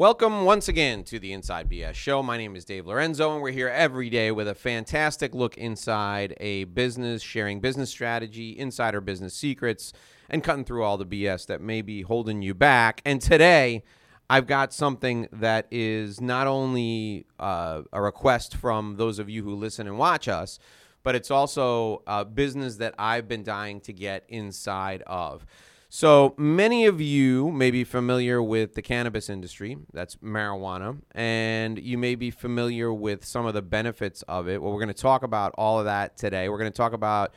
Welcome 0.00 0.46
once 0.46 0.66
again 0.66 1.04
to 1.04 1.18
the 1.18 1.34
Inside 1.34 1.68
BS 1.68 1.92
Show. 1.92 2.22
My 2.22 2.38
name 2.38 2.56
is 2.56 2.64
Dave 2.64 2.86
Lorenzo, 2.86 3.34
and 3.34 3.42
we're 3.42 3.50
here 3.50 3.68
every 3.68 4.08
day 4.08 4.30
with 4.30 4.48
a 4.48 4.54
fantastic 4.54 5.34
look 5.34 5.58
inside 5.58 6.34
a 6.40 6.64
business, 6.64 7.20
sharing 7.20 7.60
business 7.60 7.90
strategy, 7.90 8.58
insider 8.58 9.02
business 9.02 9.34
secrets, 9.34 9.92
and 10.30 10.42
cutting 10.42 10.64
through 10.64 10.84
all 10.84 10.96
the 10.96 11.04
BS 11.04 11.44
that 11.48 11.60
may 11.60 11.82
be 11.82 12.00
holding 12.00 12.40
you 12.40 12.54
back. 12.54 13.02
And 13.04 13.20
today, 13.20 13.82
I've 14.30 14.46
got 14.46 14.72
something 14.72 15.28
that 15.32 15.66
is 15.70 16.18
not 16.18 16.46
only 16.46 17.26
uh, 17.38 17.82
a 17.92 18.00
request 18.00 18.56
from 18.56 18.96
those 18.96 19.18
of 19.18 19.28
you 19.28 19.44
who 19.44 19.54
listen 19.54 19.86
and 19.86 19.98
watch 19.98 20.28
us, 20.28 20.58
but 21.02 21.14
it's 21.14 21.30
also 21.30 22.02
a 22.06 22.24
business 22.24 22.76
that 22.76 22.94
I've 22.98 23.28
been 23.28 23.42
dying 23.42 23.82
to 23.82 23.92
get 23.92 24.24
inside 24.30 25.02
of. 25.06 25.44
So 25.92 26.36
many 26.38 26.86
of 26.86 27.00
you 27.00 27.50
may 27.50 27.72
be 27.72 27.82
familiar 27.82 28.40
with 28.40 28.74
the 28.74 28.80
cannabis 28.80 29.28
industry, 29.28 29.76
that's 29.92 30.14
marijuana, 30.16 30.98
and 31.16 31.80
you 31.80 31.98
may 31.98 32.14
be 32.14 32.30
familiar 32.30 32.92
with 32.92 33.24
some 33.24 33.44
of 33.44 33.54
the 33.54 33.62
benefits 33.62 34.22
of 34.28 34.48
it. 34.48 34.62
Well, 34.62 34.70
we're 34.70 34.78
going 34.78 34.94
to 34.94 34.94
talk 34.94 35.24
about 35.24 35.52
all 35.58 35.80
of 35.80 35.86
that 35.86 36.16
today. 36.16 36.48
We're 36.48 36.58
going 36.58 36.70
to 36.70 36.76
talk 36.76 36.92
about 36.92 37.34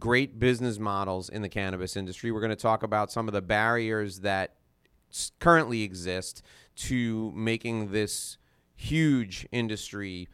great 0.00 0.40
business 0.40 0.80
models 0.80 1.28
in 1.28 1.42
the 1.42 1.48
cannabis 1.48 1.96
industry. 1.96 2.32
We're 2.32 2.40
going 2.40 2.50
to 2.50 2.56
talk 2.56 2.82
about 2.82 3.12
some 3.12 3.28
of 3.28 3.34
the 3.34 3.40
barriers 3.40 4.18
that 4.20 4.56
currently 5.38 5.84
exist 5.84 6.42
to 6.74 7.30
making 7.36 7.92
this 7.92 8.36
huge 8.74 9.46
industry 9.52 10.28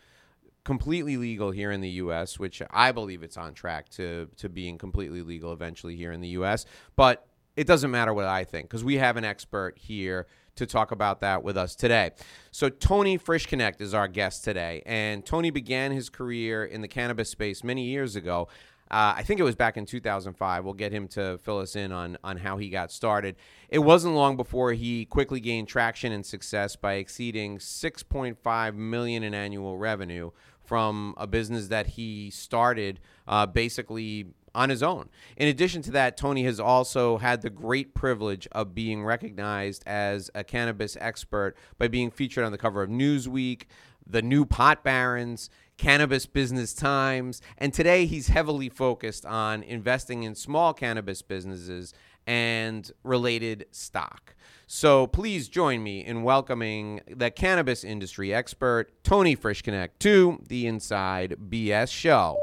completely 0.64 1.18
legal 1.18 1.50
here 1.50 1.70
in 1.70 1.82
the 1.82 1.90
U.S., 1.90 2.38
which 2.38 2.62
I 2.70 2.92
believe 2.92 3.22
it's 3.22 3.36
on 3.36 3.52
track 3.52 3.90
to 3.90 4.28
to 4.38 4.48
being 4.48 4.78
completely 4.78 5.20
legal 5.20 5.52
eventually 5.52 5.96
here 5.96 6.12
in 6.12 6.22
the 6.22 6.28
U.S. 6.28 6.64
But 6.96 7.27
it 7.58 7.66
doesn't 7.66 7.90
matter 7.90 8.14
what 8.14 8.26
I 8.26 8.44
think 8.44 8.68
because 8.68 8.84
we 8.84 8.98
have 8.98 9.16
an 9.16 9.24
expert 9.24 9.76
here 9.76 10.28
to 10.54 10.64
talk 10.64 10.92
about 10.92 11.20
that 11.22 11.42
with 11.42 11.56
us 11.56 11.74
today. 11.74 12.12
So, 12.52 12.68
Tony 12.68 13.18
Frischknecht 13.18 13.80
is 13.80 13.94
our 13.94 14.06
guest 14.06 14.44
today. 14.44 14.80
And 14.86 15.26
Tony 15.26 15.50
began 15.50 15.90
his 15.90 16.08
career 16.08 16.64
in 16.64 16.82
the 16.82 16.88
cannabis 16.88 17.30
space 17.30 17.64
many 17.64 17.82
years 17.82 18.14
ago. 18.14 18.46
Uh, 18.92 19.14
I 19.16 19.24
think 19.24 19.40
it 19.40 19.42
was 19.42 19.56
back 19.56 19.76
in 19.76 19.86
2005. 19.86 20.64
We'll 20.64 20.72
get 20.72 20.92
him 20.92 21.08
to 21.08 21.38
fill 21.38 21.58
us 21.58 21.74
in 21.74 21.90
on, 21.90 22.16
on 22.22 22.36
how 22.36 22.58
he 22.58 22.70
got 22.70 22.92
started. 22.92 23.34
It 23.68 23.80
wasn't 23.80 24.14
long 24.14 24.36
before 24.36 24.72
he 24.72 25.04
quickly 25.04 25.40
gained 25.40 25.66
traction 25.66 26.12
and 26.12 26.24
success 26.24 26.76
by 26.76 26.94
exceeding 26.94 27.58
6.5 27.58 28.74
million 28.76 29.24
in 29.24 29.34
annual 29.34 29.76
revenue 29.76 30.30
from 30.64 31.14
a 31.16 31.26
business 31.26 31.68
that 31.68 31.88
he 31.88 32.30
started 32.30 33.00
uh, 33.26 33.46
basically 33.46 34.26
on 34.58 34.70
his 34.70 34.82
own. 34.82 35.08
In 35.36 35.46
addition 35.46 35.82
to 35.82 35.92
that, 35.92 36.16
Tony 36.16 36.42
has 36.42 36.58
also 36.58 37.18
had 37.18 37.42
the 37.42 37.48
great 37.48 37.94
privilege 37.94 38.48
of 38.50 38.74
being 38.74 39.04
recognized 39.04 39.84
as 39.86 40.32
a 40.34 40.42
cannabis 40.42 40.96
expert 41.00 41.56
by 41.78 41.86
being 41.86 42.10
featured 42.10 42.42
on 42.42 42.50
the 42.50 42.58
cover 42.58 42.82
of 42.82 42.90
Newsweek, 42.90 43.66
the 44.04 44.20
new 44.20 44.44
Pot 44.44 44.82
Barons, 44.82 45.48
Cannabis 45.76 46.26
Business 46.26 46.74
Times, 46.74 47.40
and 47.56 47.72
today 47.72 48.04
he's 48.04 48.28
heavily 48.28 48.68
focused 48.68 49.24
on 49.24 49.62
investing 49.62 50.24
in 50.24 50.34
small 50.34 50.74
cannabis 50.74 51.22
businesses 51.22 51.94
and 52.26 52.90
related 53.04 53.66
stock. 53.70 54.34
So 54.66 55.06
please 55.06 55.48
join 55.48 55.84
me 55.84 56.04
in 56.04 56.24
welcoming 56.24 57.00
the 57.06 57.30
cannabis 57.30 57.84
industry 57.84 58.34
expert, 58.34 58.90
Tony 59.04 59.36
Frischknecht, 59.36 59.90
to 60.00 60.42
the 60.48 60.66
Inside 60.66 61.36
BS 61.48 61.92
Show. 61.92 62.40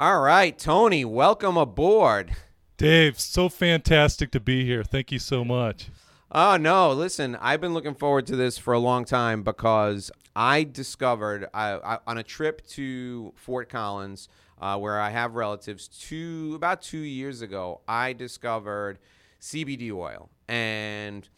All 0.00 0.20
right, 0.20 0.56
Tony, 0.56 1.04
welcome 1.04 1.56
aboard. 1.56 2.30
Dave, 2.76 3.18
so 3.18 3.48
fantastic 3.48 4.30
to 4.30 4.38
be 4.38 4.64
here. 4.64 4.84
Thank 4.84 5.10
you 5.10 5.18
so 5.18 5.44
much. 5.44 5.90
Oh, 6.30 6.56
no. 6.56 6.92
Listen, 6.92 7.36
I've 7.40 7.60
been 7.60 7.74
looking 7.74 7.96
forward 7.96 8.24
to 8.28 8.36
this 8.36 8.58
for 8.58 8.72
a 8.72 8.78
long 8.78 9.04
time 9.04 9.42
because 9.42 10.12
I 10.36 10.62
discovered 10.62 11.48
I, 11.52 11.78
I, 11.78 11.98
on 12.06 12.16
a 12.16 12.22
trip 12.22 12.64
to 12.68 13.32
Fort 13.34 13.68
Collins, 13.68 14.28
uh, 14.60 14.78
where 14.78 15.00
I 15.00 15.10
have 15.10 15.34
relatives, 15.34 15.88
two, 15.88 16.52
about 16.54 16.80
two 16.80 16.98
years 16.98 17.42
ago, 17.42 17.80
I 17.88 18.12
discovered 18.12 19.00
CBD 19.40 19.90
oil. 19.90 20.30
And 20.46 21.28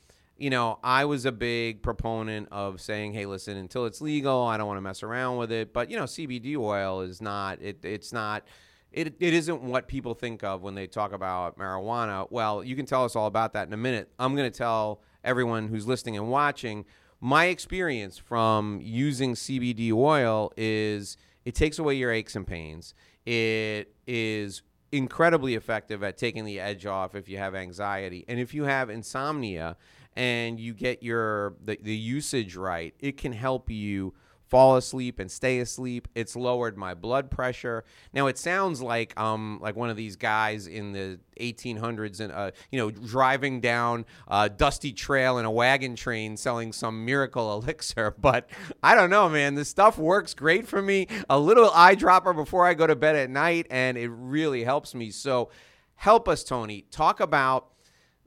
you 0.41 0.49
know, 0.49 0.79
I 0.83 1.05
was 1.05 1.27
a 1.27 1.33
big 1.33 1.83
proponent 1.83 2.49
of 2.51 2.81
saying, 2.81 3.13
hey, 3.13 3.27
listen, 3.27 3.59
until 3.59 3.85
it's 3.85 4.01
legal, 4.01 4.43
I 4.43 4.57
don't 4.57 4.67
want 4.67 4.79
to 4.79 4.83
mess 4.83 5.03
around 5.03 5.37
with 5.37 5.53
it. 5.53 5.75
But, 5.75 5.91
you 5.91 5.99
know, 5.99 6.05
CBD 6.05 6.57
oil 6.57 7.03
is 7.03 7.21
not, 7.21 7.61
it, 7.61 7.85
it's 7.85 8.11
not, 8.11 8.49
it, 8.91 9.15
it 9.21 9.35
isn't 9.35 9.61
what 9.61 9.87
people 9.87 10.15
think 10.15 10.43
of 10.43 10.63
when 10.63 10.75
they 10.75 10.87
talk 10.87 11.13
about 11.13 11.59
marijuana. 11.59 12.27
Well, 12.31 12.65
you 12.65 12.75
can 12.75 12.87
tell 12.87 13.05
us 13.05 13.15
all 13.15 13.27
about 13.27 13.53
that 13.53 13.67
in 13.67 13.75
a 13.75 13.77
minute. 13.77 14.11
I'm 14.19 14.35
going 14.35 14.51
to 14.51 14.57
tell 14.57 15.03
everyone 15.23 15.69
who's 15.69 15.87
listening 15.87 16.17
and 16.17 16.31
watching 16.31 16.87
my 17.21 17.47
experience 17.47 18.17
from 18.17 18.81
using 18.83 19.35
CBD 19.35 19.93
oil 19.93 20.55
is 20.57 21.19
it 21.45 21.55
takes 21.55 21.79
away 21.79 21.97
your 21.97 22.11
aches 22.11 22.35
and 22.35 22.47
pains. 22.47 22.95
It 23.27 23.95
is 24.07 24.63
incredibly 24.91 25.55
effective 25.55 26.03
at 26.03 26.17
taking 26.17 26.47
the 26.47 26.59
edge 26.59 26.87
off 26.87 27.15
if 27.15 27.29
you 27.29 27.37
have 27.37 27.55
anxiety. 27.55 28.25
And 28.27 28.41
if 28.41 28.55
you 28.55 28.65
have 28.65 28.89
insomnia, 28.89 29.77
and 30.17 30.59
you 30.59 30.75
get 30.75 31.03
your 31.03 31.55
the, 31.65 31.79
the 31.81 31.95
usage 31.95 32.57
right, 32.57 32.95
it 33.01 33.17
can 33.17 33.33
help 33.33 33.71
you 33.71 34.15
fall 34.51 34.77
asleep 34.77 35.21
and 35.21 35.31
stay 35.31 35.61
asleep. 35.61 36.09
It's 36.17 36.35
lowered 36.35 36.77
my 36.77 36.93
blood 36.93 37.31
pressure. 37.31 37.85
Now 38.13 38.27
it 38.27 38.37
sounds 38.37 38.83
like 38.83 39.19
um 39.19 39.61
like 39.63 39.77
one 39.77 39.91
of 39.91 39.97
these 39.97 40.17
guys 40.17 40.67
in 40.67 40.93
the 40.93 41.21
1800s 41.41 42.21
and 42.21 42.33
uh 42.33 42.51
you 42.71 42.79
know 42.79 42.91
driving 42.91 43.61
down 43.61 44.05
a 44.27 44.51
dusty 44.51 44.93
trail 44.93 45.39
in 45.39 45.45
a 45.45 45.51
wagon 45.51 45.95
train 45.95 46.37
selling 46.37 46.73
some 46.73 47.05
miracle 47.05 47.53
elixir, 47.63 48.11
but 48.19 48.51
I 48.83 48.97
don't 48.97 49.11
know, 49.11 49.29
man. 49.29 49.55
This 49.55 49.69
stuff 49.69 49.97
works 49.97 50.35
great 50.35 50.67
for 50.67 50.83
me. 50.83 51.07
A 51.31 51.39
little 51.39 51.71
eyedropper 51.71 52.35
before 52.35 52.67
I 52.67 52.75
go 52.75 52.87
to 52.89 52.97
bed 52.97 53.15
at 53.15 53.31
night, 53.31 53.69
and 53.71 53.97
it 53.97 54.09
really 54.09 54.65
helps 54.65 54.95
me. 54.97 55.13
So 55.13 55.51
help 55.95 56.29
us, 56.29 56.43
Tony. 56.43 56.87
Talk 56.91 57.21
about 57.21 57.69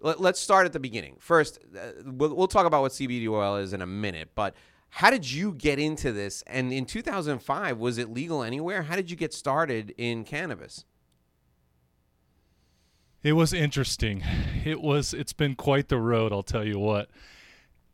let, 0.03 0.19
us 0.19 0.39
start 0.39 0.65
at 0.65 0.73
the 0.73 0.79
beginning. 0.79 1.15
First, 1.19 1.59
uh, 1.75 1.79
we'll, 2.05 2.35
we'll 2.35 2.47
talk 2.47 2.65
about 2.65 2.81
what 2.81 2.91
CBD 2.91 3.27
oil 3.29 3.55
is 3.55 3.73
in 3.73 3.81
a 3.81 3.87
minute, 3.87 4.29
but 4.35 4.55
how 4.89 5.09
did 5.09 5.31
you 5.31 5.53
get 5.53 5.79
into 5.79 6.11
this? 6.11 6.43
And 6.45 6.71
in 6.71 6.85
2005, 6.85 7.77
was 7.77 7.97
it 7.97 8.13
legal 8.13 8.43
anywhere? 8.43 8.83
How 8.83 8.95
did 8.95 9.09
you 9.09 9.17
get 9.17 9.33
started 9.33 9.93
in 9.97 10.23
cannabis? 10.23 10.85
It 13.23 13.33
was 13.33 13.53
interesting. 13.53 14.21
It 14.65 14.81
was. 14.81 15.13
It's 15.13 15.33
been 15.33 15.55
quite 15.55 15.87
the 15.87 15.97
road. 15.97 16.33
I'll 16.33 16.43
tell 16.43 16.65
you 16.65 16.77
what. 16.77 17.09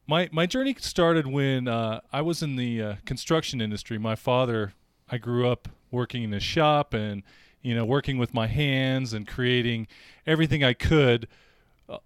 My 0.07 0.27
my 0.31 0.47
journey 0.47 0.75
started 0.79 1.27
when 1.27 1.67
uh, 1.67 2.01
I 2.11 2.21
was 2.21 2.41
in 2.41 2.55
the 2.55 2.81
uh, 2.81 2.95
construction 3.05 3.61
industry. 3.61 3.99
My 3.99 4.15
father, 4.15 4.73
I 5.07 5.19
grew 5.19 5.47
up 5.47 5.69
working 5.91 6.23
in 6.23 6.33
a 6.33 6.39
shop 6.39 6.95
and 6.95 7.21
you 7.61 7.75
know 7.75 7.85
working 7.85 8.17
with 8.17 8.33
my 8.33 8.47
hands 8.47 9.13
and 9.13 9.27
creating 9.27 9.87
everything 10.25 10.63
I 10.63 10.73
could 10.73 11.27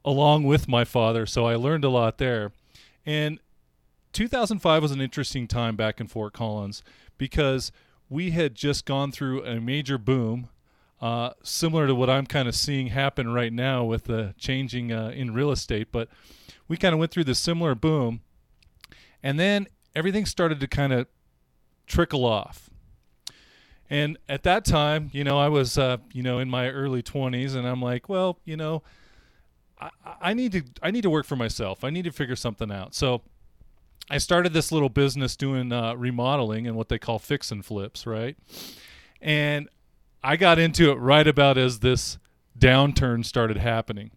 along 0.03 0.43
with 0.43 0.67
my 0.67 0.85
father, 0.85 1.25
so 1.25 1.45
I 1.45 1.55
learned 1.55 1.83
a 1.83 1.89
lot 1.89 2.17
there. 2.17 2.51
And 3.05 3.39
2005 4.13 4.81
was 4.81 4.91
an 4.91 5.01
interesting 5.01 5.47
time 5.47 5.75
back 5.75 5.99
in 5.99 6.07
Fort 6.07 6.33
Collins 6.33 6.83
because 7.17 7.71
we 8.09 8.31
had 8.31 8.55
just 8.55 8.85
gone 8.85 9.11
through 9.11 9.43
a 9.43 9.59
major 9.59 9.97
boom, 9.97 10.49
uh, 11.01 11.31
similar 11.43 11.87
to 11.87 11.95
what 11.95 12.09
I'm 12.09 12.25
kind 12.25 12.47
of 12.47 12.55
seeing 12.55 12.87
happen 12.87 13.33
right 13.33 13.51
now 13.51 13.83
with 13.83 14.05
the 14.05 14.35
changing 14.37 14.91
uh, 14.91 15.09
in 15.09 15.33
real 15.33 15.51
estate. 15.51 15.91
But 15.91 16.09
we 16.67 16.77
kind 16.77 16.93
of 16.93 16.99
went 16.99 17.11
through 17.11 17.25
this 17.25 17.39
similar 17.39 17.75
boom, 17.75 18.21
and 19.21 19.39
then 19.39 19.67
everything 19.95 20.25
started 20.25 20.59
to 20.59 20.67
kind 20.67 20.93
of 20.93 21.07
trickle 21.87 22.25
off. 22.25 22.69
And 23.89 24.17
at 24.29 24.43
that 24.43 24.63
time, 24.63 25.09
you 25.13 25.23
know, 25.23 25.37
I 25.37 25.49
was, 25.49 25.77
uh, 25.77 25.97
you 26.13 26.23
know, 26.23 26.39
in 26.39 26.49
my 26.49 26.69
early 26.69 27.03
20s, 27.03 27.55
and 27.55 27.67
I'm 27.67 27.81
like, 27.81 28.07
well, 28.07 28.39
you 28.45 28.57
know, 28.57 28.81
I, 30.05 30.15
I 30.21 30.33
need 30.33 30.51
to 30.53 30.63
I 30.81 30.91
need 30.91 31.01
to 31.01 31.09
work 31.09 31.25
for 31.25 31.35
myself. 31.35 31.83
I 31.83 31.89
need 31.89 32.03
to 32.03 32.11
figure 32.11 32.35
something 32.35 32.71
out. 32.71 32.95
So 32.95 33.21
I 34.09 34.17
started 34.17 34.53
this 34.53 34.71
little 34.71 34.89
business 34.89 35.35
doing 35.35 35.71
uh, 35.71 35.95
remodeling 35.95 36.67
and 36.67 36.75
what 36.75 36.89
they 36.89 36.99
call 36.99 37.19
fix 37.19 37.51
and 37.51 37.65
flips, 37.65 38.05
right? 38.05 38.35
And 39.21 39.69
I 40.23 40.35
got 40.35 40.59
into 40.59 40.91
it 40.91 40.95
right 40.95 41.27
about 41.27 41.57
as 41.57 41.79
this 41.79 42.17
downturn 42.57 43.25
started 43.25 43.57
happening. 43.57 44.11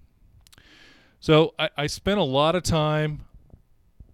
So 1.21 1.55
I, 1.59 1.71
I 1.77 1.87
spent 1.87 2.19
a 2.19 2.25
lot 2.25 2.55
of 2.55 2.63
time 2.63 3.25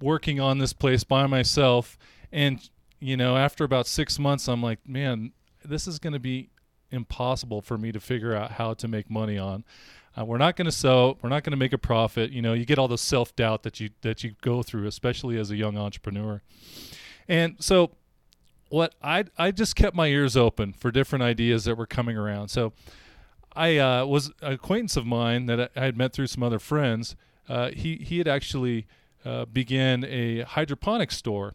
working 0.00 0.40
on 0.40 0.58
this 0.58 0.72
place 0.72 1.04
by 1.04 1.26
myself. 1.26 1.98
And, 2.30 2.68
you 3.00 3.16
know, 3.16 3.36
after 3.36 3.64
about 3.64 3.86
six 3.86 4.18
months, 4.18 4.48
I'm 4.48 4.62
like, 4.62 4.78
man, 4.86 5.32
this 5.64 5.86
is 5.86 5.98
going 5.98 6.12
to 6.12 6.20
be 6.20 6.50
impossible 6.90 7.62
for 7.62 7.78
me 7.78 7.92
to 7.92 8.00
figure 8.00 8.34
out 8.34 8.52
how 8.52 8.74
to 8.74 8.88
make 8.88 9.10
money 9.10 9.38
on. 9.38 9.64
Uh, 10.18 10.24
we're 10.24 10.38
not 10.38 10.56
going 10.56 10.66
to 10.66 10.72
sell. 10.72 11.18
We're 11.22 11.30
not 11.30 11.42
going 11.42 11.52
to 11.52 11.56
make 11.56 11.72
a 11.72 11.78
profit. 11.78 12.30
You 12.32 12.42
know, 12.42 12.52
you 12.52 12.64
get 12.64 12.78
all 12.78 12.88
the 12.88 12.98
self 12.98 13.34
doubt 13.34 13.62
that 13.62 13.80
you 13.80 13.90
that 14.02 14.22
you 14.22 14.34
go 14.42 14.62
through, 14.62 14.86
especially 14.86 15.38
as 15.38 15.50
a 15.50 15.56
young 15.56 15.78
entrepreneur. 15.78 16.42
And 17.28 17.56
so, 17.60 17.92
what 18.68 18.94
I 19.02 19.24
I 19.38 19.50
just 19.50 19.74
kept 19.74 19.96
my 19.96 20.08
ears 20.08 20.36
open 20.36 20.72
for 20.72 20.90
different 20.90 21.22
ideas 21.22 21.64
that 21.64 21.76
were 21.76 21.86
coming 21.86 22.16
around. 22.16 22.48
So, 22.48 22.72
I 23.54 23.78
uh, 23.78 24.04
was 24.04 24.30
an 24.42 24.52
acquaintance 24.52 24.96
of 24.96 25.06
mine 25.06 25.46
that 25.46 25.70
I 25.74 25.84
had 25.84 25.96
met 25.96 26.12
through 26.12 26.26
some 26.26 26.42
other 26.42 26.58
friends. 26.58 27.16
Uh, 27.48 27.70
he 27.70 27.96
he 27.96 28.18
had 28.18 28.28
actually 28.28 28.86
uh, 29.24 29.46
began 29.46 30.04
a 30.04 30.42
hydroponic 30.42 31.10
store, 31.10 31.54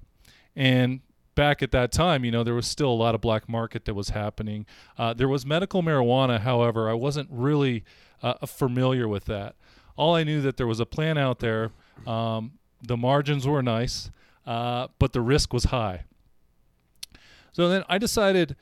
and 0.56 1.01
back 1.37 1.61
at 1.61 1.71
that 1.71 1.91
time, 1.91 2.25
you 2.25 2.31
know, 2.31 2.43
there 2.43 2.55
was 2.55 2.67
still 2.67 2.89
a 2.89 2.99
lot 3.05 3.13
of 3.15 3.21
black 3.21 3.47
market 3.47 3.85
that 3.85 3.93
was 3.93 4.09
happening. 4.09 4.65
Uh, 4.97 5.13
there 5.13 5.29
was 5.29 5.45
medical 5.45 5.83
marijuana, 5.83 6.41
however, 6.41 6.89
I 6.89 6.93
wasn't 6.93 7.29
really 7.31 7.85
uh, 8.23 8.45
familiar 8.47 9.07
with 9.07 9.25
that. 9.25 9.55
All 9.95 10.15
I 10.15 10.23
knew 10.23 10.41
that 10.41 10.57
there 10.57 10.65
was 10.65 10.79
a 10.79 10.85
plan 10.85 11.17
out 11.17 11.39
there. 11.39 11.71
Um, 12.07 12.53
the 12.81 12.97
margins 12.97 13.47
were 13.47 13.61
nice, 13.61 14.09
uh, 14.47 14.87
but 14.97 15.13
the 15.13 15.21
risk 15.21 15.53
was 15.53 15.65
high. 15.65 16.05
So 17.53 17.69
then 17.69 17.83
I 17.87 17.99
decided, 17.99 18.55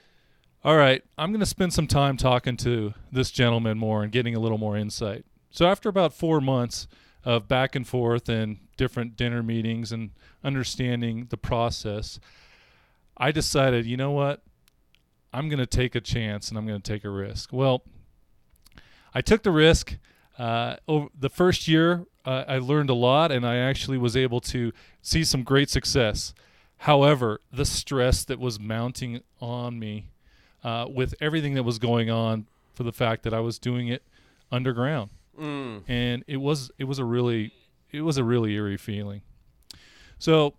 all 0.63 0.75
right, 0.75 1.01
I'm 1.17 1.31
going 1.31 1.39
to 1.39 1.45
spend 1.45 1.73
some 1.73 1.87
time 1.87 2.17
talking 2.17 2.57
to 2.57 2.93
this 3.09 3.31
gentleman 3.31 3.77
more 3.77 4.03
and 4.03 4.11
getting 4.11 4.35
a 4.35 4.39
little 4.39 4.57
more 4.57 4.75
insight. 4.75 5.25
So 5.49 5.65
after 5.65 5.87
about 5.87 6.13
four 6.13 6.41
months 6.41 6.87
of 7.23 7.47
back 7.47 7.73
and 7.73 7.87
forth 7.87 8.27
and 8.27 8.57
different 8.75 9.15
dinner 9.15 9.41
meetings 9.41 9.93
and 9.93 10.11
understanding 10.43 11.27
the 11.29 11.37
process, 11.37 12.19
I 13.17 13.31
decided, 13.31 13.85
you 13.85 13.97
know 13.97 14.11
what? 14.11 14.41
I'm 15.33 15.49
going 15.49 15.59
to 15.59 15.65
take 15.65 15.95
a 15.95 16.01
chance 16.01 16.49
and 16.49 16.57
I'm 16.57 16.65
going 16.65 16.81
to 16.81 16.93
take 16.93 17.03
a 17.03 17.09
risk. 17.09 17.51
Well, 17.51 17.83
I 19.13 19.21
took 19.21 19.43
the 19.43 19.51
risk. 19.51 19.97
Uh, 20.37 20.75
over 20.87 21.07
the 21.17 21.29
first 21.29 21.67
year, 21.67 22.05
uh, 22.25 22.43
I 22.47 22.57
learned 22.57 22.89
a 22.89 22.93
lot 22.93 23.31
and 23.31 23.45
I 23.45 23.57
actually 23.57 23.97
was 23.97 24.17
able 24.17 24.41
to 24.41 24.71
see 25.01 25.23
some 25.23 25.43
great 25.43 25.69
success. 25.69 26.33
However, 26.79 27.39
the 27.51 27.65
stress 27.65 28.23
that 28.25 28.39
was 28.39 28.59
mounting 28.59 29.21
on 29.39 29.79
me 29.79 30.09
uh, 30.63 30.87
with 30.89 31.15
everything 31.21 31.53
that 31.53 31.63
was 31.63 31.79
going 31.79 32.09
on 32.09 32.47
for 32.73 32.83
the 32.83 32.91
fact 32.91 33.23
that 33.23 33.33
I 33.33 33.39
was 33.39 33.59
doing 33.59 33.87
it 33.87 34.03
underground. 34.51 35.09
Mm. 35.39 35.83
And 35.87 36.23
it 36.27 36.37
was 36.37 36.71
it 36.77 36.85
was 36.85 36.99
a 36.99 37.05
really 37.05 37.53
it 37.91 38.01
was 38.01 38.17
a 38.17 38.23
really 38.23 38.53
eerie 38.53 38.77
feeling. 38.77 39.21
So 40.17 40.53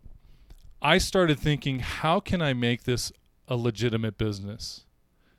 I 0.81 0.99
started 0.99 1.39
thinking, 1.39 1.81
how 1.81 2.21
can 2.21 2.43
I 2.43 2.53
make 2.53 2.85
this 2.85 3.13
a 3.49 3.57
legitimate 3.57 4.19
business? 4.19 4.85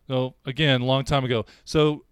So 0.07 0.35
again, 0.45 0.81
long 0.81 1.03
time 1.03 1.25
ago. 1.25 1.45
So 1.65 2.05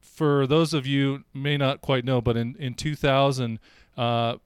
for 0.00 0.46
those 0.46 0.74
of 0.74 0.86
you 0.86 1.24
may 1.32 1.56
not 1.56 1.80
quite 1.80 2.04
know, 2.04 2.20
but 2.20 2.36
in 2.36 2.56
in 2.58 2.74
2000, 2.74 3.58
uh, 3.96 4.36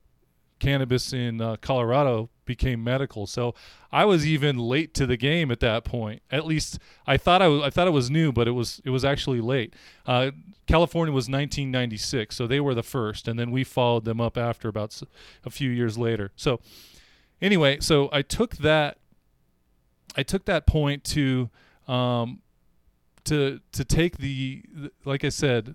cannabis 0.63 1.13
in 1.13 1.41
uh, 1.41 1.57
Colorado 1.61 2.31
became 2.45 2.83
medical. 2.85 3.27
So 3.27 3.55
I 3.91 4.05
was 4.05 4.25
even 4.25 4.59
late 4.59 4.95
to 4.95 5.07
the 5.07 5.17
game 5.17 5.51
at 5.51 5.61
that 5.61 5.85
point. 5.85 6.23
At 6.31 6.47
least 6.47 6.79
I 7.07 7.17
thought 7.17 7.43
I, 7.43 7.69
thought 7.69 7.89
it 7.89 7.93
was 7.93 8.11
new, 8.11 8.33
but 8.33 8.47
it 8.47 8.53
was 8.53 8.81
it 8.85 8.91
was 8.91 9.05
actually 9.05 9.41
late. 9.41 9.75
Uh, 10.07 10.31
California 10.67 11.13
was 11.13 11.25
1996, 11.25 12.37
so 12.37 12.47
they 12.47 12.61
were 12.61 12.75
the 12.75 12.85
first, 12.85 13.27
and 13.27 13.39
then 13.39 13.51
we 13.51 13.65
followed 13.65 14.05
them 14.05 14.21
up 14.21 14.39
after 14.39 14.69
about 14.69 15.03
a 15.45 15.51
few 15.51 15.71
years 15.71 15.99
later. 15.99 16.31
So 16.37 16.61
anyway, 17.43 17.79
so 17.81 18.09
I 18.13 18.23
took 18.23 18.57
that 18.59 18.97
I 20.17 20.23
took 20.23 20.47
that 20.47 20.67
point 20.67 21.05
to 21.05 21.51
um, 21.87 22.41
to 23.25 23.61
to 23.73 23.85
take 23.85 24.17
the 24.17 24.63
like 25.05 25.25
I 25.25 25.29
said 25.29 25.75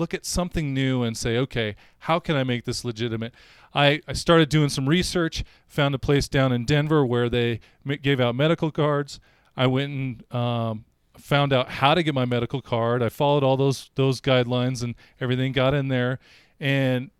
look 0.00 0.14
at 0.14 0.24
something 0.24 0.72
new 0.72 1.02
and 1.02 1.16
say, 1.16 1.36
okay, 1.36 1.76
how 1.98 2.18
can 2.18 2.34
I 2.34 2.42
make 2.42 2.64
this 2.64 2.84
legitimate? 2.84 3.34
I, 3.72 4.00
I 4.08 4.14
started 4.14 4.48
doing 4.48 4.70
some 4.70 4.88
research, 4.88 5.44
found 5.68 5.94
a 5.94 5.98
place 5.98 6.26
down 6.26 6.52
in 6.52 6.64
Denver 6.64 7.04
where 7.04 7.28
they 7.28 7.60
gave 8.02 8.18
out 8.18 8.34
medical 8.34 8.72
cards. 8.72 9.20
I 9.56 9.66
went 9.66 9.92
and 9.92 10.34
um, 10.34 10.86
found 11.18 11.52
out 11.52 11.68
how 11.68 11.94
to 11.94 12.02
get 12.02 12.14
my 12.14 12.24
medical 12.24 12.62
card. 12.62 13.02
I 13.02 13.10
followed 13.10 13.44
all 13.44 13.56
those 13.56 13.90
those 13.94 14.20
guidelines 14.20 14.82
and 14.82 14.94
everything, 15.20 15.52
got 15.52 15.74
in 15.74 15.88
there, 15.88 16.18
and 16.58 17.10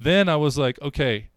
then 0.00 0.28
I 0.28 0.36
was 0.36 0.56
like, 0.56 0.80
okay, 0.80 1.28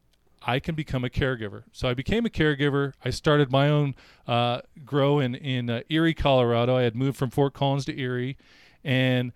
I 0.47 0.59
can 0.59 0.75
become 0.75 1.03
a 1.03 1.09
caregiver. 1.09 1.63
So 1.73 1.89
I 1.89 1.93
became 1.93 2.25
a 2.25 2.29
caregiver. 2.29 2.93
I 3.03 3.09
started 3.09 3.51
my 3.51 3.67
own 3.67 3.95
uh, 4.25 4.61
grow 4.85 5.19
in 5.19 5.35
in 5.35 5.69
uh, 5.69 5.81
Erie, 5.89 6.13
Colorado. 6.13 6.77
I 6.77 6.83
had 6.83 6.95
moved 6.95 7.17
from 7.17 7.29
Fort 7.29 7.53
Collins 7.53 7.83
to 7.85 7.99
Erie, 7.99 8.37
and 8.81 9.33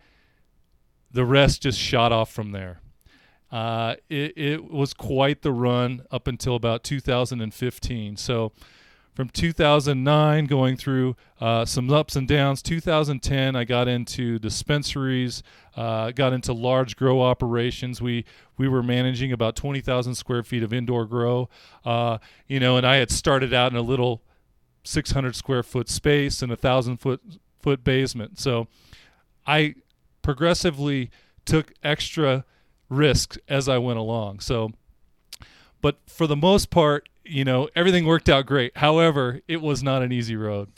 the 1.11 1.25
rest 1.25 1.63
just 1.63 1.77
shot 1.77 2.13
off 2.13 2.31
from 2.31 2.53
there. 2.53 2.79
Uh, 3.51 3.95
it, 4.09 4.37
it 4.37 4.71
was 4.71 4.93
quite 4.93 5.41
the 5.41 5.51
run 5.51 6.03
up 6.09 6.27
until 6.27 6.55
about 6.55 6.85
2015. 6.85 8.15
So 8.15 8.53
from 9.21 9.29
2009 9.29 10.45
going 10.45 10.75
through 10.75 11.15
uh, 11.39 11.63
some 11.63 11.91
ups 11.91 12.15
and 12.15 12.27
downs. 12.27 12.59
2010 12.63 13.55
i 13.55 13.63
got 13.63 13.87
into 13.87 14.39
dispensaries 14.39 15.43
uh, 15.77 16.09
got 16.09 16.33
into 16.33 16.51
large 16.53 16.95
grow 16.95 17.21
operations. 17.21 18.01
We 18.01 18.25
we 18.57 18.67
were 18.67 18.81
managing 18.81 19.31
about 19.31 19.55
20000 19.55 20.15
square 20.15 20.41
feet 20.41 20.63
of 20.63 20.73
indoor 20.73 21.05
grow. 21.05 21.49
Uh, 21.85 22.17
you 22.47 22.59
know 22.59 22.77
and 22.77 22.87
i 22.87 22.95
had 22.95 23.11
started 23.11 23.53
out 23.53 23.71
in 23.71 23.77
a 23.77 23.83
little 23.83 24.23
600 24.85 25.35
square 25.35 25.61
foot 25.61 25.87
space 25.87 26.41
and 26.41 26.51
a 26.51 26.57
thousand 26.57 26.97
foot 26.97 27.21
foot 27.59 27.83
basement. 27.83 28.39
So 28.39 28.69
i 29.45 29.75
progressively 30.23 31.11
took 31.45 31.73
extra 31.83 32.43
risks 32.89 33.37
as 33.47 33.69
I 33.69 33.77
went 33.77 33.99
along. 33.99 34.39
So, 34.39 34.71
but 35.79 35.99
for 36.07 36.25
the 36.25 36.35
most 36.35 36.71
part, 36.71 37.07
you 37.23 37.45
know, 37.45 37.69
everything 37.75 38.05
worked 38.05 38.29
out 38.29 38.45
great. 38.45 38.77
However, 38.77 39.41
it 39.47 39.61
was 39.61 39.83
not 39.83 40.01
an 40.01 40.11
easy 40.11 40.35
road. 40.35 40.69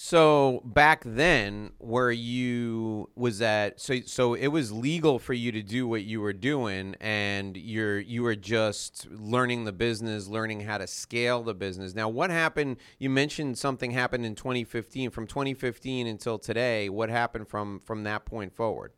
So 0.00 0.62
back 0.64 1.02
then, 1.04 1.72
where 1.78 2.12
you 2.12 3.10
was 3.16 3.40
that 3.40 3.80
so 3.80 4.00
so 4.06 4.34
it 4.34 4.46
was 4.46 4.70
legal 4.70 5.18
for 5.18 5.32
you 5.32 5.50
to 5.50 5.60
do 5.60 5.88
what 5.88 6.04
you 6.04 6.20
were 6.20 6.32
doing, 6.32 6.94
and 7.00 7.56
you're 7.56 7.98
you 7.98 8.22
were 8.22 8.36
just 8.36 9.08
learning 9.10 9.64
the 9.64 9.72
business, 9.72 10.28
learning 10.28 10.60
how 10.60 10.78
to 10.78 10.86
scale 10.86 11.42
the 11.42 11.52
business. 11.52 11.96
Now, 11.96 12.08
what 12.08 12.30
happened? 12.30 12.76
You 13.00 13.10
mentioned 13.10 13.58
something 13.58 13.90
happened 13.90 14.24
in 14.24 14.36
2015. 14.36 15.10
From 15.10 15.26
2015 15.26 16.06
until 16.06 16.38
today, 16.38 16.88
what 16.88 17.08
happened 17.08 17.48
from 17.48 17.80
from 17.80 18.04
that 18.04 18.24
point 18.24 18.54
forward? 18.54 18.92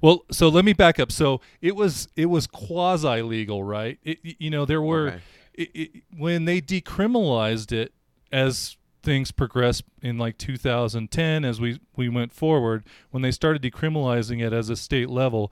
Well, 0.00 0.24
so 0.30 0.48
let 0.48 0.64
me 0.64 0.72
back 0.72 0.98
up. 0.98 1.12
So 1.12 1.42
it 1.60 1.76
was 1.76 2.08
it 2.16 2.26
was 2.26 2.46
quasi 2.46 3.20
legal, 3.20 3.62
right? 3.62 3.98
It, 4.02 4.20
you 4.22 4.48
know, 4.48 4.64
there 4.64 4.80
were 4.80 5.08
Okay. 5.08 5.20
It, 5.54 5.70
it, 5.74 5.90
when 6.16 6.44
they 6.44 6.60
decriminalized 6.60 7.72
it 7.72 7.92
as 8.32 8.76
things 9.02 9.32
progressed 9.32 9.84
in 10.02 10.18
like 10.18 10.36
2010 10.38 11.44
as 11.44 11.60
we 11.60 11.80
we 11.96 12.08
went 12.08 12.32
forward 12.32 12.84
when 13.10 13.22
they 13.22 13.30
started 13.30 13.62
decriminalizing 13.62 14.44
it 14.44 14.52
as 14.52 14.68
a 14.68 14.76
state 14.76 15.08
level 15.08 15.50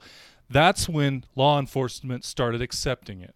that's 0.49 0.87
when 0.87 1.23
law 1.35 1.59
enforcement 1.59 2.23
started 2.23 2.61
accepting 2.61 3.21
it 3.21 3.33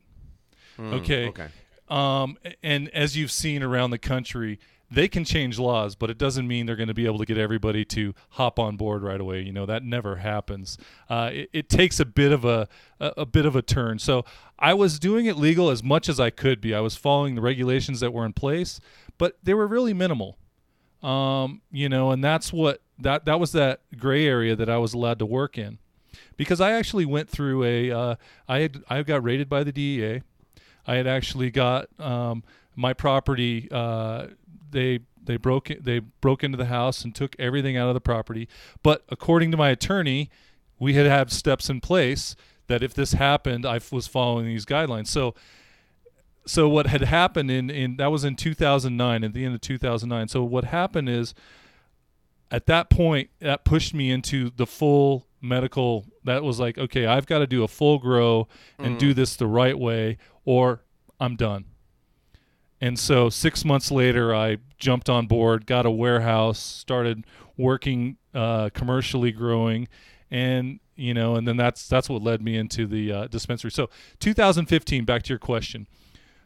Hmm, 0.77 0.93
Okay. 0.93 1.27
Okay. 1.27 1.47
um, 1.89 2.37
and 2.63 2.89
as 2.89 3.15
you've 3.17 3.31
seen 3.31 3.61
around 3.61 3.91
the 3.91 3.99
country, 3.99 4.59
they 4.93 5.07
can 5.07 5.25
change 5.25 5.57
laws, 5.57 5.95
but 5.95 6.09
it 6.09 6.17
doesn't 6.17 6.47
mean 6.47 6.65
they're 6.65 6.75
going 6.75 6.87
to 6.87 6.93
be 6.93 7.05
able 7.05 7.17
to 7.17 7.25
get 7.25 7.37
everybody 7.37 7.83
to 7.85 8.13
hop 8.29 8.59
on 8.59 8.77
board 8.77 9.01
right 9.01 9.19
away. 9.19 9.41
You 9.41 9.51
know 9.51 9.65
that 9.65 9.83
never 9.83 10.17
happens. 10.17 10.77
Uh, 11.09 11.29
it, 11.33 11.49
it 11.53 11.69
takes 11.69 11.99
a 11.99 12.05
bit 12.05 12.31
of 12.31 12.45
a, 12.45 12.67
a 12.99 13.13
a 13.17 13.25
bit 13.25 13.45
of 13.45 13.55
a 13.55 13.61
turn. 13.61 13.99
So 13.99 14.23
I 14.59 14.73
was 14.73 14.99
doing 14.99 15.25
it 15.25 15.35
legal 15.35 15.69
as 15.69 15.83
much 15.83 16.07
as 16.07 16.19
I 16.19 16.29
could 16.29 16.61
be. 16.61 16.75
I 16.75 16.79
was 16.79 16.95
following 16.95 17.35
the 17.35 17.41
regulations 17.41 17.99
that 18.01 18.13
were 18.13 18.25
in 18.25 18.33
place, 18.33 18.79
but 19.17 19.37
they 19.43 19.53
were 19.53 19.67
really 19.67 19.93
minimal. 19.93 20.37
Um, 21.01 21.61
you 21.71 21.89
know, 21.89 22.11
and 22.11 22.23
that's 22.23 22.53
what 22.53 22.81
that 22.99 23.25
that 23.25 23.39
was 23.39 23.51
that 23.53 23.81
gray 23.97 24.25
area 24.27 24.55
that 24.55 24.69
I 24.69 24.77
was 24.77 24.93
allowed 24.93 25.19
to 25.19 25.25
work 25.25 25.57
in, 25.57 25.79
because 26.37 26.61
I 26.61 26.71
actually 26.73 27.05
went 27.05 27.29
through 27.29 27.63
a 27.63 27.91
uh, 27.91 28.15
I 28.47 28.59
had 28.59 28.83
I 28.89 29.01
got 29.03 29.23
rated 29.23 29.49
by 29.49 29.63
the 29.63 29.71
DEA. 29.71 30.21
I 30.85 30.95
had 30.95 31.07
actually 31.07 31.49
got 31.49 31.87
um, 31.99 32.43
my 32.75 32.93
property. 32.93 33.67
Uh, 33.71 34.27
they 34.73 34.99
they 35.23 35.37
broke 35.37 35.69
they 35.79 35.99
broke 35.99 36.43
into 36.43 36.57
the 36.57 36.65
house 36.65 37.03
and 37.03 37.15
took 37.15 37.35
everything 37.39 37.77
out 37.77 37.87
of 37.87 37.93
the 37.93 38.01
property. 38.01 38.47
But 38.83 39.03
according 39.09 39.51
to 39.51 39.57
my 39.57 39.69
attorney, 39.69 40.29
we 40.79 40.93
had 40.93 41.05
had 41.05 41.31
steps 41.31 41.69
in 41.69 41.79
place 41.79 42.35
that 42.67 42.83
if 42.83 42.93
this 42.93 43.13
happened, 43.13 43.65
I 43.65 43.79
was 43.91 44.07
following 44.07 44.45
these 44.45 44.65
guidelines. 44.65 45.07
So 45.07 45.33
so 46.45 46.67
what 46.67 46.87
had 46.87 47.01
happened 47.01 47.49
in 47.49 47.69
in 47.69 47.97
that 47.97 48.11
was 48.11 48.25
in 48.25 48.35
2009 48.35 49.23
at 49.23 49.33
the 49.33 49.45
end 49.45 49.55
of 49.55 49.61
2009. 49.61 50.27
So 50.27 50.43
what 50.43 50.65
happened 50.65 51.09
is 51.09 51.33
at 52.51 52.67
that 52.67 52.89
point 52.89 53.29
that 53.39 53.65
pushed 53.65 53.93
me 53.93 54.11
into 54.11 54.51
the 54.55 54.67
full 54.67 55.25
medical 55.41 56.05
that 56.23 56.41
was 56.41 56.57
like 56.57 56.77
okay 56.77 57.05
i've 57.05 57.25
got 57.25 57.39
to 57.39 57.47
do 57.47 57.63
a 57.63 57.67
full 57.67 57.99
grow 57.99 58.47
and 58.79 58.97
do 58.97 59.11
mm. 59.11 59.15
this 59.15 59.35
the 59.35 59.47
right 59.47 59.77
way 59.77 60.17
or 60.45 60.81
i'm 61.19 61.35
done 61.35 61.65
and 62.83 62.99
so 62.99 63.29
six 63.29 63.63
months 63.63 63.89
later 63.91 64.35
i 64.35 64.57
jumped 64.77 65.09
on 65.09 65.25
board 65.25 65.65
got 65.65 65.85
a 65.85 65.91
warehouse 65.91 66.59
started 66.59 67.25
working 67.57 68.17
uh, 68.33 68.69
commercially 68.73 69.31
growing 69.31 69.87
and 70.29 70.79
you 70.95 71.13
know 71.13 71.35
and 71.35 71.47
then 71.47 71.55
that's 71.55 71.87
that's 71.87 72.09
what 72.09 72.21
led 72.21 72.41
me 72.41 72.57
into 72.57 72.85
the 72.85 73.11
uh, 73.11 73.27
dispensary 73.27 73.71
so 73.71 73.89
2015 74.19 75.05
back 75.05 75.23
to 75.23 75.29
your 75.29 75.39
question 75.39 75.87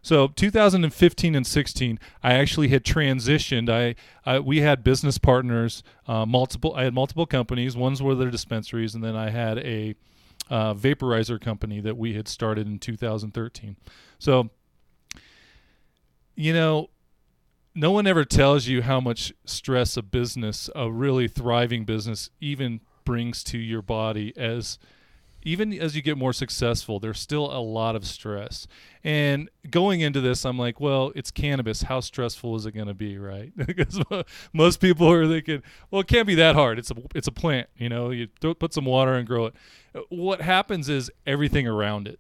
so 0.04 0.30
2015 0.30 1.36
and 1.36 1.46
16, 1.46 2.00
I 2.24 2.34
actually 2.36 2.70
had 2.70 2.86
transitioned. 2.86 3.70
I, 3.70 3.96
I 4.26 4.40
we 4.40 4.62
had 4.62 4.82
business 4.82 5.18
partners, 5.18 5.84
uh, 6.08 6.26
multiple. 6.26 6.74
I 6.76 6.86
had 6.86 6.94
multiple 6.94 7.26
companies. 7.26 7.76
Ones 7.76 8.02
were 8.02 8.16
their 8.16 8.30
dispensaries, 8.32 8.96
and 8.96 9.04
then 9.04 9.18
I 9.18 9.32
had 9.32 9.58
a 9.58 9.96
uh, 10.50 10.74
vaporizer 10.74 11.42
company 11.42 11.82
that 11.82 11.98
we 11.98 12.14
had 12.14 12.30
started 12.30 12.68
in 12.68 12.80
2013. 12.80 13.76
So, 14.18 14.50
you 16.38 16.54
know, 16.54 16.92
no 17.76 17.92
one 17.92 18.08
ever 18.08 18.24
tells 18.24 18.68
you 18.68 18.84
how 18.84 19.02
much 19.02 19.34
stress 19.44 19.98
a 19.98 20.02
business, 20.02 20.70
a 20.76 20.90
really 20.90 21.28
thriving 21.28 21.84
business, 21.84 22.30
even 22.40 22.80
brings 23.04 23.44
to 23.46 23.58
your 23.58 23.82
body 23.82 24.34
as 24.38 24.78
even 25.44 25.72
as 25.74 25.96
you 25.96 26.02
get 26.02 26.18
more 26.18 26.34
successful, 26.34 27.00
there's 27.00 27.20
still 27.20 27.46
a 27.46 27.62
lot 27.62 27.96
of 27.96 28.06
stress. 28.06 28.68
And 29.04 29.50
going 29.70 30.02
into 30.02 30.20
this, 30.20 30.46
I'm 30.46 30.60
like, 30.60 30.82
well, 30.82 31.14
it's 31.16 31.32
cannabis. 31.32 31.84
How 31.84 32.02
stressful 32.02 32.56
is 32.58 32.66
it 32.66 32.74
going 32.74 32.88
to 32.88 32.94
be, 32.94 33.18
right? 33.18 33.54
because 33.66 34.02
most 34.54 34.82
people 34.82 35.10
are 35.10 35.26
thinking, 35.26 35.64
well, 35.90 36.02
it 36.02 36.08
can't 36.08 36.28
be 36.28 36.36
that 36.36 36.56
hard. 36.56 36.80
It's 36.80 36.92
a 36.92 36.96
it's 37.16 37.28
a 37.28 37.32
plant, 37.32 37.70
you 37.78 37.88
know. 37.88 38.10
You 38.10 38.28
put 38.28 38.74
some 38.74 38.86
water 38.86 39.14
and 39.14 39.26
grow 39.26 39.48
it. 39.48 39.56
Uh, 39.96 40.02
what 40.10 40.42
happens 40.42 40.90
is 40.90 41.10
everything 41.26 41.68
around 41.68 42.08
it. 42.08 42.20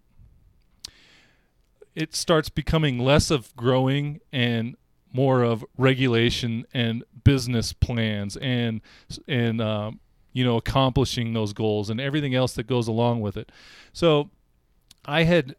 It 1.98 2.16
starts 2.16 2.50
becoming 2.50 3.00
less 3.00 3.32
of 3.32 3.56
growing 3.56 4.20
and 4.32 4.75
more 5.12 5.42
of 5.42 5.66
regulation 5.77 6.66
and 6.74 7.04
business 7.24 7.74
plans 7.74 8.38
and 8.38 8.82
and 9.27 9.60
um, 9.60 10.00
you 10.32 10.44
know, 10.44 10.58
accomplishing 10.58 11.34
those 11.34 11.51
goals 11.51 11.89
and 11.89 12.00
everything 12.00 12.36
else 12.36 12.54
that 12.54 12.68
goes 12.68 12.88
along 12.88 13.22
with 13.22 13.38
it. 13.38 13.51
So 13.92 14.30
I 15.04 15.24
had 15.24 15.56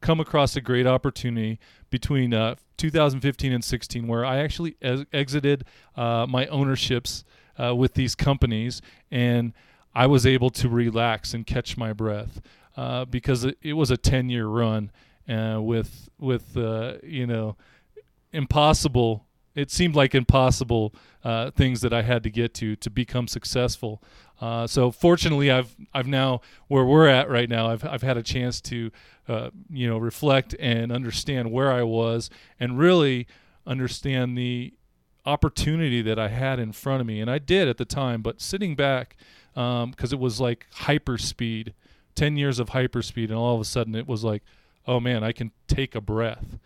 come 0.00 0.20
across 0.20 0.54
a 0.54 0.60
great 0.60 0.86
opportunity 0.86 1.58
between 1.90 2.32
uh, 2.32 2.54
2015 2.76 3.52
and 3.52 3.64
16 3.64 4.06
where 4.06 4.24
I 4.24 4.38
actually 4.38 4.76
ex- 4.80 5.04
exited 5.12 5.64
uh, 5.96 6.26
my 6.28 6.46
ownerships 6.46 7.24
uh, 7.60 7.74
with 7.74 7.94
these 7.94 8.14
companies 8.14 8.80
and 9.10 9.52
I 9.96 10.06
was 10.06 10.26
able 10.26 10.50
to 10.50 10.68
relax 10.68 11.34
and 11.34 11.44
catch 11.44 11.76
my 11.76 11.92
breath 11.92 12.40
uh, 12.76 13.06
because 13.06 13.44
it, 13.44 13.58
it, 13.62 13.72
was 13.72 13.90
a 13.90 13.96
10 13.96 14.28
year 14.28 14.46
run 14.46 14.92
uh, 15.28 15.60
with 15.60 16.08
with 16.18 16.56
uh, 16.56 16.94
you 17.02 17.26
know 17.26 17.56
impossible 18.32 19.26
it 19.54 19.70
seemed 19.70 19.94
like 19.94 20.14
impossible 20.14 20.94
uh, 21.22 21.50
things 21.52 21.80
that 21.82 21.92
I 21.92 22.02
had 22.02 22.22
to 22.24 22.30
get 22.30 22.54
to 22.54 22.76
to 22.76 22.90
become 22.90 23.28
successful. 23.28 24.02
Uh, 24.40 24.66
so 24.66 24.90
fortunately, 24.90 25.50
I've 25.50 25.74
I've 25.92 26.06
now 26.06 26.40
where 26.68 26.84
we're 26.84 27.06
at 27.06 27.30
right 27.30 27.48
now. 27.48 27.68
I've 27.68 27.84
I've 27.84 28.02
had 28.02 28.16
a 28.16 28.22
chance 28.22 28.60
to 28.62 28.90
uh, 29.28 29.50
you 29.70 29.88
know 29.88 29.98
reflect 29.98 30.54
and 30.58 30.90
understand 30.90 31.52
where 31.52 31.72
I 31.72 31.82
was 31.82 32.30
and 32.58 32.78
really 32.78 33.26
understand 33.66 34.36
the 34.36 34.74
opportunity 35.24 36.02
that 36.02 36.18
I 36.18 36.28
had 36.28 36.58
in 36.58 36.72
front 36.72 37.00
of 37.00 37.06
me, 37.06 37.20
and 37.20 37.30
I 37.30 37.38
did 37.38 37.68
at 37.68 37.78
the 37.78 37.84
time. 37.84 38.22
But 38.22 38.40
sitting 38.40 38.74
back 38.74 39.16
because 39.54 39.82
um, 39.84 39.94
it 40.12 40.18
was 40.18 40.40
like 40.40 40.66
hyper 40.72 41.16
speed, 41.16 41.74
ten 42.16 42.36
years 42.36 42.58
of 42.58 42.70
hyper 42.70 43.02
speed, 43.02 43.30
and 43.30 43.38
all 43.38 43.54
of 43.54 43.60
a 43.60 43.64
sudden 43.64 43.94
it 43.94 44.08
was 44.08 44.24
like, 44.24 44.42
oh 44.86 45.00
man, 45.00 45.24
I 45.24 45.32
can 45.32 45.52
take 45.66 45.94
a 45.94 46.00
breath, 46.00 46.58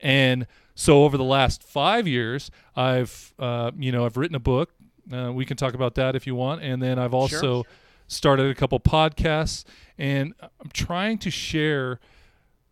and 0.00 0.46
so 0.74 1.04
over 1.04 1.16
the 1.16 1.24
last 1.24 1.62
five 1.62 2.06
years, 2.08 2.50
I've 2.74 3.34
uh, 3.38 3.72
you 3.78 3.92
know 3.92 4.04
I've 4.04 4.16
written 4.16 4.36
a 4.36 4.40
book. 4.40 4.70
Uh, 5.12 5.32
we 5.32 5.44
can 5.44 5.56
talk 5.56 5.74
about 5.74 5.94
that 5.96 6.14
if 6.14 6.26
you 6.26 6.34
want, 6.34 6.62
and 6.62 6.82
then 6.82 6.98
I've 6.98 7.14
also 7.14 7.62
sure. 7.62 7.72
started 8.06 8.50
a 8.50 8.54
couple 8.54 8.78
podcasts, 8.80 9.64
and 9.98 10.34
I'm 10.40 10.70
trying 10.72 11.18
to 11.18 11.30
share, 11.30 11.98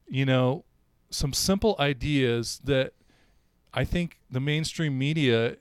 you 0.08 0.24
know, 0.24 0.64
some 1.10 1.32
simple 1.32 1.76
ideas 1.78 2.60
that 2.64 2.92
I 3.74 3.84
think 3.84 4.18
the 4.30 4.40
mainstream 4.40 4.98
media 4.98 5.56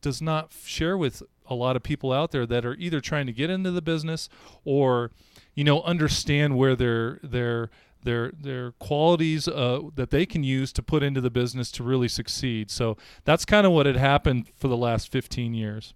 does 0.00 0.22
not 0.22 0.52
share 0.64 0.96
with 0.96 1.22
a 1.48 1.54
lot 1.54 1.76
of 1.76 1.82
people 1.82 2.12
out 2.12 2.30
there 2.30 2.46
that 2.46 2.64
are 2.64 2.74
either 2.74 3.00
trying 3.00 3.26
to 3.26 3.32
get 3.32 3.50
into 3.50 3.70
the 3.70 3.82
business 3.82 4.28
or 4.64 5.10
you 5.54 5.64
know 5.64 5.82
understand 5.82 6.56
where 6.56 6.76
their 6.76 7.18
their 7.22 7.70
their 8.06 8.32
their 8.40 8.72
qualities 8.72 9.46
uh, 9.46 9.80
that 9.96 10.10
they 10.10 10.24
can 10.24 10.42
use 10.42 10.72
to 10.72 10.82
put 10.82 11.02
into 11.02 11.20
the 11.20 11.30
business 11.30 11.70
to 11.72 11.82
really 11.82 12.08
succeed. 12.08 12.70
So 12.70 12.96
that's 13.24 13.44
kind 13.44 13.66
of 13.66 13.72
what 13.72 13.84
had 13.84 13.96
happened 13.96 14.48
for 14.56 14.68
the 14.68 14.76
last 14.76 15.12
15 15.12 15.52
years. 15.52 15.92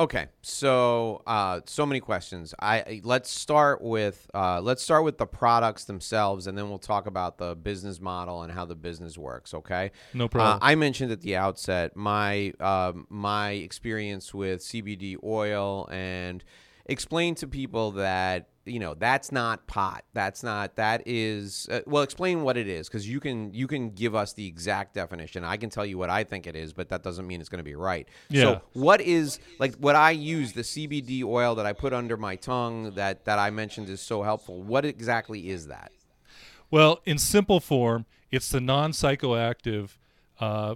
Okay, 0.00 0.28
so 0.42 1.22
uh, 1.26 1.60
so 1.66 1.84
many 1.84 1.98
questions. 1.98 2.54
I 2.60 3.00
let's 3.02 3.28
start 3.28 3.82
with 3.82 4.30
uh, 4.32 4.60
let's 4.60 4.80
start 4.80 5.02
with 5.02 5.18
the 5.18 5.26
products 5.26 5.84
themselves, 5.84 6.46
and 6.46 6.56
then 6.56 6.68
we'll 6.68 6.78
talk 6.78 7.08
about 7.08 7.36
the 7.36 7.56
business 7.56 8.00
model 8.00 8.44
and 8.44 8.52
how 8.52 8.64
the 8.64 8.76
business 8.76 9.18
works. 9.18 9.52
Okay, 9.52 9.90
no 10.14 10.26
uh, 10.26 10.28
problem. 10.28 10.58
I 10.62 10.76
mentioned 10.76 11.10
at 11.10 11.20
the 11.20 11.34
outset 11.34 11.96
my 11.96 12.52
um, 12.60 13.08
my 13.10 13.50
experience 13.50 14.32
with 14.32 14.60
CBD 14.60 15.16
oil 15.24 15.88
and 15.90 16.44
explain 16.86 17.34
to 17.36 17.48
people 17.48 17.90
that 17.92 18.48
you 18.68 18.78
know 18.78 18.94
that's 18.94 19.32
not 19.32 19.66
pot. 19.66 20.04
That's 20.12 20.42
not 20.42 20.76
that 20.76 21.02
is 21.06 21.68
uh, 21.70 21.80
well 21.86 22.02
explain 22.02 22.42
what 22.42 22.56
it 22.56 22.68
is 22.68 22.88
because 22.88 23.08
you 23.08 23.20
can 23.20 23.52
you 23.52 23.66
can 23.66 23.90
give 23.90 24.14
us 24.14 24.32
the 24.32 24.46
exact 24.46 24.94
definition. 24.94 25.44
I 25.44 25.56
can 25.56 25.70
tell 25.70 25.86
you 25.86 25.98
what 25.98 26.10
i 26.10 26.24
think 26.24 26.46
it 26.46 26.56
is 26.56 26.72
but 26.72 26.88
that 26.88 27.02
doesn't 27.02 27.26
mean 27.26 27.40
it's 27.40 27.48
going 27.48 27.58
to 27.58 27.64
be 27.64 27.74
right. 27.74 28.08
Yeah. 28.28 28.42
so 28.42 28.62
what 28.72 29.00
is 29.00 29.38
like 29.58 29.74
what 29.76 29.96
i 29.96 30.10
use 30.10 30.52
the 30.52 30.62
cbd 30.62 31.24
oil 31.24 31.54
that 31.56 31.66
i 31.66 31.72
put 31.72 31.92
under 31.92 32.16
my 32.16 32.36
tongue 32.36 32.92
that 32.94 33.24
that 33.24 33.38
i 33.38 33.50
mentioned 33.50 33.88
is 33.88 34.00
so 34.00 34.22
helpful 34.22 34.62
what 34.62 34.84
exactly 34.84 35.50
is 35.50 35.66
that? 35.68 35.92
Well 36.70 37.00
in 37.04 37.18
simple 37.18 37.60
form 37.60 38.06
it's 38.30 38.50
the 38.50 38.60
non-psychoactive 38.60 39.96
uh, 40.38 40.74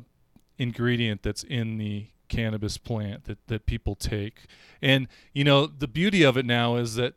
ingredient 0.58 1.22
that's 1.22 1.42
in 1.42 1.78
the 1.78 2.06
cannabis 2.28 2.78
plant 2.78 3.24
that, 3.24 3.46
that 3.48 3.66
people 3.66 3.94
take. 3.94 4.46
And 4.80 5.06
you 5.34 5.44
know 5.44 5.66
the 5.66 5.88
beauty 5.88 6.22
of 6.22 6.36
it 6.36 6.46
now 6.46 6.76
is 6.76 6.94
that 6.94 7.14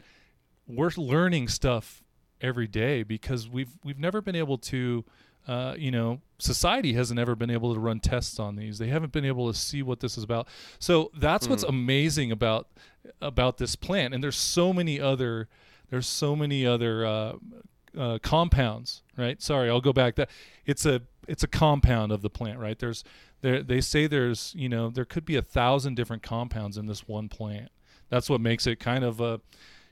we're 0.68 0.92
learning 0.98 1.48
stuff 1.48 2.04
every 2.42 2.68
day 2.68 3.04
because 3.04 3.48
we've 3.50 3.78
we've 3.84 4.00
never 4.00 4.22
been 4.22 4.36
able 4.36 4.58
to 4.58 5.04
uh, 5.48 5.76
you 5.78 5.92
know 5.92 6.22
society 6.38 6.94
hasn't 6.94 7.20
ever 7.20 7.36
been 7.36 7.50
able 7.50 7.74
to 7.74 7.80
run 7.80 8.00
tests 8.00 8.40
on 8.40 8.56
these. 8.56 8.78
They 8.78 8.88
haven't 8.88 9.12
been 9.12 9.26
able 9.26 9.52
to 9.52 9.58
see 9.58 9.82
what 9.84 10.00
this 10.00 10.18
is 10.18 10.24
about. 10.24 10.48
So 10.80 11.12
that's 11.18 11.48
mm. 11.48 11.52
what's 11.52 11.64
amazing 11.64 12.32
about 12.32 12.68
about 13.22 13.58
this 13.58 13.76
plant. 13.76 14.14
And 14.14 14.24
there's 14.24 14.38
so 14.38 14.74
many 14.74 15.00
other 15.00 15.48
there's 15.90 16.08
so 16.08 16.36
many 16.36 16.66
other 16.66 17.06
uh, 17.06 17.34
uh, 17.98 18.20
compounds 18.20 19.04
right? 19.18 19.42
Sorry 19.42 19.70
i'll 19.70 19.82
go 19.82 19.94
back. 19.94 20.16
That 20.16 20.30
it's 20.66 20.86
a 20.86 21.02
it's 21.28 21.44
a 21.44 21.48
compound 21.48 22.12
of 22.12 22.22
the 22.22 22.30
plant 22.30 22.60
right? 22.60 22.78
There's 22.78 23.04
there 23.42 23.62
they 23.62 23.82
say 23.82 24.08
there's 24.08 24.54
you 24.58 24.70
know 24.70 24.90
there 24.90 25.06
could 25.06 25.26
be 25.26 25.36
a 25.36 25.42
thousand 25.42 25.96
different 25.96 26.24
compounds 26.24 26.78
in 26.78 26.88
this 26.88 27.08
one 27.08 27.30
plant. 27.30 27.70
That's 28.10 28.30
what 28.30 28.42
makes 28.42 28.68
it 28.68 28.80
kind 28.80 29.04
of 29.04 29.20
a 29.20 29.42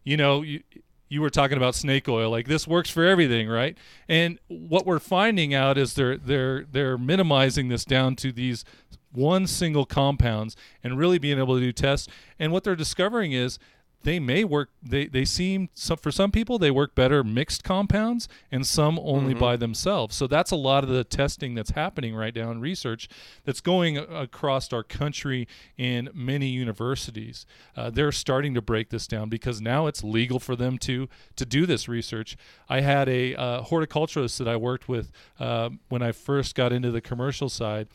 you 0.04 0.18
know, 0.18 0.42
you, 0.42 0.62
you 1.10 1.22
were 1.22 1.30
talking 1.30 1.58
about 1.58 1.76
snake 1.76 2.10
oil 2.10 2.30
like 2.32 2.48
this 2.48 2.68
works 2.68 2.90
for 2.90 3.06
everything 3.06 3.48
right? 3.48 3.78
And 4.08 4.40
what 4.48 4.86
we're 4.86 5.00
finding 5.00 5.54
out 5.54 5.78
is 5.78 5.94
they're 5.94 6.18
they're 6.18 6.66
they're 6.66 6.98
minimizing 6.98 7.70
this 7.70 7.86
down 7.86 8.16
to 8.18 8.32
these 8.32 8.66
one 9.12 9.46
single 9.46 9.86
compounds 9.86 10.56
and 10.84 10.98
really 10.98 11.20
being 11.20 11.38
able 11.38 11.56
to 11.56 11.62
do 11.62 11.72
tests. 11.72 12.08
And 12.40 12.52
what 12.52 12.64
they're 12.64 12.76
discovering 12.76 13.32
is 13.32 13.60
they 14.04 14.20
may 14.20 14.44
work 14.44 14.70
they 14.82 15.08
they 15.08 15.26
seem 15.26 15.70
some, 15.74 15.98
for 15.98 16.12
some 16.12 16.32
people 16.32 16.60
they 16.60 16.72
work 16.72 16.94
better 16.96 17.24
mixed 17.24 17.64
compounds 17.64 18.28
and 18.52 18.66
some 18.68 19.00
only 19.00 19.32
mm-hmm. 19.32 19.40
by 19.40 19.58
themselves. 19.58 20.16
So 20.16 20.28
that's 20.28 20.52
a 20.52 20.56
lot 20.56 20.84
of 20.84 20.90
the 20.90 21.04
testing 21.04 21.56
that's 21.56 21.72
happening 21.72 22.16
right 22.16 22.36
now 22.36 22.52
in 22.52 22.62
research 22.62 23.10
that's 23.46 23.62
going 23.62 23.98
across 23.98 24.72
our 24.72 24.84
country 24.84 25.48
in 25.78 26.10
many 26.14 26.48
universities. 26.48 27.46
Uh, 27.76 27.90
they're 27.90 28.12
starting 28.12 28.54
to 28.54 28.62
break 28.62 28.90
this 28.90 29.08
down 29.08 29.30
because 29.30 29.62
now 29.62 29.88
it's 29.88 30.04
legal 30.04 30.40
for 30.40 30.56
them 30.56 30.78
to 30.80 31.10
to 31.36 31.46
do 31.46 31.66
this 31.66 31.88
research. 31.88 32.38
I 32.70 32.82
had 32.82 33.10
a 33.10 33.36
uh, 33.36 33.62
horticulturist 33.62 34.38
that 34.38 34.48
i 34.48 34.56
worked 34.56 34.88
with 34.88 35.12
uh, 35.40 35.70
when 35.90 36.02
i 36.02 36.12
first 36.12 36.56
got 36.56 36.72
into 36.72 36.92
the 36.92 37.02
commercial 37.02 37.50
side 37.50 37.88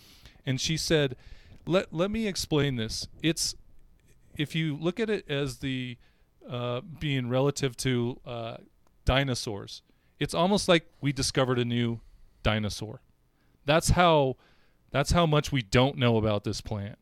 and 0.47 0.61
she 0.61 0.77
said 0.77 1.17
let 1.69 1.93
let 1.93 2.11
me 2.11 2.27
explain 2.27 2.77
this. 2.77 3.07
It's 3.23 3.55
if 4.39 4.55
you 4.55 4.77
look 4.77 4.99
at 4.99 5.11
it 5.11 5.29
as 5.29 5.59
the 5.59 5.99
uh, 6.49 6.81
being 6.99 7.29
relative 7.29 7.77
to 7.79 8.21
uh, 8.25 8.57
dinosaurs, 9.05 9.83
it's 10.19 10.33
almost 10.33 10.69
like 10.69 10.87
we 11.01 11.13
discovered 11.13 11.59
a 11.59 11.65
new 11.65 12.01
dinosaur. 12.43 13.03
That's 13.67 13.91
how 13.91 14.37
that's 14.91 15.11
how 15.11 15.27
much 15.27 15.53
we 15.53 15.61
don't 15.61 15.99
know 15.99 16.17
about 16.17 16.45
this 16.45 16.63
plant, 16.63 16.99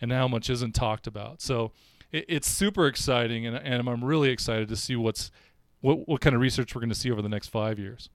and 0.00 0.10
how 0.10 0.26
much 0.26 0.50
isn't 0.50 0.74
talked 0.74 1.06
about. 1.06 1.40
So 1.40 1.70
it, 2.10 2.24
it's 2.28 2.48
super 2.48 2.86
exciting, 2.88 3.46
and, 3.46 3.56
and 3.56 3.88
I'm 3.88 4.02
really 4.02 4.30
excited 4.30 4.68
to 4.68 4.76
see 4.76 4.96
what's 4.96 5.30
what 5.80 6.08
what 6.08 6.20
kind 6.20 6.34
of 6.34 6.42
research 6.42 6.74
we're 6.74 6.80
going 6.80 6.88
to 6.88 6.96
see 6.96 7.12
over 7.12 7.22
the 7.22 7.28
next 7.28 7.48
five 7.48 7.78
years. 7.78 8.08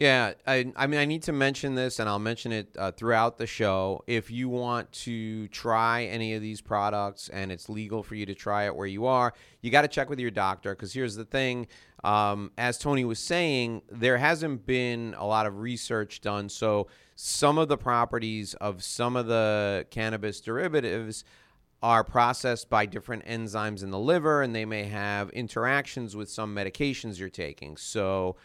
Yeah, 0.00 0.32
I, 0.46 0.72
I 0.76 0.86
mean, 0.86 0.98
I 0.98 1.04
need 1.04 1.24
to 1.24 1.32
mention 1.32 1.74
this, 1.74 1.98
and 1.98 2.08
I'll 2.08 2.18
mention 2.18 2.52
it 2.52 2.74
uh, 2.78 2.90
throughout 2.90 3.36
the 3.36 3.46
show. 3.46 4.02
If 4.06 4.30
you 4.30 4.48
want 4.48 4.90
to 4.92 5.46
try 5.48 6.04
any 6.04 6.32
of 6.32 6.40
these 6.40 6.62
products 6.62 7.28
and 7.28 7.52
it's 7.52 7.68
legal 7.68 8.02
for 8.02 8.14
you 8.14 8.24
to 8.24 8.34
try 8.34 8.64
it 8.64 8.74
where 8.74 8.86
you 8.86 9.04
are, 9.04 9.34
you 9.60 9.70
got 9.70 9.82
to 9.82 9.88
check 9.88 10.08
with 10.08 10.18
your 10.18 10.30
doctor 10.30 10.74
because 10.74 10.94
here's 10.94 11.16
the 11.16 11.26
thing. 11.26 11.66
Um, 12.02 12.50
as 12.56 12.78
Tony 12.78 13.04
was 13.04 13.18
saying, 13.18 13.82
there 13.90 14.16
hasn't 14.16 14.64
been 14.64 15.14
a 15.18 15.26
lot 15.26 15.44
of 15.44 15.58
research 15.58 16.22
done. 16.22 16.48
So 16.48 16.86
some 17.14 17.58
of 17.58 17.68
the 17.68 17.76
properties 17.76 18.54
of 18.54 18.82
some 18.82 19.16
of 19.16 19.26
the 19.26 19.84
cannabis 19.90 20.40
derivatives 20.40 21.24
are 21.82 22.04
processed 22.04 22.70
by 22.70 22.86
different 22.86 23.26
enzymes 23.26 23.82
in 23.82 23.90
the 23.90 23.98
liver 23.98 24.40
and 24.40 24.54
they 24.54 24.64
may 24.64 24.84
have 24.84 25.28
interactions 25.30 26.16
with 26.16 26.30
some 26.30 26.56
medications 26.56 27.18
you're 27.18 27.28
taking. 27.28 27.76
So 27.76 28.36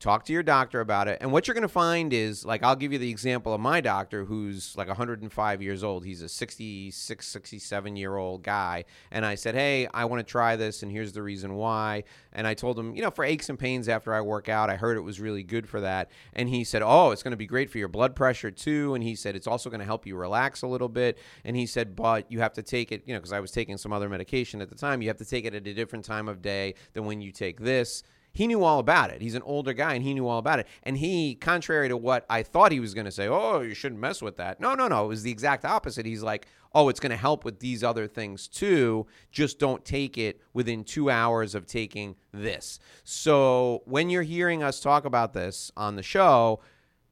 talk 0.00 0.24
to 0.24 0.32
your 0.32 0.44
doctor 0.44 0.80
about 0.80 1.08
it. 1.08 1.18
And 1.20 1.32
what 1.32 1.46
you're 1.48 1.54
going 1.54 1.62
to 1.62 1.68
find 1.68 2.12
is 2.12 2.44
like 2.44 2.62
I'll 2.62 2.76
give 2.76 2.92
you 2.92 2.98
the 2.98 3.10
example 3.10 3.52
of 3.52 3.60
my 3.60 3.80
doctor 3.80 4.24
who's 4.24 4.76
like 4.76 4.86
105 4.86 5.62
years 5.62 5.82
old. 5.82 6.04
He's 6.04 6.22
a 6.22 6.28
66, 6.28 7.26
67 7.26 7.96
year 7.96 8.16
old 8.16 8.44
guy. 8.44 8.84
And 9.10 9.26
I 9.26 9.34
said, 9.34 9.54
"Hey, 9.54 9.88
I 9.92 10.04
want 10.04 10.20
to 10.20 10.30
try 10.30 10.54
this 10.54 10.82
and 10.82 10.92
here's 10.92 11.12
the 11.12 11.22
reason 11.22 11.54
why." 11.54 12.04
And 12.32 12.46
I 12.46 12.54
told 12.54 12.78
him, 12.78 12.94
you 12.94 13.02
know, 13.02 13.10
for 13.10 13.24
aches 13.24 13.48
and 13.48 13.58
pains 13.58 13.88
after 13.88 14.14
I 14.14 14.20
work 14.20 14.48
out, 14.48 14.70
I 14.70 14.76
heard 14.76 14.96
it 14.96 15.00
was 15.00 15.20
really 15.20 15.42
good 15.42 15.68
for 15.68 15.80
that. 15.80 16.10
And 16.32 16.48
he 16.48 16.62
said, 16.62 16.82
"Oh, 16.82 17.10
it's 17.10 17.24
going 17.24 17.32
to 17.32 17.36
be 17.36 17.46
great 17.46 17.68
for 17.70 17.78
your 17.78 17.88
blood 17.88 18.14
pressure 18.14 18.52
too." 18.52 18.94
And 18.94 19.02
he 19.02 19.16
said 19.16 19.34
it's 19.34 19.48
also 19.48 19.68
going 19.68 19.80
to 19.80 19.86
help 19.86 20.06
you 20.06 20.16
relax 20.16 20.62
a 20.62 20.68
little 20.68 20.88
bit. 20.88 21.18
And 21.44 21.56
he 21.56 21.66
said, 21.66 21.96
"But 21.96 22.30
you 22.30 22.38
have 22.38 22.52
to 22.52 22.62
take 22.62 22.92
it, 22.92 23.02
you 23.04 23.14
know, 23.14 23.18
because 23.18 23.32
I 23.32 23.40
was 23.40 23.50
taking 23.50 23.76
some 23.78 23.92
other 23.92 24.08
medication 24.08 24.60
at 24.60 24.68
the 24.68 24.76
time, 24.76 25.02
you 25.02 25.08
have 25.08 25.16
to 25.16 25.24
take 25.24 25.44
it 25.44 25.54
at 25.54 25.66
a 25.66 25.74
different 25.74 26.04
time 26.04 26.28
of 26.28 26.40
day 26.40 26.74
than 26.92 27.04
when 27.04 27.20
you 27.20 27.32
take 27.32 27.58
this." 27.60 28.04
He 28.32 28.46
knew 28.46 28.62
all 28.62 28.78
about 28.78 29.10
it. 29.10 29.20
He's 29.20 29.34
an 29.34 29.42
older 29.42 29.72
guy 29.72 29.94
and 29.94 30.02
he 30.02 30.14
knew 30.14 30.28
all 30.28 30.38
about 30.38 30.60
it. 30.60 30.66
And 30.82 30.96
he, 30.98 31.34
contrary 31.34 31.88
to 31.88 31.96
what 31.96 32.24
I 32.30 32.42
thought 32.42 32.72
he 32.72 32.80
was 32.80 32.94
going 32.94 33.04
to 33.04 33.10
say, 33.10 33.26
oh, 33.26 33.60
you 33.60 33.74
shouldn't 33.74 34.00
mess 34.00 34.22
with 34.22 34.36
that. 34.36 34.60
No, 34.60 34.74
no, 34.74 34.88
no. 34.88 35.04
It 35.04 35.08
was 35.08 35.22
the 35.22 35.30
exact 35.30 35.64
opposite. 35.64 36.06
He's 36.06 36.22
like, 36.22 36.46
oh, 36.74 36.88
it's 36.88 37.00
going 37.00 37.10
to 37.10 37.16
help 37.16 37.44
with 37.44 37.60
these 37.60 37.82
other 37.82 38.06
things 38.06 38.46
too. 38.46 39.06
Just 39.32 39.58
don't 39.58 39.84
take 39.84 40.18
it 40.18 40.40
within 40.52 40.84
two 40.84 41.10
hours 41.10 41.54
of 41.54 41.66
taking 41.66 42.14
this. 42.32 42.78
So 43.04 43.82
when 43.86 44.10
you're 44.10 44.22
hearing 44.22 44.62
us 44.62 44.80
talk 44.80 45.04
about 45.04 45.32
this 45.32 45.72
on 45.76 45.96
the 45.96 46.02
show, 46.02 46.60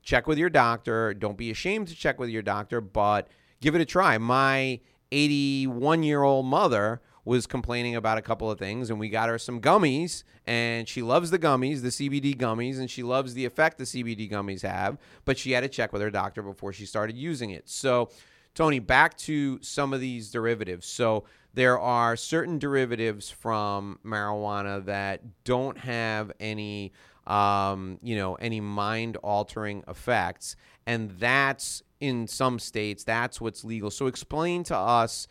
check 0.02 0.26
with 0.26 0.38
your 0.38 0.50
doctor. 0.50 1.14
Don't 1.14 1.38
be 1.38 1.50
ashamed 1.50 1.88
to 1.88 1.96
check 1.96 2.18
with 2.18 2.28
your 2.28 2.42
doctor, 2.42 2.80
but 2.80 3.28
give 3.60 3.74
it 3.74 3.80
a 3.80 3.86
try. 3.86 4.18
My 4.18 4.80
81 5.12 6.02
year 6.02 6.22
old 6.22 6.46
mother 6.46 7.00
was 7.26 7.46
complaining 7.46 7.96
about 7.96 8.16
a 8.16 8.22
couple 8.22 8.50
of 8.50 8.58
things, 8.58 8.88
and 8.88 8.98
we 8.98 9.10
got 9.10 9.28
her 9.28 9.38
some 9.38 9.60
gummies, 9.60 10.22
and 10.46 10.88
she 10.88 11.02
loves 11.02 11.30
the 11.30 11.38
gummies, 11.38 11.82
the 11.82 11.88
CBD 11.88 12.34
gummies, 12.34 12.78
and 12.78 12.90
she 12.90 13.02
loves 13.02 13.34
the 13.34 13.44
effect 13.44 13.76
the 13.76 13.84
CBD 13.84 14.30
gummies 14.30 14.62
have, 14.62 14.96
but 15.26 15.36
she 15.36 15.50
had 15.50 15.60
to 15.60 15.68
check 15.68 15.92
with 15.92 16.00
her 16.00 16.10
doctor 16.10 16.40
before 16.40 16.72
she 16.72 16.86
started 16.86 17.16
using 17.16 17.50
it. 17.50 17.68
So, 17.68 18.10
Tony, 18.54 18.78
back 18.78 19.18
to 19.18 19.60
some 19.60 19.92
of 19.92 20.00
these 20.00 20.30
derivatives. 20.30 20.86
So, 20.86 21.24
there 21.52 21.78
are 21.78 22.16
certain 22.16 22.58
derivatives 22.58 23.30
from 23.30 23.98
marijuana 24.04 24.84
that 24.84 25.22
don't 25.44 25.78
have 25.78 26.30
any 26.38 26.92
um, 27.26 27.98
you 28.02 28.14
know, 28.16 28.34
any 28.36 28.60
mind 28.60 29.16
altering 29.16 29.82
effects. 29.88 30.56
And 30.86 31.10
that's 31.18 31.82
in 32.00 32.28
some 32.28 32.58
states, 32.58 33.04
that's 33.04 33.40
what's 33.40 33.64
legal. 33.64 33.90
So 33.90 34.06
explain 34.06 34.62
to 34.64 34.76
us 34.76 35.26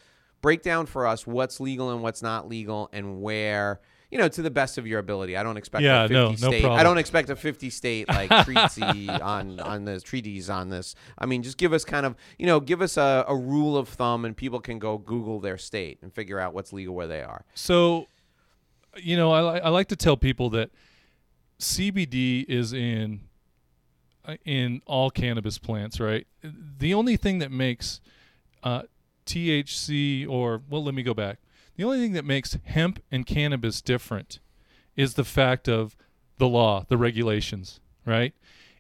break 0.46 0.62
down 0.62 0.86
for 0.86 1.08
us 1.08 1.26
what's 1.26 1.60
legal 1.60 1.90
and 1.90 2.04
what's 2.04 2.22
not 2.22 2.48
legal 2.48 2.88
and 2.94 3.20
where 3.20 3.82
you 4.12 4.20
know 4.20 4.28
to 4.28 4.44
the 4.44 4.52
best 4.52 4.78
of 4.78 4.86
your 4.86 5.00
ability 5.00 5.36
i 5.36 5.42
don't 5.42 5.58
expect 5.58 5.84
yeah, 5.84 6.04
a 6.04 6.08
50 6.08 6.14
no, 6.14 6.30
no 6.30 6.36
state 6.36 6.62
problem. 6.62 6.80
i 6.80 6.84
don't 6.84 7.00
expect 7.00 7.32
a 7.32 7.36
50 7.36 7.72
state 7.72 8.08
like 8.08 8.30
treaty 8.46 9.10
on 9.10 9.60
on 9.60 9.86
the 9.86 10.00
treaties 10.00 10.48
on 10.48 10.70
this 10.70 10.94
i 11.18 11.26
mean 11.26 11.42
just 11.42 11.58
give 11.58 11.74
us 11.74 11.84
kind 11.84 12.06
of 12.06 12.16
you 12.38 12.46
know 12.46 12.60
give 12.60 12.84
us 12.84 12.96
a, 12.96 13.26
a 13.28 13.36
rule 13.36 13.76
of 13.76 13.90
thumb 13.90 14.24
and 14.24 14.38
people 14.38 14.60
can 14.60 14.78
go 14.78 15.00
google 15.00 15.40
their 15.40 15.58
state 15.58 15.98
and 16.04 16.14
figure 16.14 16.40
out 16.40 16.54
what's 16.54 16.72
legal 16.72 16.94
where 16.94 17.08
they 17.08 17.24
are 17.24 17.44
So, 17.56 18.06
you 18.98 19.18
know, 19.18 19.32
I, 19.32 19.58
I 19.58 19.70
like 19.70 19.88
to 19.88 19.96
tell 19.96 20.16
people 20.16 20.52
that 20.52 20.70
CBD 21.60 22.46
is 22.48 22.72
in 22.72 23.22
uh, 24.26 24.36
in 24.46 24.84
all 24.86 25.10
cannabis 25.10 25.58
plants, 25.58 26.00
right? 26.00 26.28
The 26.44 26.94
only 26.94 27.18
thing 27.18 27.40
that 27.40 27.52
makes 27.52 28.00
uh, 28.64 28.84
THC 29.26 30.28
or 30.28 30.62
well, 30.70 30.84
let 30.84 30.94
me 30.94 31.04
go 31.04 31.14
back. 31.14 31.40
The 31.76 31.84
only 31.84 32.00
thing 32.00 32.14
that 32.14 32.26
makes 32.26 32.58
hemp 32.66 33.02
and 33.12 33.26
cannabis 33.26 33.82
different 33.82 34.40
is 34.96 35.16
the 35.16 35.26
fact 35.26 35.68
of 35.68 35.96
the 36.38 36.48
law, 36.48 36.86
the 36.88 36.98
regulations, 36.98 37.80
right? 38.06 38.34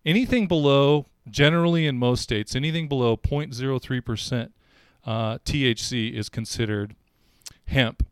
Anything 0.05 0.47
below, 0.47 1.07
generally 1.29 1.87
in 1.87 1.97
most 1.97 2.21
states, 2.21 2.55
anything 2.55 2.87
below 2.87 3.17
0.03% 3.17 4.51
uh, 5.05 5.37
THC 5.39 6.13
is 6.13 6.29
considered 6.29 6.95
hemp. 7.67 8.05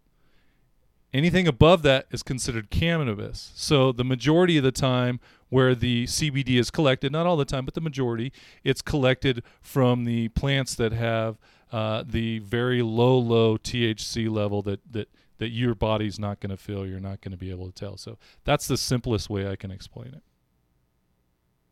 Anything 1.13 1.47
above 1.47 1.83
that 1.83 2.07
is 2.11 2.23
considered 2.23 2.71
cannabis. 2.71 3.51
So 3.55 3.91
the 3.91 4.03
majority 4.03 4.57
of 4.57 4.63
the 4.63 4.71
time 4.71 5.19
where 5.49 5.75
the 5.75 6.05
CBD 6.05 6.57
is 6.57 6.71
collected, 6.71 7.11
not 7.11 7.27
all 7.27 7.37
the 7.37 7.45
time, 7.45 7.65
but 7.65 7.75
the 7.75 7.81
majority, 7.81 8.33
it's 8.63 8.81
collected 8.81 9.43
from 9.61 10.05
the 10.05 10.29
plants 10.29 10.73
that 10.75 10.91
have 10.91 11.37
uh, 11.73 12.03
the 12.07 12.39
very 12.39 12.81
low, 12.81 13.17
low 13.17 13.57
THC 13.57 14.29
level 14.31 14.61
that 14.61 14.79
that 14.93 15.09
that 15.39 15.49
your 15.49 15.75
body's 15.75 16.17
not 16.19 16.39
going 16.39 16.51
to 16.51 16.57
feel. 16.57 16.85
You're 16.87 16.99
not 17.01 17.19
going 17.19 17.31
to 17.33 17.37
be 17.37 17.49
able 17.51 17.65
to 17.65 17.73
tell. 17.73 17.97
So 17.97 18.17
that's 18.45 18.67
the 18.67 18.77
simplest 18.77 19.29
way 19.29 19.49
I 19.49 19.55
can 19.57 19.71
explain 19.71 20.13
it. 20.13 20.23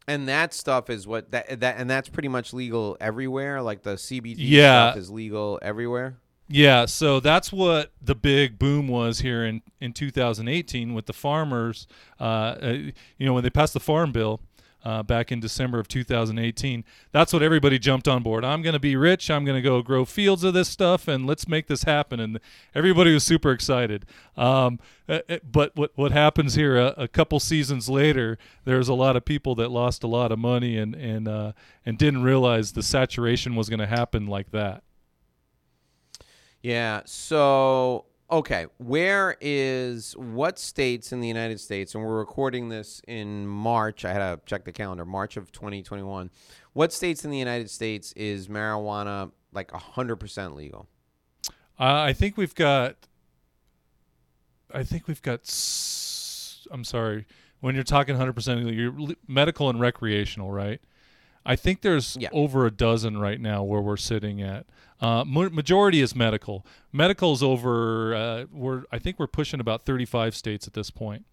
and 0.07 0.27
that 0.27 0.53
stuff 0.53 0.89
is 0.89 1.05
what 1.07 1.31
that 1.31 1.59
that 1.61 1.75
and 1.77 1.89
that's 1.89 2.09
pretty 2.09 2.27
much 2.27 2.53
legal 2.53 2.97
everywhere 2.99 3.61
like 3.61 3.83
the 3.83 3.93
cbd 3.95 4.35
Yeah. 4.39 4.89
stuff 4.91 4.97
is 4.97 5.09
legal 5.11 5.59
everywhere 5.61 6.17
Yeah, 6.49 6.85
so 6.87 7.19
that's 7.21 7.51
what 7.53 7.91
the 8.01 8.15
big 8.15 8.59
boom 8.59 8.87
was 8.89 9.19
here 9.21 9.45
in, 9.45 9.61
in 9.79 9.93
2018 9.93 10.93
with 10.93 11.05
the 11.05 11.13
farmers. 11.13 11.87
Uh, 12.19 12.23
uh, 12.23 12.77
you 13.17 13.25
know, 13.25 13.33
when 13.33 13.43
they 13.43 13.49
passed 13.49 13.73
the 13.73 13.79
farm 13.79 14.11
bill 14.11 14.41
uh, 14.83 15.03
back 15.03 15.31
in 15.31 15.39
December 15.39 15.79
of 15.79 15.87
2018, 15.87 16.83
that's 17.11 17.33
what 17.33 17.43
everybody 17.43 17.77
jumped 17.77 18.07
on 18.07 18.23
board. 18.23 18.43
I'm 18.43 18.61
going 18.61 18.73
to 18.73 18.79
be 18.79 18.95
rich. 18.95 19.29
I'm 19.29 19.45
going 19.45 19.55
to 19.55 19.61
go 19.61 19.81
grow 19.81 20.05
fields 20.05 20.43
of 20.43 20.53
this 20.53 20.69
stuff, 20.69 21.07
and 21.07 21.25
let's 21.25 21.47
make 21.47 21.67
this 21.67 21.83
happen. 21.83 22.19
And 22.19 22.39
everybody 22.73 23.13
was 23.13 23.23
super 23.23 23.51
excited. 23.51 24.05
Um, 24.35 24.79
uh, 25.07 25.19
uh, 25.29 25.37
but 25.49 25.75
what 25.75 25.91
what 25.95 26.11
happens 26.11 26.55
here 26.55 26.77
a, 26.77 26.93
a 26.97 27.07
couple 27.07 27.39
seasons 27.39 27.89
later? 27.89 28.37
There's 28.65 28.87
a 28.87 28.93
lot 28.93 29.15
of 29.15 29.25
people 29.25 29.55
that 29.55 29.69
lost 29.69 30.03
a 30.03 30.07
lot 30.07 30.31
of 30.31 30.39
money 30.39 30.77
and 30.77 30.95
and 30.95 31.27
uh, 31.27 31.51
and 31.85 31.97
didn't 31.97 32.23
realize 32.23 32.71
the 32.71 32.83
saturation 32.83 33.55
was 33.55 33.69
going 33.69 33.79
to 33.79 33.87
happen 33.87 34.27
like 34.27 34.51
that. 34.51 34.83
Yeah. 36.61 37.01
So, 37.05 38.05
okay, 38.31 38.65
where 38.77 39.35
is 39.41 40.13
what 40.17 40.57
states 40.57 41.11
in 41.11 41.19
the 41.19 41.27
United 41.27 41.59
States? 41.59 41.93
And 41.95 42.03
we're 42.03 42.17
recording 42.17 42.69
this 42.69 43.01
in 43.07 43.45
March. 43.47 44.05
I 44.05 44.13
had 44.13 44.19
to 44.19 44.39
check 44.45 44.63
the 44.65 44.71
calendar. 44.71 45.05
March 45.05 45.37
of 45.37 45.51
2021. 45.51 46.29
What 46.73 46.93
states 46.93 47.25
in 47.25 47.31
the 47.31 47.37
United 47.37 47.69
States 47.69 48.13
is 48.13 48.47
marijuana 48.47 49.31
like 49.51 49.69
100% 49.71 50.55
legal? 50.55 50.87
Uh, 51.79 52.01
I 52.03 52.13
think 52.13 52.37
we've 52.37 52.55
got. 52.55 52.95
I 54.73 54.83
think 54.83 55.07
we've 55.07 55.21
got. 55.21 55.41
s- 55.41 56.65
I'm 56.71 56.83
sorry. 56.83 57.25
When 57.59 57.75
you're 57.75 57.83
talking 57.83 58.15
100%, 58.15 58.73
you're 58.75 58.91
li- 58.93 59.17
medical 59.27 59.69
and 59.69 59.79
recreational, 59.79 60.51
right? 60.51 60.79
I 61.45 61.55
think 61.55 61.81
there's 61.81 62.15
Yeah. 62.19 62.29
over 62.31 62.65
a 62.65 62.71
dozen 62.71 63.17
right 63.17 63.41
now 63.41 63.63
where 63.63 63.81
we're 63.81 63.97
sitting 63.97 64.41
at. 64.41 64.67
Uh, 65.01 65.23
majority 65.25 65.99
is 65.99 66.15
medical. 66.15 66.65
Medical's 66.91 67.41
over. 67.41 68.13
Uh, 68.13 68.45
we're. 68.51 68.83
I 68.91 68.99
think 68.99 69.17
we're 69.17 69.27
pushing 69.27 69.59
about 69.59 69.83
35 69.83 70.35
states 70.35 70.67
at 70.67 70.73
this 70.73 70.91
point. 70.91 71.25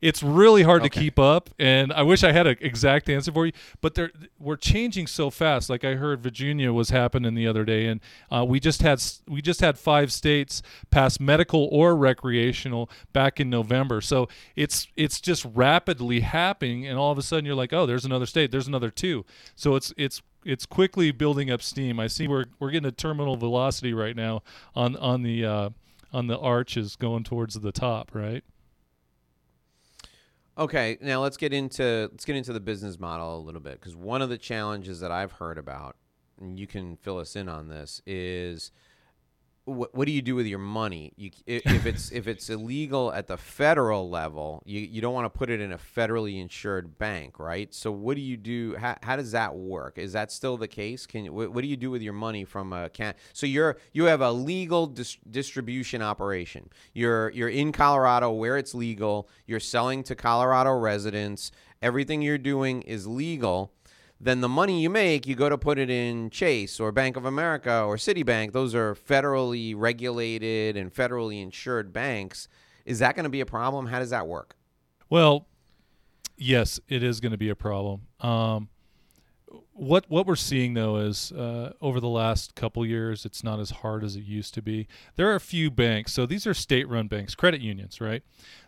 It's 0.00 0.22
really 0.22 0.62
hard 0.62 0.82
to 0.82 0.88
keep 0.88 1.18
up, 1.18 1.50
and 1.58 1.92
I 1.92 2.02
wish 2.02 2.24
I 2.24 2.32
had 2.32 2.46
an 2.46 2.56
exact 2.60 3.08
answer 3.08 3.32
for 3.32 3.46
you. 3.46 3.52
But 3.80 3.94
they're 3.94 4.10
we're 4.38 4.56
changing 4.56 5.06
so 5.06 5.30
fast. 5.30 5.70
Like 5.70 5.84
I 5.84 5.94
heard 5.94 6.22
Virginia 6.22 6.72
was 6.72 6.90
happening 6.90 7.34
the 7.34 7.46
other 7.46 7.64
day, 7.64 7.86
and 7.86 8.00
uh, 8.30 8.44
we 8.46 8.60
just 8.60 8.82
had 8.82 9.02
we 9.28 9.42
just 9.42 9.60
had 9.60 9.78
five 9.78 10.12
states 10.12 10.62
pass 10.90 11.20
medical 11.20 11.68
or 11.70 11.96
recreational 11.96 12.90
back 13.12 13.40
in 13.40 13.50
November. 13.50 14.00
So 14.00 14.28
it's 14.56 14.88
it's 14.96 15.20
just 15.20 15.46
rapidly 15.54 16.20
happening, 16.20 16.86
and 16.86 16.98
all 16.98 17.12
of 17.12 17.18
a 17.18 17.22
sudden 17.22 17.44
you're 17.44 17.54
like, 17.54 17.72
oh, 17.72 17.86
there's 17.86 18.04
another 18.04 18.26
state, 18.26 18.50
there's 18.50 18.68
another 18.68 18.90
two. 18.90 19.24
So 19.54 19.76
it's 19.76 19.92
it's 19.96 20.22
it's 20.44 20.66
quickly 20.66 21.10
building 21.10 21.50
up 21.50 21.62
steam. 21.62 22.00
I 22.00 22.06
see 22.06 22.26
we're 22.28 22.46
we're 22.58 22.70
getting 22.70 22.88
a 22.88 22.92
terminal 22.92 23.36
velocity 23.36 23.92
right 23.92 24.16
now 24.16 24.42
on 24.74 24.96
on 24.96 25.22
the 25.22 25.44
uh, 25.44 25.70
on 26.12 26.26
the 26.26 26.38
arches 26.38 26.96
going 26.96 27.24
towards 27.24 27.54
the 27.54 27.72
top, 27.72 28.10
right? 28.14 28.44
Okay, 30.60 30.98
now 31.00 31.22
let's 31.22 31.38
get 31.38 31.54
into 31.54 32.10
let's 32.12 32.26
get 32.26 32.36
into 32.36 32.52
the 32.52 32.60
business 32.60 33.00
model 33.00 33.38
a 33.38 33.40
little 33.40 33.62
bit 33.62 33.80
because 33.80 33.96
one 33.96 34.20
of 34.20 34.28
the 34.28 34.36
challenges 34.36 35.00
that 35.00 35.10
I've 35.10 35.32
heard 35.32 35.56
about, 35.56 35.96
and 36.38 36.60
you 36.60 36.66
can 36.66 36.96
fill 36.96 37.16
us 37.16 37.34
in 37.34 37.48
on 37.48 37.68
this, 37.68 38.02
is 38.04 38.70
what, 39.64 39.94
what 39.94 40.06
do 40.06 40.12
you 40.12 40.22
do 40.22 40.34
with 40.34 40.46
your 40.46 40.58
money? 40.58 41.12
You, 41.16 41.30
if 41.46 41.86
it's 41.86 42.10
if 42.10 42.26
it's 42.26 42.48
illegal 42.50 43.12
at 43.12 43.26
the 43.26 43.36
federal 43.36 44.08
level, 44.08 44.62
you, 44.64 44.80
you 44.80 45.00
don't 45.00 45.14
want 45.14 45.32
to 45.32 45.38
put 45.38 45.50
it 45.50 45.60
in 45.60 45.72
a 45.72 45.78
federally 45.78 46.40
insured 46.40 46.98
bank, 46.98 47.38
right? 47.38 47.72
So 47.74 47.92
what 47.92 48.16
do 48.16 48.22
you 48.22 48.36
do? 48.36 48.76
How, 48.76 48.96
how 49.02 49.16
does 49.16 49.32
that 49.32 49.54
work? 49.54 49.98
Is 49.98 50.12
that 50.12 50.32
still 50.32 50.56
the 50.56 50.68
case? 50.68 51.06
Can 51.06 51.26
you, 51.26 51.32
what, 51.32 51.52
what 51.52 51.62
do 51.62 51.68
you 51.68 51.76
do 51.76 51.90
with 51.90 52.02
your 52.02 52.12
money 52.12 52.44
from 52.44 52.72
a 52.72 52.88
can? 52.88 53.14
So 53.32 53.46
you're 53.46 53.76
you 53.92 54.04
have 54.04 54.20
a 54.20 54.32
legal 54.32 54.86
dis- 54.86 55.18
distribution 55.30 56.02
operation. 56.02 56.70
You're 56.92 57.30
you're 57.30 57.48
in 57.48 57.72
Colorado 57.72 58.30
where 58.30 58.56
it's 58.56 58.74
legal. 58.74 59.28
You're 59.46 59.60
selling 59.60 60.02
to 60.04 60.14
Colorado 60.14 60.72
residents. 60.72 61.52
Everything 61.82 62.20
you're 62.20 62.38
doing 62.38 62.82
is 62.82 63.06
legal 63.06 63.72
then 64.20 64.40
the 64.42 64.48
money 64.48 64.82
you 64.82 64.90
make, 64.90 65.26
you 65.26 65.34
go 65.34 65.48
to 65.48 65.56
put 65.56 65.78
it 65.78 65.88
in 65.88 66.28
Chase 66.30 66.78
or 66.78 66.92
Bank 66.92 67.16
of 67.16 67.24
America 67.24 67.82
or 67.82 67.96
Citibank. 67.96 68.52
Those 68.52 68.74
are 68.74 68.94
federally 68.94 69.74
regulated 69.76 70.76
and 70.76 70.92
federally 70.92 71.42
insured 71.42 71.92
banks. 71.92 72.46
Is 72.84 72.98
that 72.98 73.14
going 73.14 73.24
to 73.24 73.30
be 73.30 73.40
a 73.40 73.46
problem? 73.46 73.86
How 73.86 73.98
does 73.98 74.10
that 74.10 74.26
work? 74.26 74.56
Well, 75.08 75.46
yes, 76.36 76.78
it 76.88 77.02
is 77.02 77.20
going 77.20 77.32
to 77.32 77.38
be 77.38 77.48
a 77.48 77.56
problem. 77.56 78.02
Um, 78.20 78.68
what 79.72 80.04
what 80.08 80.26
we're 80.26 80.36
seeing 80.36 80.74
though 80.74 80.96
is 80.98 81.32
uh, 81.32 81.72
over 81.80 82.00
the 82.00 82.08
last 82.08 82.54
couple 82.54 82.84
years, 82.84 83.24
it's 83.24 83.42
not 83.42 83.58
as 83.58 83.70
hard 83.70 84.04
as 84.04 84.14
it 84.14 84.24
used 84.24 84.52
to 84.54 84.62
be. 84.62 84.86
There 85.16 85.30
are 85.30 85.34
a 85.34 85.40
few 85.40 85.70
banks, 85.70 86.12
so 86.12 86.26
these 86.26 86.46
are 86.46 86.52
state-run 86.54 87.08
banks, 87.08 87.34
credit 87.34 87.60
unions, 87.62 88.00
right? 88.00 88.22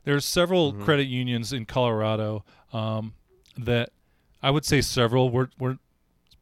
There's 0.04 0.24
several 0.24 0.72
Mhm. 0.72 0.82
credit 0.84 1.06
unions 1.08 1.52
in 1.52 1.66
Colorado 1.66 2.44
um, 2.72 3.12
that 3.58 3.90
I 4.42 4.50
would 4.50 4.64
say 4.64 4.80
several. 4.80 5.30
We're 5.30 5.48
we're 5.58 5.78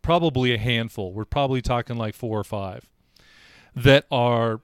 probably 0.02 0.54
a 0.54 0.58
handful. 0.58 1.12
We're 1.12 1.24
probably 1.24 1.60
talking 1.60 1.96
like 1.96 2.14
four 2.14 2.38
or 2.38 2.44
five 2.44 2.88
that 3.76 4.06
are 4.10 4.60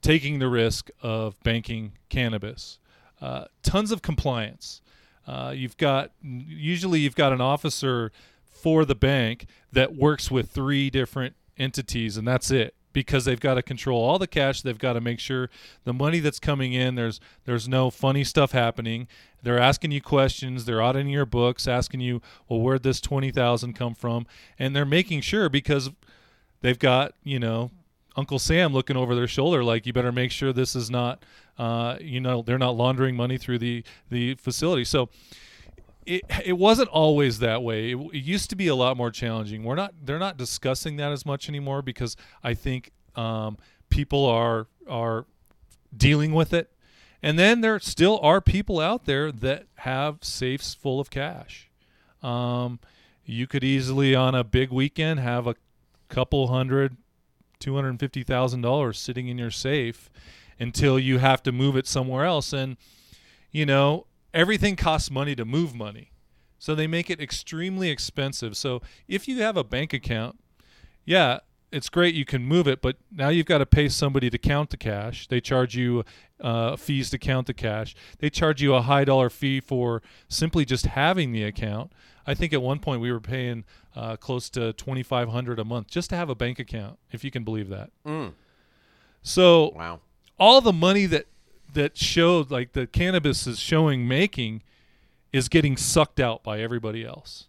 taking 0.00 0.38
the 0.38 0.48
risk 0.48 0.90
of 1.00 1.40
banking 1.42 1.92
cannabis. 2.08 2.78
Uh, 3.20 3.44
tons 3.62 3.90
of 3.90 4.02
compliance. 4.02 4.82
Uh, 5.26 5.52
you've 5.56 5.76
got 5.76 6.10
usually 6.22 7.00
you've 7.00 7.14
got 7.14 7.32
an 7.32 7.40
officer 7.40 8.10
for 8.44 8.84
the 8.84 8.94
bank 8.94 9.46
that 9.70 9.94
works 9.94 10.30
with 10.30 10.50
three 10.50 10.90
different 10.90 11.34
entities, 11.56 12.16
and 12.16 12.26
that's 12.26 12.50
it 12.50 12.74
because 12.92 13.24
they've 13.24 13.40
got 13.40 13.54
to 13.54 13.62
control 13.62 14.02
all 14.02 14.18
the 14.18 14.26
cash. 14.26 14.62
They've 14.62 14.78
got 14.78 14.94
to 14.94 15.00
make 15.00 15.20
sure 15.20 15.50
the 15.84 15.92
money 15.92 16.20
that's 16.20 16.38
coming 16.38 16.72
in 16.72 16.94
there's 16.94 17.20
there's 17.44 17.68
no 17.68 17.90
funny 17.90 18.24
stuff 18.24 18.52
happening. 18.52 19.08
They're 19.42 19.58
asking 19.58 19.90
you 19.92 20.00
questions. 20.00 20.64
They're 20.64 20.82
auditing 20.82 21.08
your 21.08 21.26
books, 21.26 21.66
asking 21.66 22.00
you, 22.00 22.22
well, 22.48 22.60
where'd 22.60 22.82
this 22.82 23.00
twenty 23.00 23.30
thousand 23.30 23.74
come 23.74 23.94
from? 23.94 24.26
And 24.58 24.74
they're 24.74 24.84
making 24.84 25.22
sure 25.22 25.48
because 25.48 25.90
they've 26.60 26.78
got 26.78 27.14
you 27.24 27.38
know 27.38 27.70
Uncle 28.16 28.38
Sam 28.38 28.72
looking 28.72 28.96
over 28.96 29.14
their 29.14 29.26
shoulder, 29.26 29.64
like 29.64 29.86
you 29.86 29.92
better 29.92 30.12
make 30.12 30.30
sure 30.30 30.52
this 30.52 30.76
is 30.76 30.90
not, 30.90 31.24
uh, 31.58 31.96
you 32.00 32.20
know, 32.20 32.42
they're 32.42 32.58
not 32.58 32.76
laundering 32.76 33.16
money 33.16 33.38
through 33.38 33.58
the 33.58 33.84
the 34.10 34.34
facility. 34.34 34.84
So 34.84 35.08
it 36.06 36.22
it 36.44 36.54
wasn't 36.54 36.88
always 36.88 37.38
that 37.38 37.62
way. 37.62 37.92
It, 37.92 37.96
it 37.96 38.22
used 38.22 38.50
to 38.50 38.56
be 38.56 38.68
a 38.68 38.74
lot 38.74 38.96
more 38.96 39.10
challenging. 39.10 39.64
We're 39.64 39.74
not 39.74 39.94
they're 40.02 40.18
not 40.18 40.36
discussing 40.36 40.96
that 40.96 41.12
as 41.12 41.24
much 41.24 41.48
anymore 41.48 41.82
because 41.82 42.16
I 42.42 42.54
think 42.54 42.90
um, 43.14 43.58
people 43.88 44.26
are 44.26 44.66
are 44.88 45.26
dealing 45.96 46.32
with 46.32 46.52
it. 46.52 46.70
And 47.22 47.38
then 47.38 47.60
there 47.60 47.78
still 47.78 48.18
are 48.20 48.40
people 48.40 48.80
out 48.80 49.04
there 49.04 49.30
that 49.30 49.66
have 49.76 50.18
safes 50.22 50.74
full 50.74 50.98
of 50.98 51.08
cash. 51.08 51.70
Um, 52.20 52.80
you 53.24 53.46
could 53.46 53.62
easily 53.62 54.14
on 54.14 54.34
a 54.34 54.42
big 54.42 54.70
weekend 54.70 55.20
have 55.20 55.46
a 55.46 55.54
couple 56.08 56.48
hundred, 56.48 56.96
two 57.60 57.76
hundred 57.76 58.00
fifty 58.00 58.24
thousand 58.24 58.62
dollars 58.62 58.98
sitting 58.98 59.28
in 59.28 59.38
your 59.38 59.52
safe 59.52 60.10
until 60.58 60.98
you 60.98 61.18
have 61.18 61.42
to 61.44 61.52
move 61.52 61.76
it 61.76 61.86
somewhere 61.86 62.24
else. 62.24 62.52
And 62.52 62.76
you 63.52 63.66
know 63.66 64.06
everything 64.34 64.76
costs 64.76 65.10
money 65.10 65.34
to 65.34 65.44
move 65.44 65.74
money, 65.74 66.10
so 66.58 66.74
they 66.74 66.86
make 66.86 67.10
it 67.10 67.20
extremely 67.20 67.90
expensive. 67.90 68.56
So 68.56 68.82
if 69.08 69.26
you 69.28 69.42
have 69.42 69.56
a 69.56 69.64
bank 69.64 69.92
account, 69.92 70.38
yeah, 71.04 71.40
it's 71.70 71.88
great 71.88 72.14
you 72.14 72.24
can 72.24 72.44
move 72.44 72.68
it, 72.68 72.82
but 72.82 72.96
now 73.10 73.28
you've 73.30 73.46
got 73.46 73.58
to 73.58 73.66
pay 73.66 73.88
somebody 73.88 74.28
to 74.28 74.36
count 74.38 74.70
the 74.70 74.76
cash. 74.76 75.26
They 75.26 75.40
charge 75.40 75.74
you 75.74 76.04
uh, 76.40 76.76
fees 76.76 77.08
to 77.10 77.18
count 77.18 77.46
the 77.46 77.54
cash. 77.54 77.94
They 78.18 78.28
charge 78.30 78.60
you 78.60 78.74
a 78.74 78.82
high 78.82 79.04
dollar 79.04 79.30
fee 79.30 79.60
for 79.60 80.02
simply 80.28 80.64
just 80.66 80.86
having 80.86 81.32
the 81.32 81.44
account. 81.44 81.92
I 82.26 82.34
think 82.34 82.52
at 82.52 82.60
one 82.62 82.78
point 82.78 83.00
we 83.00 83.10
were 83.10 83.20
paying 83.20 83.64
uh, 83.96 84.16
close 84.16 84.50
to 84.50 84.72
twenty 84.74 85.02
five 85.02 85.30
hundred 85.30 85.58
a 85.58 85.64
month 85.64 85.88
just 85.88 86.10
to 86.10 86.16
have 86.16 86.28
a 86.28 86.34
bank 86.34 86.58
account, 86.58 86.98
if 87.10 87.24
you 87.24 87.30
can 87.30 87.42
believe 87.42 87.68
that. 87.70 87.90
Mm, 88.06 88.34
So 89.22 89.72
wow. 89.74 90.00
all 90.38 90.60
the 90.60 90.72
money 90.72 91.06
that 91.06 91.26
that 91.72 91.96
showed 91.96 92.50
like 92.50 92.72
the 92.72 92.86
cannabis 92.86 93.46
is 93.46 93.58
showing 93.58 94.06
making 94.06 94.62
is 95.32 95.48
getting 95.48 95.76
sucked 95.76 96.20
out 96.20 96.42
by 96.42 96.60
everybody 96.60 97.04
else. 97.04 97.48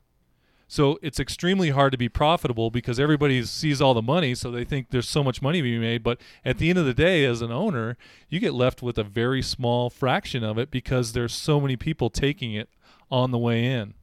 So 0.67 0.97
it's 1.03 1.19
extremely 1.19 1.69
hard 1.69 1.91
to 1.91 1.99
be 1.99 2.09
profitable 2.09 2.71
because 2.71 2.99
everybody 2.99 3.43
sees 3.43 3.79
all 3.79 3.93
the 3.93 4.01
money, 4.01 4.33
so 4.33 4.49
they 4.49 4.63
think 4.63 4.89
there's 4.89 5.07
so 5.07 5.23
much 5.23 5.39
money 5.39 5.59
to 5.59 5.63
be 5.63 5.77
made. 5.77 6.01
But 6.01 6.19
at 6.43 6.57
the 6.57 6.71
end 6.71 6.79
of 6.79 6.85
the 6.85 6.95
day, 6.95 7.25
as 7.25 7.43
an 7.43 7.51
owner, 7.51 7.95
you 8.27 8.39
get 8.39 8.55
left 8.55 8.81
with 8.81 8.97
a 8.97 9.03
very 9.03 9.43
small 9.43 9.91
fraction 9.91 10.43
of 10.43 10.57
it 10.57 10.71
because 10.71 11.13
there's 11.13 11.33
so 11.33 11.61
many 11.61 11.75
people 11.75 12.09
taking 12.09 12.55
it 12.55 12.69
on 13.11 13.29
the 13.29 13.37
way 13.37 13.63
in. 13.63 13.93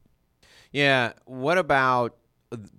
Yeah. 0.71 1.11
What 1.25 1.57
about 1.57 2.15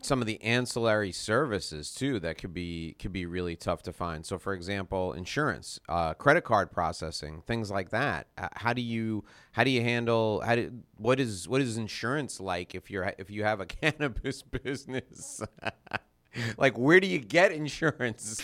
some 0.03 0.21
of 0.21 0.27
the 0.27 0.41
ancillary 0.43 1.13
services 1.13 1.95
too 1.95 2.21
that 2.21 2.37
could 2.37 2.53
be 2.53 2.95
could 2.99 3.13
be 3.13 3.27
really 3.27 3.57
tough 3.57 3.83
to 3.85 3.93
find? 3.93 4.27
So, 4.27 4.39
for 4.39 4.53
example, 4.53 5.13
insurance, 5.13 5.81
uh, 5.89 6.15
credit 6.15 6.43
card 6.45 6.71
processing, 6.71 7.43
things 7.47 7.71
like 7.71 7.91
that. 7.91 8.27
Uh, 8.37 8.49
How 8.55 8.73
do 8.73 8.83
you 8.83 9.25
how 9.53 9.65
do 9.65 9.71
you 9.71 9.83
handle 9.83 10.41
how 10.45 10.57
do 10.57 10.73
what 10.97 11.19
is 11.21 11.49
what 11.49 11.61
is 11.61 11.77
insurance 11.77 12.41
like 12.41 12.75
if 12.75 12.91
you're 12.91 13.13
if 13.19 13.31
you 13.31 13.45
have 13.45 13.61
a 13.61 13.67
cannabis 13.67 14.43
business? 14.43 15.43
like, 16.57 16.77
where 16.79 17.01
do 17.01 17.07
you 17.07 17.19
get 17.19 17.53
insurance? 17.53 18.43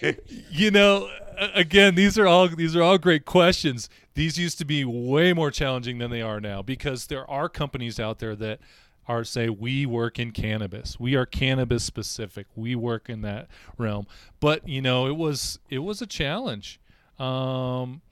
you 0.50 0.70
know 0.70 1.08
again 1.54 1.94
these 1.94 2.18
are 2.18 2.26
all 2.26 2.48
these 2.48 2.74
are 2.74 2.82
all 2.82 2.96
great 2.96 3.26
questions 3.26 3.90
these 4.14 4.38
used 4.38 4.56
to 4.56 4.64
be 4.64 4.84
way 4.84 5.34
more 5.34 5.50
challenging 5.50 5.98
than 5.98 6.10
they 6.10 6.22
are 6.22 6.40
now 6.40 6.62
because 6.62 7.08
there 7.08 7.28
are 7.30 7.48
companies 7.48 8.00
out 8.00 8.18
there 8.18 8.34
that 8.34 8.58
are 9.08 9.24
say 9.24 9.48
we 9.48 9.86
work 9.86 10.18
in 10.18 10.32
cannabis. 10.32 10.98
We 10.98 11.14
are 11.14 11.26
cannabis 11.26 11.84
specific. 11.84 12.46
We 12.54 12.74
work 12.74 13.08
in 13.08 13.22
that 13.22 13.48
realm. 13.78 14.06
But 14.40 14.68
you 14.68 14.82
know 14.82 15.06
it 15.06 15.16
was 15.16 15.58
it 15.70 15.80
was 15.80 16.02
a 16.02 16.06
challenge. 16.06 16.80
Um 17.18 18.02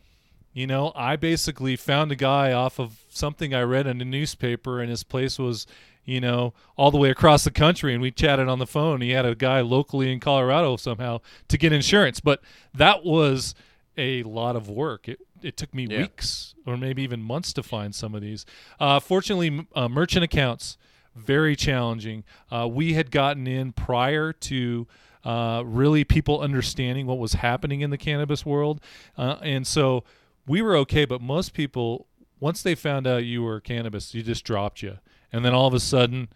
you 0.57 0.68
know 0.68 0.92
i 0.94 1.16
basically 1.16 1.74
found 1.74 2.12
a 2.12 2.14
guy 2.14 2.52
off 2.52 2.78
of 2.78 3.04
something 3.09 3.52
i 3.52 3.61
read 3.61 3.88
in 3.88 4.00
a 4.00 4.04
newspaper 4.04 4.80
and 4.80 4.88
his 4.88 5.02
place 5.02 5.37
was 5.37 5.66
you 6.04 6.20
know, 6.20 6.52
all 6.76 6.90
the 6.90 6.98
way 6.98 7.11
across 7.11 7.44
the 7.44 7.50
country, 7.50 7.92
and 7.92 8.02
we 8.02 8.11
chatted 8.11 8.48
on 8.48 8.59
the 8.59 8.66
phone. 8.66 9.00
He 9.00 9.11
had 9.11 9.24
a 9.24 9.35
guy 9.35 9.61
locally 9.61 10.12
in 10.12 10.20
Colorado 10.20 10.76
somehow 10.76 11.20
to 11.48 11.59
get 11.59 11.72
insurance, 11.72 12.20
but 12.20 12.42
that 12.74 13.04
was 13.04 13.54
a 13.96 14.22
lot 14.24 14.57
of 14.57 14.68
work. 14.68 15.09
It 15.09 15.20
it 15.44 15.57
took 15.57 15.74
me 15.74 15.87
Yeah. 15.88 15.98
weeks 16.00 16.54
or 16.66 16.76
maybe 16.76 17.02
even 17.02 17.22
months 17.22 17.52
to 17.54 17.62
find 17.62 17.94
some 17.94 18.14
of 18.14 18.22
these. 18.22 18.44
Uh, 18.80 18.98
fortunately, 19.00 19.66
uh, 19.74 19.88
merchant 19.88 20.24
accounts 20.24 20.76
very 21.14 21.54
challenging. 21.54 22.24
Uh, 22.50 22.66
we 22.68 22.94
had 22.94 23.11
gotten 23.11 23.46
in 23.46 23.72
prior 23.72 24.33
to. 24.33 24.87
Uh, 25.24 25.62
really, 25.64 26.04
people 26.04 26.40
understanding 26.40 27.07
what 27.07 27.18
was 27.18 27.33
happening 27.33 27.80
in 27.80 27.88
the 27.88 27.96
cannabis 27.96 28.44
world, 28.44 28.78
uh, 29.16 29.37
and 29.40 29.66
so 29.66 30.04
we 30.46 30.61
were 30.61 30.76
okay. 30.76 31.07
But 31.07 31.22
most 31.22 31.54
people, 31.54 32.07
once 32.40 32.61
they 32.62 32.74
found 32.74 33.07
out 33.07 33.24
you 33.24 33.42
were 33.42 33.59
cannabis, 33.59 34.12
you 34.14 34.22
just 34.22 34.44
dropped 34.44 34.83
you 34.83 34.98
and 35.33 35.44
then 35.44 35.52
all 35.54 35.66
of 35.66 35.74
a 35.74 35.80
sudden 35.80 36.28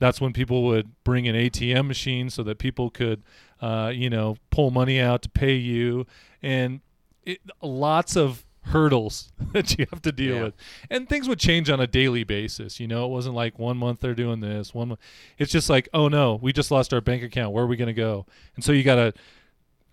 that's 0.00 0.20
when 0.20 0.32
people 0.32 0.64
would 0.64 0.90
bring 1.04 1.26
an 1.28 1.34
ATM 1.36 1.86
machine 1.86 2.28
so 2.28 2.42
that 2.42 2.58
people 2.58 2.90
could 2.90 3.22
uh, 3.62 3.90
you 3.94 4.10
know 4.10 4.36
pull 4.50 4.70
money 4.70 5.00
out 5.00 5.22
to 5.22 5.28
pay 5.30 5.54
you 5.54 6.04
and 6.42 6.80
it, 7.24 7.38
lots 7.62 8.16
of 8.16 8.43
hurdles 8.68 9.30
that 9.52 9.78
you 9.78 9.86
have 9.90 10.00
to 10.02 10.12
deal 10.12 10.34
Yeah. 10.36 10.42
with. 10.44 10.54
And 10.90 11.08
things 11.08 11.28
would 11.28 11.38
change 11.38 11.68
on 11.70 11.80
a 11.80 11.86
daily 11.86 12.24
basis 12.24 12.80
you 12.80 12.86
know? 12.88 13.04
It 13.06 13.08
wasn't 13.10 13.34
like 13.34 13.58
one 13.58 13.76
month 13.76 14.00
they're 14.00 14.14
doing 14.14 14.40
this 14.40 14.72
one 14.74 14.88
month 14.88 15.00
it's 15.38 15.52
just 15.52 15.68
like 15.70 15.88
oh 15.92 16.08
no 16.08 16.36
we 16.40 16.52
just 16.52 16.70
lost 16.70 16.92
our 16.94 17.00
bank 17.00 17.22
account. 17.22 17.52
Where 17.52 17.64
are 17.64 17.66
we 17.66 17.76
going 17.76 17.88
to 17.88 17.92
go? 17.94 18.26
And 18.56 18.64
so 18.64 18.72
you 18.72 18.82
got 18.82 18.96
to 18.96 19.12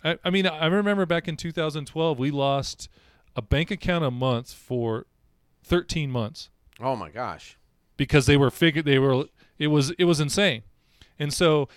I, 0.04 0.18
I 0.24 0.30
mean 0.30 0.46
i 0.46 0.66
remember 0.66 1.06
back 1.06 1.28
in 1.28 1.36
2012 1.36 2.18
we 2.18 2.30
lost 2.30 2.88
a 3.36 3.42
bank 3.42 3.70
account 3.70 4.04
a 4.04 4.10
month 4.10 4.52
for 4.52 5.06
13 5.64 6.10
months. 6.10 6.50
Oh 6.80 6.96
my 6.96 7.08
gosh. 7.10 7.56
because 7.96 8.26
they 8.26 8.36
were 8.36 8.50
figured 8.50 8.84
they 8.84 8.98
were 8.98 9.26
it 9.58 9.68
was 9.68 9.90
it 9.92 10.04
was 10.04 10.18
insane. 10.20 10.62
And 11.18 11.32
so 11.32 11.68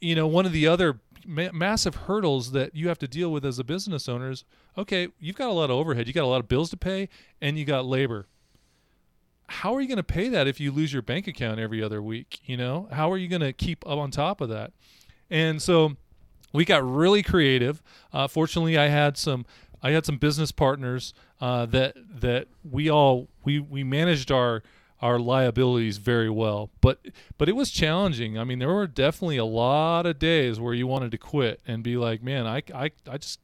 you 0.00 0.14
know 0.14 0.26
one 0.26 0.44
of 0.44 0.52
the 0.52 0.66
other 0.66 1.00
ma- 1.26 1.52
massive 1.52 1.94
hurdles 1.94 2.52
that 2.52 2.74
you 2.74 2.88
have 2.88 2.98
to 2.98 3.08
deal 3.08 3.30
with 3.32 3.44
as 3.44 3.58
a 3.58 3.64
business 3.64 4.08
owner 4.08 4.30
is 4.30 4.44
okay 4.76 5.08
you've 5.18 5.36
got 5.36 5.48
a 5.48 5.52
lot 5.52 5.64
of 5.64 5.76
overhead 5.76 6.06
you 6.06 6.12
got 6.12 6.24
a 6.24 6.26
lot 6.26 6.40
of 6.40 6.48
bills 6.48 6.70
to 6.70 6.76
pay 6.76 7.08
and 7.40 7.58
you 7.58 7.64
got 7.64 7.84
labor. 7.84 8.26
How 9.48 9.74
are 9.74 9.82
you 9.82 9.88
going 9.88 9.98
to 9.98 10.02
pay 10.02 10.28
that 10.30 10.46
if 10.46 10.60
you 10.60 10.72
lose 10.72 10.92
your 10.92 11.02
bank 11.02 11.26
account 11.26 11.60
every 11.60 11.82
other 11.82 12.02
week 12.02 12.40
you 12.44 12.56
know? 12.56 12.88
How 12.92 13.10
are 13.10 13.18
you 13.18 13.28
going 13.28 13.42
to 13.42 13.52
keep 13.52 13.86
up 13.86 13.98
on 13.98 14.10
top 14.10 14.40
of 14.40 14.48
that? 14.48 14.72
And 15.30 15.60
so 15.60 15.96
we 16.52 16.64
got 16.64 16.88
really 16.88 17.22
creative. 17.22 17.82
Uh, 18.12 18.28
fortunately, 18.28 18.78
I 18.78 18.88
had 18.88 19.16
some 19.16 19.46
I 19.82 19.90
had 19.90 20.06
some 20.06 20.16
business 20.18 20.52
partners 20.52 21.12
uh, 21.40 21.66
that 21.66 21.96
that 22.20 22.48
we 22.68 22.90
all 22.90 23.28
we 23.44 23.58
we 23.58 23.82
managed 23.82 24.30
our 24.30 24.62
our 25.02 25.18
liabilities 25.18 25.98
very 25.98 26.30
well. 26.30 26.70
But 26.80 27.00
but 27.36 27.48
it 27.48 27.56
was 27.56 27.70
challenging. 27.70 28.38
I 28.38 28.44
mean, 28.44 28.60
there 28.60 28.72
were 28.72 28.86
definitely 28.86 29.36
a 29.36 29.44
lot 29.44 30.06
of 30.06 30.18
days 30.18 30.60
where 30.60 30.72
you 30.72 30.86
wanted 30.86 31.10
to 31.10 31.18
quit 31.18 31.60
and 31.66 31.82
be 31.82 31.96
like, 31.96 32.22
man, 32.22 32.46
I 32.46 32.62
I 32.72 32.92
I 33.10 33.18
just 33.18 33.40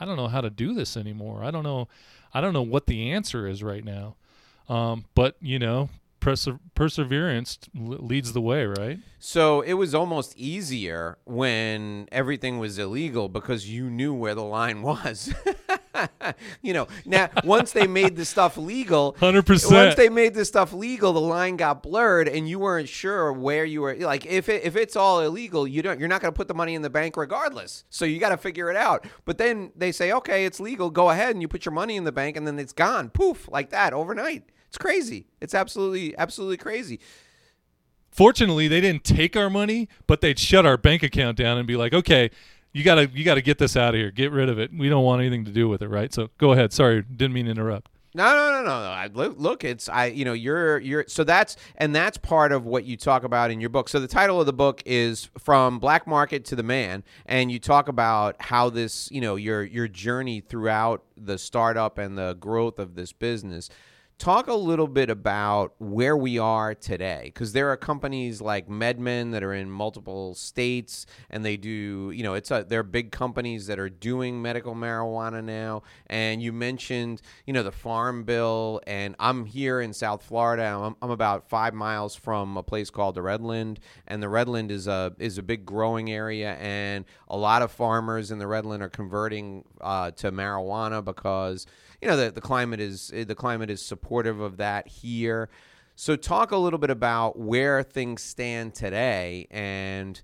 I 0.00 0.04
don't 0.04 0.16
know 0.16 0.28
how 0.28 0.40
to 0.40 0.48
do 0.50 0.72
this 0.72 0.96
anymore. 0.96 1.44
I 1.44 1.50
don't 1.50 1.64
know 1.64 1.88
I 2.32 2.40
don't 2.40 2.52
know 2.52 2.62
what 2.62 2.86
the 2.86 3.10
answer 3.10 3.46
is 3.46 3.62
right 3.62 3.84
now. 3.84 4.16
Um, 4.68 5.04
but 5.14 5.36
you 5.40 5.58
know, 5.58 5.90
perse- 6.20 6.48
perseverance 6.74 7.58
leads 7.74 8.32
the 8.32 8.40
way, 8.40 8.64
right? 8.64 8.98
So 9.18 9.60
it 9.60 9.74
was 9.74 9.94
almost 9.94 10.36
easier 10.36 11.18
when 11.24 12.08
everything 12.10 12.58
was 12.58 12.78
illegal 12.78 13.28
because 13.28 13.68
you 13.68 13.90
knew 13.90 14.14
where 14.14 14.34
the 14.34 14.44
line 14.44 14.82
was. 14.82 15.34
you 16.62 16.72
know, 16.72 16.88
now 17.04 17.28
once 17.44 17.72
they 17.72 17.86
made 17.86 18.16
the 18.16 18.24
stuff 18.24 18.56
legal, 18.56 19.16
hundred 19.18 19.46
percent. 19.46 19.72
Once 19.72 19.94
they 19.94 20.08
made 20.08 20.34
the 20.34 20.44
stuff 20.44 20.72
legal, 20.72 21.12
the 21.12 21.20
line 21.20 21.56
got 21.56 21.82
blurred, 21.82 22.28
and 22.28 22.48
you 22.48 22.58
weren't 22.58 22.88
sure 22.88 23.32
where 23.32 23.64
you 23.64 23.82
were. 23.82 23.94
Like 23.94 24.26
if 24.26 24.48
it, 24.48 24.64
if 24.64 24.76
it's 24.76 24.96
all 24.96 25.20
illegal, 25.20 25.66
you 25.66 25.82
don't. 25.82 25.98
You're 25.98 26.08
not 26.08 26.20
going 26.20 26.32
to 26.32 26.36
put 26.36 26.48
the 26.48 26.54
money 26.54 26.74
in 26.74 26.82
the 26.82 26.90
bank 26.90 27.16
regardless. 27.16 27.84
So 27.90 28.04
you 28.04 28.18
got 28.18 28.30
to 28.30 28.36
figure 28.36 28.70
it 28.70 28.76
out. 28.76 29.06
But 29.24 29.38
then 29.38 29.72
they 29.76 29.92
say, 29.92 30.12
okay, 30.12 30.44
it's 30.44 30.60
legal. 30.60 30.90
Go 30.90 31.10
ahead 31.10 31.30
and 31.30 31.42
you 31.42 31.48
put 31.48 31.64
your 31.64 31.72
money 31.72 31.96
in 31.96 32.04
the 32.04 32.12
bank, 32.12 32.36
and 32.36 32.46
then 32.46 32.58
it's 32.58 32.72
gone, 32.72 33.10
poof, 33.10 33.48
like 33.48 33.70
that 33.70 33.92
overnight. 33.92 34.44
It's 34.68 34.78
crazy. 34.78 35.26
It's 35.40 35.54
absolutely 35.54 36.16
absolutely 36.16 36.56
crazy. 36.56 37.00
Fortunately, 38.10 38.68
they 38.68 38.82
didn't 38.82 39.04
take 39.04 39.36
our 39.38 39.48
money, 39.48 39.88
but 40.06 40.20
they'd 40.20 40.38
shut 40.38 40.66
our 40.66 40.76
bank 40.76 41.02
account 41.02 41.38
down 41.38 41.56
and 41.56 41.66
be 41.66 41.76
like, 41.76 41.94
okay 41.94 42.30
you 42.72 42.84
gotta 42.84 43.08
you 43.12 43.24
gotta 43.24 43.42
get 43.42 43.58
this 43.58 43.76
out 43.76 43.94
of 43.94 43.98
here. 43.98 44.10
Get 44.10 44.32
rid 44.32 44.48
of 44.48 44.58
it. 44.58 44.70
We 44.72 44.88
don't 44.88 45.04
want 45.04 45.20
anything 45.20 45.44
to 45.44 45.50
do 45.50 45.68
with 45.68 45.82
it, 45.82 45.88
right? 45.88 46.12
So 46.12 46.30
go 46.38 46.52
ahead. 46.52 46.72
Sorry, 46.72 47.02
didn't 47.02 47.32
mean 47.32 47.46
to 47.46 47.50
interrupt. 47.50 47.90
No, 48.14 48.24
no, 48.24 48.50
no, 48.50 48.62
no, 48.62 48.82
no. 48.82 48.90
I, 48.90 49.06
look, 49.14 49.64
it's 49.64 49.88
I. 49.88 50.06
You 50.06 50.26
know, 50.26 50.34
you're 50.34 50.78
you're. 50.78 51.04
So 51.08 51.24
that's 51.24 51.56
and 51.76 51.94
that's 51.94 52.18
part 52.18 52.52
of 52.52 52.66
what 52.66 52.84
you 52.84 52.96
talk 52.96 53.24
about 53.24 53.50
in 53.50 53.58
your 53.58 53.70
book. 53.70 53.88
So 53.88 54.00
the 54.00 54.08
title 54.08 54.38
of 54.38 54.44
the 54.44 54.52
book 54.52 54.82
is 54.84 55.30
"From 55.38 55.78
Black 55.78 56.06
Market 56.06 56.44
to 56.46 56.56
the 56.56 56.62
Man," 56.62 57.04
and 57.24 57.50
you 57.50 57.58
talk 57.58 57.88
about 57.88 58.36
how 58.38 58.68
this, 58.68 59.10
you 59.10 59.22
know, 59.22 59.36
your 59.36 59.62
your 59.62 59.88
journey 59.88 60.40
throughout 60.40 61.04
the 61.16 61.38
startup 61.38 61.96
and 61.96 62.18
the 62.18 62.34
growth 62.34 62.78
of 62.78 62.96
this 62.96 63.12
business 63.12 63.70
talk 64.22 64.46
a 64.46 64.54
little 64.54 64.86
bit 64.86 65.10
about 65.10 65.74
where 65.80 66.16
we 66.16 66.38
are 66.38 66.76
today 66.76 67.22
because 67.24 67.52
there 67.52 67.70
are 67.70 67.76
companies 67.76 68.40
like 68.40 68.68
medmen 68.68 69.32
that 69.32 69.42
are 69.42 69.52
in 69.52 69.68
multiple 69.68 70.32
states 70.36 71.06
and 71.28 71.44
they 71.44 71.56
do 71.56 72.12
you 72.14 72.22
know 72.22 72.34
it's 72.34 72.52
a 72.52 72.64
they're 72.68 72.84
big 72.84 73.10
companies 73.10 73.66
that 73.66 73.80
are 73.80 73.88
doing 73.88 74.40
medical 74.40 74.76
marijuana 74.76 75.42
now. 75.42 75.82
And 76.06 76.40
you 76.40 76.52
mentioned 76.52 77.20
you 77.46 77.52
know 77.52 77.64
the 77.64 77.72
farm 77.72 78.22
bill 78.22 78.80
and 78.86 79.16
i'm 79.18 79.44
here 79.44 79.80
in 79.80 79.92
south 79.92 80.22
florida. 80.22 80.66
I'm, 80.66 80.94
I'm 81.02 81.10
about 81.10 81.48
five 81.48 81.74
miles 81.74 82.14
from 82.14 82.56
a 82.56 82.62
place 82.62 82.90
called 82.90 83.16
the 83.16 83.22
redland 83.22 83.78
and 84.06 84.22
the 84.22 84.28
redland 84.28 84.70
is 84.70 84.86
a 84.86 85.16
is 85.18 85.36
a 85.36 85.42
big 85.42 85.66
growing 85.66 86.12
area 86.12 86.54
and 86.60 87.06
a 87.26 87.36
lot 87.36 87.60
of 87.60 87.72
farmers 87.72 88.30
in 88.30 88.38
the 88.38 88.44
redland 88.44 88.82
are 88.82 88.88
converting 88.88 89.64
uh, 89.80 90.12
to 90.12 90.30
marijuana 90.30 91.04
because 91.04 91.66
you 92.02 92.08
know 92.08 92.16
the, 92.16 92.32
the 92.32 92.40
climate 92.40 92.80
is 92.80 93.12
the 93.14 93.34
climate 93.34 93.70
is 93.70 93.80
supportive 93.80 94.40
of 94.40 94.56
that 94.56 94.88
here. 94.88 95.48
So 95.94 96.16
talk 96.16 96.50
a 96.50 96.56
little 96.56 96.78
bit 96.78 96.90
about 96.90 97.38
where 97.38 97.82
things 97.82 98.22
stand 98.22 98.74
today 98.74 99.46
and 99.50 100.20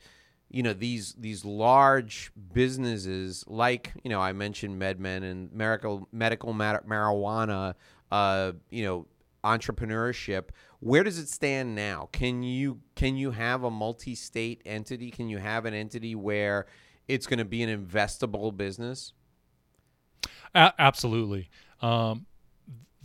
you 0.50 0.62
know 0.62 0.72
these 0.72 1.14
these 1.14 1.44
large 1.44 2.32
businesses 2.52 3.44
like 3.46 3.92
you 4.02 4.10
know 4.10 4.20
I 4.20 4.32
mentioned 4.32 4.80
MedMen 4.80 5.22
and 5.22 5.52
medical 5.52 6.08
medical 6.10 6.52
marijuana 6.52 7.74
uh, 8.10 8.52
you 8.70 8.84
know 8.84 9.06
entrepreneurship. 9.44 10.48
Where 10.80 11.04
does 11.04 11.18
it 11.18 11.28
stand 11.28 11.76
now? 11.76 12.08
Can 12.12 12.42
you 12.42 12.80
can 12.96 13.16
you 13.16 13.30
have 13.30 13.62
a 13.62 13.70
multi-state 13.70 14.62
entity? 14.66 15.12
Can 15.12 15.28
you 15.28 15.38
have 15.38 15.64
an 15.64 15.74
entity 15.74 16.16
where 16.16 16.66
it's 17.06 17.26
going 17.26 17.38
to 17.38 17.44
be 17.44 17.62
an 17.62 17.86
investable 17.86 18.56
business? 18.56 19.12
A- 20.54 20.72
absolutely 20.78 21.50
um, 21.80 22.26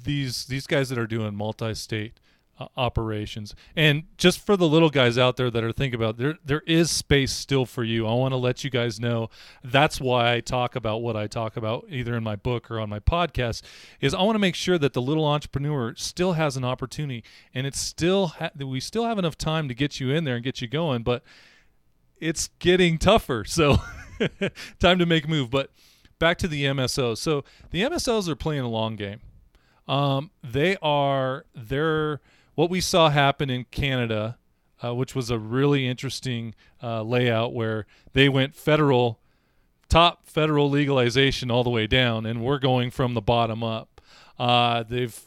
these 0.01 0.45
these 0.45 0.67
guys 0.67 0.89
that 0.89 0.97
are 0.97 1.07
doing 1.07 1.35
multi-state 1.35 2.19
uh, 2.59 2.67
operations. 2.77 3.55
And 3.75 4.03
just 4.17 4.39
for 4.39 4.55
the 4.55 4.67
little 4.67 4.89
guys 4.89 5.17
out 5.17 5.37
there 5.37 5.49
that 5.49 5.63
are 5.63 5.71
thinking 5.71 5.99
about 5.99 6.17
there 6.17 6.37
there 6.45 6.61
is 6.67 6.91
space 6.91 7.31
still 7.31 7.65
for 7.65 7.83
you. 7.83 8.05
I 8.05 8.13
want 8.13 8.31
to 8.33 8.37
let 8.37 8.63
you 8.63 8.69
guys 8.69 8.99
know 8.99 9.29
that's 9.63 9.99
why 9.99 10.33
i 10.33 10.39
talk 10.39 10.75
about 10.75 11.01
what 11.01 11.15
i 11.15 11.25
talk 11.25 11.57
about 11.57 11.85
either 11.89 12.15
in 12.15 12.23
my 12.23 12.35
book 12.35 12.69
or 12.69 12.79
on 12.79 12.89
my 12.89 12.99
podcast 12.99 13.61
is 14.01 14.13
i 14.13 14.21
want 14.21 14.35
to 14.35 14.39
make 14.39 14.55
sure 14.55 14.77
that 14.77 14.93
the 14.93 15.01
little 15.01 15.25
entrepreneur 15.25 15.95
still 15.95 16.33
has 16.33 16.57
an 16.57 16.63
opportunity 16.63 17.23
and 17.53 17.65
it's 17.65 17.79
still 17.79 18.27
ha- 18.27 18.51
we 18.57 18.79
still 18.79 19.05
have 19.05 19.17
enough 19.17 19.37
time 19.37 19.67
to 19.67 19.73
get 19.73 19.99
you 19.99 20.11
in 20.11 20.25
there 20.25 20.35
and 20.35 20.43
get 20.43 20.61
you 20.61 20.67
going 20.67 21.01
but 21.01 21.23
it's 22.23 22.49
getting 22.59 22.97
tougher. 22.97 23.43
So 23.43 23.77
time 24.79 24.99
to 24.99 25.05
make 25.05 25.25
a 25.25 25.27
move. 25.27 25.49
But 25.49 25.71
back 26.19 26.37
to 26.39 26.47
the 26.47 26.65
MSOs. 26.65 27.17
So 27.17 27.43
the 27.71 27.81
MSOs 27.81 28.27
are 28.27 28.35
playing 28.35 28.61
a 28.61 28.69
long 28.69 28.95
game. 28.95 29.19
Um, 29.87 30.31
they 30.43 30.77
are 30.81 31.45
they're 31.53 32.21
what 32.55 32.69
we 32.69 32.79
saw 32.79 33.09
happen 33.09 33.49
in 33.49 33.65
Canada, 33.65 34.37
uh, 34.83 34.93
which 34.93 35.15
was 35.15 35.29
a 35.29 35.39
really 35.39 35.87
interesting 35.87 36.55
uh, 36.81 37.01
layout 37.01 37.53
where 37.53 37.85
they 38.13 38.29
went 38.29 38.55
federal, 38.55 39.19
top 39.89 40.25
federal 40.27 40.69
legalization 40.69 41.51
all 41.51 41.63
the 41.63 41.69
way 41.69 41.87
down, 41.87 42.25
and 42.25 42.41
we're 42.43 42.59
going 42.59 42.91
from 42.91 43.13
the 43.13 43.21
bottom 43.21 43.63
up. 43.63 44.01
Uh, 44.37 44.83
they've 44.83 45.19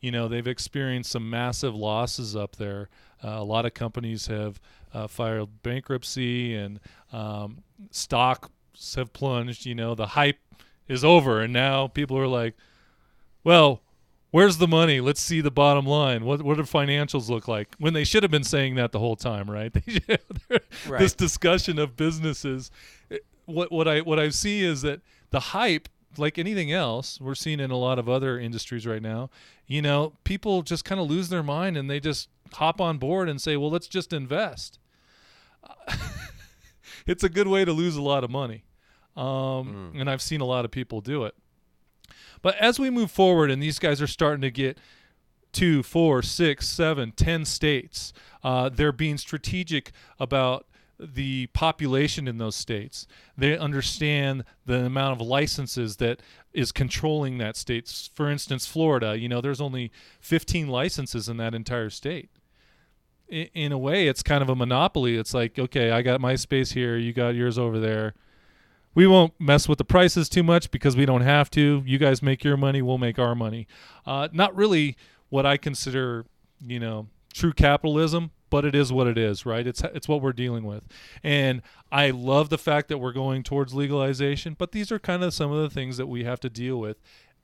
you 0.00 0.10
know 0.10 0.28
they've 0.28 0.48
experienced 0.48 1.10
some 1.10 1.28
massive 1.28 1.74
losses 1.74 2.34
up 2.34 2.56
there. 2.56 2.88
Uh, 3.22 3.36
a 3.36 3.44
lot 3.44 3.66
of 3.66 3.74
companies 3.74 4.28
have 4.28 4.60
uh, 4.94 5.06
filed 5.06 5.62
bankruptcy 5.62 6.54
and 6.54 6.80
um, 7.12 7.62
stock 7.90 8.50
have 8.96 9.12
plunged. 9.12 9.66
You 9.66 9.74
know, 9.74 9.94
the 9.94 10.08
hype 10.08 10.38
is 10.88 11.04
over, 11.04 11.40
and 11.40 11.52
now 11.52 11.86
people 11.88 12.18
are 12.18 12.26
like, 12.26 12.56
"Well, 13.44 13.82
where's 14.30 14.58
the 14.58 14.68
money? 14.68 15.00
Let's 15.00 15.20
see 15.20 15.40
the 15.40 15.50
bottom 15.50 15.86
line. 15.86 16.24
What 16.24 16.42
what 16.42 16.56
do 16.56 16.62
financials 16.64 17.28
look 17.28 17.48
like?" 17.48 17.74
When 17.78 17.94
they 17.94 18.04
should 18.04 18.22
have 18.22 18.30
been 18.32 18.44
saying 18.44 18.74
that 18.76 18.92
the 18.92 18.98
whole 18.98 19.16
time, 19.16 19.50
right? 19.50 19.74
right. 20.50 20.98
This 20.98 21.14
discussion 21.14 21.78
of 21.78 21.96
businesses. 21.96 22.70
What 23.46 23.72
what 23.72 23.88
I 23.88 24.00
what 24.00 24.18
I 24.18 24.30
see 24.30 24.62
is 24.62 24.82
that 24.82 25.00
the 25.30 25.40
hype 25.40 25.88
like 26.18 26.38
anything 26.38 26.72
else, 26.72 27.20
we're 27.20 27.34
seeing 27.34 27.60
in 27.60 27.70
a 27.70 27.76
lot 27.76 27.98
of 27.98 28.08
other 28.08 28.38
industries 28.38 28.86
right 28.86 29.02
now, 29.02 29.30
you 29.66 29.82
know, 29.82 30.14
people 30.24 30.62
just 30.62 30.84
kind 30.84 31.00
of 31.00 31.08
lose 31.08 31.28
their 31.28 31.42
mind 31.42 31.76
and 31.76 31.88
they 31.88 32.00
just 32.00 32.28
hop 32.54 32.80
on 32.80 32.98
board 32.98 33.28
and 33.28 33.40
say, 33.40 33.56
well, 33.56 33.70
let's 33.70 33.86
just 33.86 34.12
invest. 34.12 34.78
it's 37.06 37.22
a 37.22 37.28
good 37.28 37.46
way 37.46 37.64
to 37.64 37.72
lose 37.72 37.96
a 37.96 38.02
lot 38.02 38.24
of 38.24 38.30
money. 38.30 38.64
Um, 39.16 39.92
mm. 39.94 40.00
And 40.00 40.08
I've 40.10 40.22
seen 40.22 40.40
a 40.40 40.44
lot 40.44 40.64
of 40.64 40.70
people 40.70 41.00
do 41.00 41.24
it. 41.24 41.34
But 42.42 42.56
as 42.56 42.78
we 42.78 42.90
move 42.90 43.10
forward, 43.10 43.50
and 43.50 43.62
these 43.62 43.78
guys 43.78 44.00
are 44.00 44.06
starting 44.06 44.42
to 44.42 44.50
get 44.50 44.78
two, 45.52 45.82
four, 45.82 46.22
six, 46.22 46.68
seven, 46.68 47.12
ten 47.12 47.44
states, 47.44 48.12
uh, 48.42 48.68
they're 48.68 48.92
being 48.92 49.18
strategic 49.18 49.92
about 50.18 50.66
the 50.98 51.46
population 51.48 52.28
in 52.28 52.38
those 52.38 52.54
states. 52.54 53.06
They 53.36 53.56
understand 53.56 54.44
the 54.66 54.84
amount 54.84 55.20
of 55.20 55.26
licenses 55.26 55.96
that 55.96 56.20
is 56.52 56.72
controlling 56.72 57.38
that 57.38 57.56
state. 57.56 58.10
For 58.14 58.30
instance, 58.30 58.66
Florida, 58.66 59.18
you 59.18 59.28
know, 59.28 59.40
there's 59.40 59.62
only 59.62 59.90
15 60.20 60.68
licenses 60.68 61.28
in 61.28 61.38
that 61.38 61.54
entire 61.54 61.90
state. 61.90 62.28
In, 63.28 63.48
in 63.54 63.72
a 63.72 63.78
way, 63.78 64.08
it's 64.08 64.22
kind 64.22 64.42
of 64.42 64.50
a 64.50 64.56
monopoly. 64.56 65.16
It's 65.16 65.32
like, 65.32 65.58
okay, 65.58 65.90
I 65.90 66.02
got 66.02 66.20
my 66.20 66.34
space 66.34 66.72
here, 66.72 66.96
you 66.96 67.12
got 67.12 67.34
yours 67.34 67.58
over 67.58 67.78
there 67.78 68.14
we 68.94 69.06
won't 69.06 69.32
mess 69.38 69.68
with 69.68 69.78
the 69.78 69.84
prices 69.84 70.28
too 70.28 70.42
much 70.42 70.70
because 70.70 70.96
we 70.96 71.06
don't 71.06 71.20
have 71.20 71.50
to. 71.50 71.82
You 71.86 71.98
guys 71.98 72.22
make 72.22 72.42
your 72.44 72.56
money, 72.56 72.82
we'll 72.82 72.98
make 72.98 73.18
our 73.18 73.34
money. 73.34 73.66
Uh, 74.04 74.28
not 74.32 74.54
really 74.54 74.96
what 75.28 75.46
I 75.46 75.56
consider, 75.56 76.26
you 76.60 76.80
know, 76.80 77.06
true 77.32 77.52
capitalism, 77.52 78.32
but 78.50 78.64
it 78.64 78.74
is 78.74 78.92
what 78.92 79.06
it 79.06 79.16
is, 79.16 79.46
right? 79.46 79.66
It's 79.66 79.82
it's 79.82 80.08
what 80.08 80.20
we're 80.20 80.32
dealing 80.32 80.64
with. 80.64 80.82
And 81.22 81.62
I 81.92 82.10
love 82.10 82.50
the 82.50 82.58
fact 82.58 82.88
that 82.88 82.98
we're 82.98 83.12
going 83.12 83.42
towards 83.42 83.72
legalization, 83.72 84.56
but 84.58 84.72
these 84.72 84.90
are 84.90 84.98
kind 84.98 85.22
of 85.22 85.32
some 85.32 85.52
of 85.52 85.62
the 85.62 85.70
things 85.70 85.96
that 85.96 86.06
we 86.06 86.24
have 86.24 86.40
to 86.40 86.50
deal 86.50 86.78
with 86.78 86.98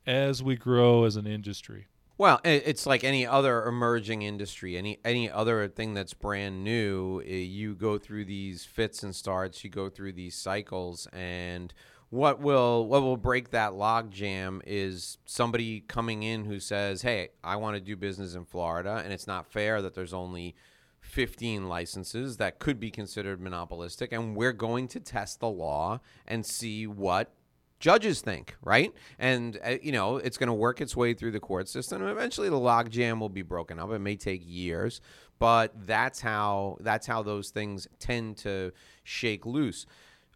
as 0.07 0.43
we 0.43 0.57
grow 0.57 1.05
as 1.05 1.17
an 1.17 1.27
industry. 1.27 1.87
Well, 2.19 2.41
it's 2.45 2.87
like 2.87 3.05
any 3.05 3.27
other 3.27 3.65
emerging 3.67 4.23
industry, 4.23 4.79
any 4.79 4.99
any 5.05 5.31
other 5.31 5.69
thing 5.69 5.93
that's 5.93 6.15
brand 6.15 6.65
new. 6.65 7.21
You 7.21 7.75
go 7.75 7.99
through 7.99 8.25
these 8.25 8.65
fits 8.65 9.03
and 9.03 9.15
starts, 9.15 9.63
you 9.63 9.69
go 9.69 9.91
through 9.91 10.15
these 10.15 10.35
cycles, 10.35 11.07
and 11.13 11.75
what 12.09 12.41
will 12.41 12.87
what 12.87 13.03
will 13.03 13.19
break 13.19 13.51
that 13.51 13.73
logjam 13.73 14.63
is 14.67 15.19
somebody 15.27 15.81
coming 15.81 16.23
in 16.23 16.47
who 16.47 16.59
says, 16.59 17.03
"Hey, 17.03 17.31
I 17.45 17.57
want 17.57 17.77
to 17.77 17.81
do 17.81 17.97
business 17.97 18.35
in 18.35 18.47
Florida, 18.47 19.03
and 19.05 19.13
it's 19.13 19.27
not 19.27 19.47
fair 19.47 19.83
that 19.83 19.95
there's 19.95 20.15
only 20.15 20.55
15 21.01 21.69
licenses 21.69 22.39
that 22.39 22.59
could 22.59 22.81
be 22.81 22.91
considered 22.91 23.41
monopolistic, 23.43 24.11
and 24.13 24.35
we're 24.35 24.53
going 24.53 24.89
to 24.89 25.01
test 25.01 25.41
the 25.41 25.51
law 25.51 26.01
and 26.27 26.47
see 26.47 26.87
what 26.87 27.33
judges 27.81 28.21
think, 28.21 28.57
right? 28.63 28.93
And 29.19 29.59
uh, 29.65 29.77
you 29.83 29.93
know, 29.93 30.17
it's 30.17 30.37
going 30.39 30.49
to 30.49 30.55
work 30.55 30.81
its 30.81 30.97
way 30.97 31.15
through 31.15 31.33
the 31.33 31.41
court 31.41 31.69
system. 31.69 32.07
Eventually, 32.07 32.49
the 32.49 32.57
logjam 32.57 33.21
will 33.21 33.29
be 33.29 33.43
broken 33.43 33.79
up. 33.79 33.91
It 33.93 33.99
may 34.01 34.17
take 34.17 34.43
years, 34.45 35.01
but 35.39 35.73
that's 35.87 36.21
how 36.21 36.79
that's 36.81 37.07
how 37.07 37.23
those 37.23 37.51
things 37.51 37.89
tend 37.99 38.37
to 38.39 38.73
shake 39.05 39.47
loose. 39.47 39.87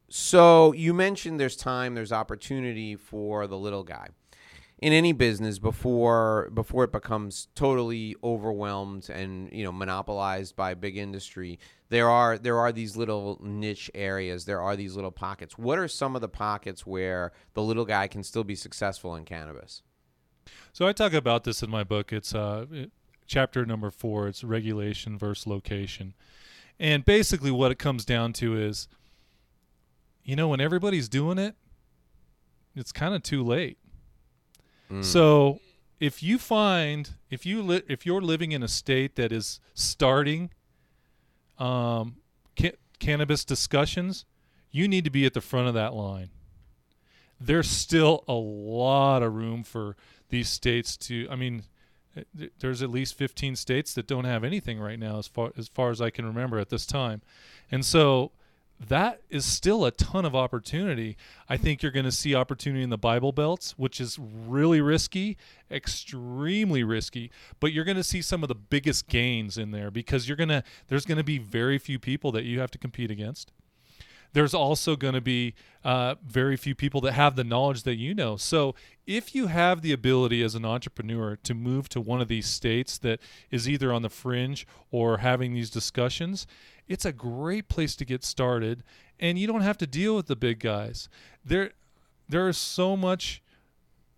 So 0.09 0.72
you 0.72 0.92
mentioned 0.92 1.38
there's 1.40 1.57
time, 1.57 1.94
there's 1.94 2.12
opportunity 2.12 2.96
for 2.96 3.46
the 3.46 3.57
little 3.57 3.85
guy. 3.85 4.09
in 4.83 4.92
any 4.92 5.12
business 5.12 5.59
before 5.59 6.50
before 6.55 6.85
it 6.85 6.92
becomes 6.92 7.48
totally 7.55 8.16
overwhelmed 8.24 9.11
and 9.11 9.50
you 9.53 9.62
know 9.64 9.72
monopolized 9.72 10.57
by 10.57 10.74
big 10.74 10.96
industry 10.96 11.59
there 11.90 12.09
are 12.09 12.38
there 12.38 12.59
are 12.59 12.72
these 12.72 12.96
little 12.96 13.38
niche 13.42 13.90
areas. 13.94 14.44
There 14.44 14.61
are 14.61 14.76
these 14.76 14.94
little 14.94 15.11
pockets. 15.11 15.59
What 15.59 15.79
are 15.79 15.88
some 15.88 16.14
of 16.14 16.22
the 16.22 16.29
pockets 16.29 16.87
where 16.87 17.33
the 17.55 17.62
little 17.62 17.85
guy 17.85 18.07
can 18.07 18.22
still 18.22 18.44
be 18.44 18.55
successful 18.55 19.16
in 19.16 19.24
cannabis? 19.24 19.83
So 20.72 20.87
i 20.87 20.92
talk 20.92 21.12
about 21.12 21.44
this 21.44 21.62
in 21.62 21.70
my 21.70 21.83
book. 21.83 22.12
It's 22.12 22.33
uh, 22.33 22.66
chapter 23.26 23.66
number 23.66 23.90
four. 23.90 24.29
It's 24.29 24.44
regulation 24.44 25.18
versus 25.18 25.48
location. 25.48 26.14
And 26.79 27.05
basically 27.05 27.50
what 27.50 27.72
it 27.72 27.79
comes 27.79 28.05
down 28.05 28.33
to 28.35 28.57
is 28.57 28.88
you 30.22 30.37
know 30.37 30.48
when 30.48 30.61
everybody's 30.61 31.09
doing 31.09 31.38
it 31.38 31.57
it's 32.76 32.92
kind 32.92 33.14
of 33.14 33.24
too 33.24 33.42
late. 33.42 33.79
Mm. 34.90 35.05
So 35.05 35.59
if 35.98 36.22
you 36.22 36.38
find 36.38 37.11
if 37.31 37.44
you 37.44 37.62
li- 37.62 37.83
if 37.88 38.07
you're 38.07 38.22
living 38.22 38.53
in 38.53 38.62
a 38.62 38.68
state 38.68 39.16
that 39.16 39.33
is 39.33 39.59
starting 39.74 40.50
um, 41.61 42.16
ca- 42.59 42.77
cannabis 42.99 43.44
discussions, 43.44 44.25
you 44.70 44.88
need 44.88 45.05
to 45.05 45.11
be 45.11 45.27
at 45.27 45.35
the 45.35 45.40
front 45.40 45.68
of 45.68 45.75
that 45.75 45.94
line. 45.94 46.31
There's 47.40 47.70
still 47.70 48.25
a 48.29 48.35
lot 48.35 49.23
of 49.23 49.35
room 49.35 49.62
for 49.62 49.96
these 50.29 50.49
states 50.49 50.96
to. 50.99 51.27
I 51.31 51.37
mean, 51.37 51.64
eh, 52.16 52.49
there's 52.59 52.83
at 52.83 52.90
least 52.90 53.14
15 53.14 53.57
states 53.57 53.94
that 53.94 54.07
don't 54.07 54.25
have 54.25 54.44
anything 54.44 54.79
right 54.79 54.99
now, 54.99 55.18
as 55.18 55.27
far 55.27 55.53
as 55.57 55.68
far 55.68 55.90
as 55.90 56.01
I 56.01 56.11
can 56.11 56.27
remember 56.27 56.59
at 56.59 56.68
this 56.68 56.87
time, 56.87 57.23
and 57.70 57.85
so 57.85 58.33
that 58.88 59.21
is 59.29 59.45
still 59.45 59.85
a 59.85 59.90
ton 59.90 60.25
of 60.25 60.35
opportunity. 60.35 61.16
I 61.49 61.59
think 61.59 61.83
you're 61.83 61.93
going 61.93 62.07
to 62.07 62.12
see 62.12 62.35
opportunity 62.35 62.83
in 62.83 62.88
the 62.88 62.97
Bible 62.97 63.31
belts, 63.31 63.73
which 63.77 64.01
is 64.01 64.19
really 64.19 64.81
risky, 64.81 65.37
extremely 65.71 66.83
risky, 66.83 67.31
but 67.61 67.73
you're 67.73 67.85
going 67.85 67.99
to 67.99 68.05
see 68.05 68.23
some 68.23 68.43
of 68.43 68.49
the 68.49 68.55
biggest 68.55 69.07
gains 69.09 69.59
in 69.59 69.71
there 69.71 69.90
because 69.90 70.29
you're 70.29 70.37
going 70.37 70.49
to 70.49 70.62
there's 70.88 71.05
going 71.05 71.19
to 71.19 71.25
be 71.25 71.37
very 71.37 71.79
few 71.79 71.99
people 71.99 72.33
that 72.33 72.45
you 72.45 72.61
have 72.61 72.71
to 72.71 72.79
compete 72.79 73.11
against. 73.11 73.53
There's 74.33 74.55
also 74.55 74.97
going 74.97 75.14
to 75.14 75.21
be 75.21 75.55
uh, 75.85 76.14
very 76.25 76.57
few 76.57 76.75
people 76.75 77.01
that 77.03 77.12
have 77.12 77.35
the 77.35 77.45
knowledge 77.45 77.83
that 77.83 77.97
you 77.97 78.14
know. 78.14 78.37
So, 78.37 78.75
if 79.07 79.35
you 79.35 79.49
have 79.49 79.83
the 79.83 79.93
ability 79.93 80.40
as 80.43 80.55
an 80.55 80.64
entrepreneur 80.64 81.37
to 81.43 81.53
move 81.53 81.88
to 81.88 82.01
one 82.01 82.21
of 82.21 82.29
these 82.29 82.47
states 82.47 82.97
that 82.99 83.19
is 83.51 83.69
either 83.69 83.93
on 83.93 84.03
the 84.03 84.09
fringe 84.09 84.69
or 84.93 85.19
having 85.19 85.53
these 85.53 85.69
discussions, 85.69 86.47
it's 86.90 87.05
a 87.05 87.12
great 87.12 87.68
place 87.68 87.94
to 87.96 88.05
get 88.05 88.24
started 88.24 88.83
and 89.20 89.38
you 89.38 89.46
don't 89.46 89.61
have 89.61 89.79
to 89.79 89.87
deal 89.87 90.16
with 90.16 90.26
the 90.26 90.35
big 90.35 90.59
guys. 90.59 91.09
There 91.44 91.70
there 92.29 92.48
is 92.48 92.59
so 92.59 92.96
much 92.96 93.42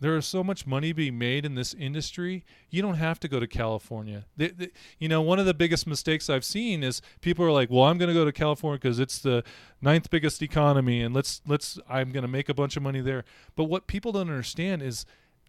there 0.00 0.16
is 0.16 0.26
so 0.26 0.42
much 0.42 0.66
money 0.66 0.92
being 0.92 1.16
made 1.16 1.44
in 1.44 1.54
this 1.54 1.74
industry 1.74 2.44
you 2.70 2.82
don't 2.82 2.96
have 2.96 3.20
to 3.20 3.28
go 3.28 3.38
to 3.38 3.46
california. 3.46 4.24
They, 4.36 4.48
they, 4.48 4.68
you 4.98 5.08
know 5.08 5.20
one 5.20 5.38
of 5.38 5.46
the 5.46 5.54
biggest 5.54 5.86
mistakes 5.86 6.30
i've 6.30 6.44
seen 6.44 6.82
is 6.82 7.02
people 7.20 7.44
are 7.44 7.52
like 7.52 7.70
well 7.70 7.84
i'm 7.84 7.98
going 7.98 8.08
to 8.08 8.14
go 8.14 8.24
to 8.24 8.32
california 8.32 8.78
because 8.78 8.98
it's 8.98 9.18
the 9.18 9.44
ninth 9.80 10.10
biggest 10.10 10.42
economy 10.42 11.02
and 11.02 11.14
let's 11.14 11.42
let's 11.46 11.78
i'm 11.88 12.10
going 12.10 12.22
to 12.22 12.28
make 12.28 12.48
a 12.48 12.54
bunch 12.54 12.76
of 12.76 12.82
money 12.82 13.00
there. 13.02 13.24
But 13.54 13.64
what 13.64 13.86
people 13.86 14.12
don't 14.12 14.30
understand 14.30 14.82
is 14.82 15.04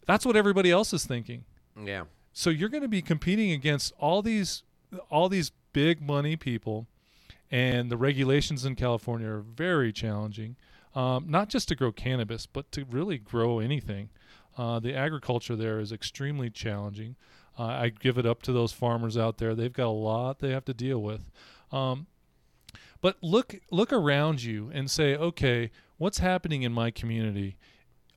that's 0.06 0.26
what 0.26 0.36
everybody 0.36 0.70
else 0.70 0.92
is 0.92 1.06
thinking. 1.06 1.44
Yeah. 1.82 2.04
So 2.34 2.50
you're 2.50 2.68
going 2.68 2.82
to 2.82 2.88
be 2.88 3.00
competing 3.00 3.50
against 3.50 3.94
all 3.98 4.20
these 4.20 4.62
all 5.10 5.28
these 5.30 5.52
big 5.72 6.02
money 6.02 6.36
people 6.36 6.86
and 7.50 7.90
the 7.90 7.96
regulations 7.96 8.64
in 8.64 8.74
California 8.74 9.28
are 9.28 9.40
very 9.40 9.92
challenging. 9.92 10.56
Um, 10.94 11.26
not 11.28 11.48
just 11.48 11.68
to 11.68 11.74
grow 11.74 11.90
cannabis, 11.90 12.46
but 12.46 12.70
to 12.72 12.84
really 12.84 13.18
grow 13.18 13.58
anything. 13.58 14.10
Uh, 14.56 14.78
the 14.78 14.94
agriculture 14.94 15.56
there 15.56 15.80
is 15.80 15.90
extremely 15.90 16.50
challenging. 16.50 17.16
Uh, 17.58 17.64
I 17.64 17.88
give 17.88 18.18
it 18.18 18.26
up 18.26 18.42
to 18.42 18.52
those 18.52 18.72
farmers 18.72 19.16
out 19.16 19.38
there; 19.38 19.54
they've 19.54 19.72
got 19.72 19.86
a 19.86 19.88
lot 19.88 20.38
they 20.38 20.50
have 20.50 20.64
to 20.66 20.74
deal 20.74 21.02
with. 21.02 21.30
Um, 21.72 22.06
but 23.00 23.16
look 23.22 23.56
look 23.70 23.92
around 23.92 24.42
you 24.42 24.70
and 24.72 24.90
say, 24.90 25.16
okay, 25.16 25.70
what's 25.98 26.18
happening 26.18 26.62
in 26.62 26.72
my 26.72 26.90
community? 26.90 27.56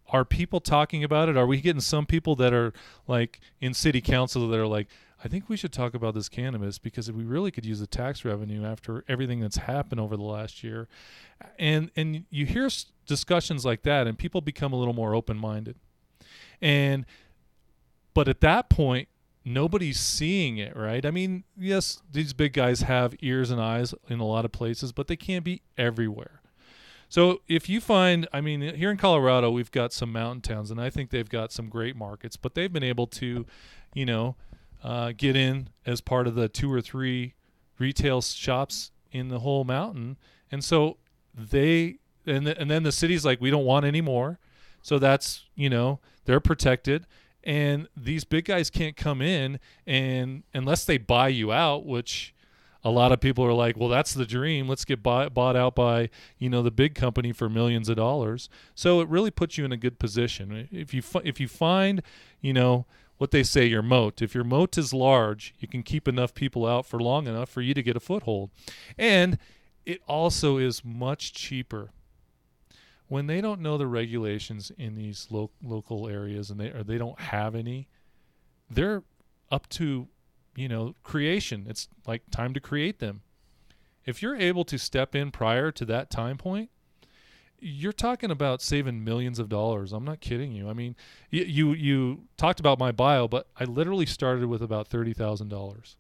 Are 0.10 0.24
people 0.24 0.62
talking 0.62 1.04
about 1.04 1.28
it? 1.28 1.36
Are 1.36 1.46
we 1.46 1.60
getting 1.60 1.82
some 1.82 2.06
people 2.06 2.36
that 2.38 2.54
are 2.54 2.72
like 3.08 3.42
in 3.60 3.74
city 3.74 4.00
council 4.00 4.48
that 4.48 4.58
are 4.58 4.68
like, 4.68 4.88
I 5.24 5.28
think 5.28 5.50
we 5.50 5.58
should 5.58 5.74
talk 5.74 5.94
about 5.94 6.14
this 6.14 6.30
cannabis 6.30 6.78
because 6.78 7.12
we 7.12 7.24
really 7.24 7.52
could 7.52 7.66
use 7.66 7.80
the 7.80 7.88
tax 7.88 8.24
revenue 8.24 8.66
after 8.66 9.04
everything 9.08 9.40
that's 9.40 9.58
happened 9.58 10.00
over 10.00 10.16
the 10.16 10.24
last 10.24 10.64
year. 10.64 10.88
And 11.58 11.92
and 11.96 12.26
you 12.30 12.46
hear 12.46 12.70
discussions 13.06 13.66
like 13.66 13.84
that 13.84 14.06
and 14.08 14.18
people 14.18 14.42
become 14.42 14.74
a 14.74 14.76
little 14.76 14.94
more 14.94 15.16
open-minded. 15.16 15.76
And 16.62 17.06
but 18.14 18.28
at 18.28 18.42
that 18.42 18.70
point 18.70 19.08
nobody's 19.48 20.00
seeing 20.00 20.58
it, 20.58 20.76
right? 20.76 21.06
I 21.06 21.12
mean, 21.12 21.46
yes, 21.58 22.02
these 22.12 22.34
big 22.34 22.52
guys 22.52 22.82
have 22.82 23.16
ears 23.22 23.50
and 23.50 23.62
eyes 23.62 23.94
in 24.10 24.20
a 24.20 24.26
lot 24.26 24.44
of 24.44 24.52
places, 24.52 24.92
but 24.92 25.08
they 25.08 25.16
can't 25.16 25.46
be 25.46 25.62
everywhere. 25.78 26.42
So 27.10 27.42
if 27.48 27.70
you 27.70 27.80
find, 27.80 28.28
I 28.34 28.42
mean, 28.42 28.60
here 28.76 28.92
in 28.92 28.98
Colorado, 28.98 29.50
we've 29.50 29.72
got 29.72 29.94
some 29.94 30.12
mountain 30.12 30.42
towns, 30.42 30.70
and 30.70 30.82
I 30.82 30.90
think 30.90 31.12
they've 31.12 31.30
got 31.30 31.54
some 31.54 31.70
great 31.70 31.96
markets, 31.96 32.36
but 32.36 32.56
they've 32.56 32.72
been 32.72 32.84
able 32.84 33.08
to, 33.08 33.46
you 33.94 34.06
know, 34.06 34.36
uh, 34.84 35.13
get 35.16 35.36
in 35.36 35.70
as 35.86 36.02
part 36.02 36.28
of 36.28 36.36
the 36.36 36.48
two 36.48 36.72
or 36.72 36.82
three 36.82 37.34
retail 37.80 38.22
shops 38.22 38.92
in 39.12 39.30
the 39.30 39.40
whole 39.40 39.63
mountain. 39.63 40.18
And 40.52 40.63
so 40.63 40.98
they 41.34 42.00
and 42.26 42.46
the, 42.46 42.60
and 42.60 42.70
then 42.70 42.84
the 42.84 42.92
city's 42.92 43.26
like 43.26 43.40
we 43.40 43.50
don't 43.50 43.66
want 43.66 43.86
any 43.86 44.02
more. 44.02 44.40
So 44.82 45.00
that's, 45.00 45.46
you 45.56 45.70
know, 45.70 46.00
they're 46.26 46.40
protected 46.40 47.06
and 47.44 47.88
these 47.96 48.26
big 48.26 48.46
guys 48.46 48.70
can't 48.70 48.98
come 48.98 49.22
in 49.22 49.60
and 49.86 50.44
unless 50.54 50.86
they 50.86 50.98
buy 50.98 51.30
you 51.30 51.52
out, 51.52 51.86
which 51.86 52.34
a 52.84 52.92
lot 52.92 53.12
of 53.12 53.20
people 53.20 53.44
are 53.44 53.54
like, 53.54 53.78
well, 53.78 53.90
that's 53.90 54.13
the 54.13 54.26
dream. 54.26 54.68
Let's 54.68 54.86
get 54.86 55.04
buy, 55.04 55.30
bought 55.30 55.56
out 55.56 55.76
by 55.76 56.10
you 56.38 56.50
know 56.50 56.62
the 56.62 56.72
big 56.72 56.96
company 56.96 57.32
for 57.32 57.50
millions 57.50 57.90
of 57.90 57.96
dollars. 57.96 58.50
So 58.76 59.02
it 59.02 59.10
really 59.10 59.32
puts 59.32 59.58
you 59.58 59.66
in 59.66 59.72
a 59.72 59.78
good 59.78 60.00
position. 60.00 60.68
If 60.72 60.94
you 60.94 61.02
if 61.24 61.40
you 61.40 61.48
find 61.48 62.02
you 62.42 62.54
know 62.54 62.86
what 63.18 63.32
they 63.32 63.44
say 63.44 63.66
your 63.66 63.82
moat. 63.82 64.22
If 64.22 64.36
your 64.36 64.44
moat 64.44 64.78
is 64.78 64.94
large, 64.94 65.54
you 65.60 65.68
can 65.68 65.84
keep 65.84 66.08
enough 66.08 66.34
people 66.34 66.66
out 66.66 66.86
for 66.86 67.00
long 67.00 67.28
enough 67.28 67.50
for 67.50 67.62
you 67.62 67.74
to 67.74 67.84
get 67.84 67.96
a 67.96 68.00
foothold. 68.00 68.52
And 68.98 69.38
it 69.86 70.02
also 70.08 70.58
is 70.58 70.84
much 70.86 71.34
cheaper. 71.34 71.92
When 73.08 73.28
they 73.28 73.40
don't 73.40 73.62
know 73.62 73.78
the 73.78 73.88
regulations 73.88 74.72
in 74.78 74.96
these 74.96 75.28
lo- 75.30 75.52
local 75.64 76.10
areas 76.10 76.50
and 76.50 76.60
they 76.60 76.70
or 76.70 76.84
they 76.84 76.98
don't 76.98 77.20
have 77.20 77.56
any, 77.56 77.88
they're 78.70 79.04
up 79.50 79.70
to, 79.70 80.08
you 80.56 80.68
know, 80.68 80.94
creation. 81.04 81.66
It's 81.70 81.88
like 82.06 82.24
time 82.32 82.54
to 82.54 82.60
create 82.60 83.00
them. 83.00 83.22
If 84.06 84.22
you're 84.22 84.36
able 84.36 84.66
to 84.66 84.78
step 84.78 85.16
in 85.16 85.32
prior 85.32 85.72
to 85.72 85.86
that 85.86 86.10
time 86.10 86.38
point, 86.38 86.70
you're 87.60 87.93
talking 87.93 88.32
about 88.32 88.62
saving 88.62 89.04
millions 89.04 89.39
of 89.39 89.50
dollars. 89.50 89.93
I'm 89.93 90.06
not 90.06 90.20
kidding 90.20 90.52
you. 90.52 90.70
I 90.70 90.74
mean, 90.74 90.96
you 91.30 91.43
you, 91.43 91.74
you 91.74 92.24
talked 92.38 92.60
about 92.60 92.80
my 92.80 92.91
bio, 92.91 93.28
but 93.28 93.48
I 93.60 93.63
literally 93.63 94.06
started 94.06 94.46
with 94.46 94.62
about 94.62 94.88
thirty 94.88 95.13
thousand 95.13 95.50
dollars. 95.50 95.96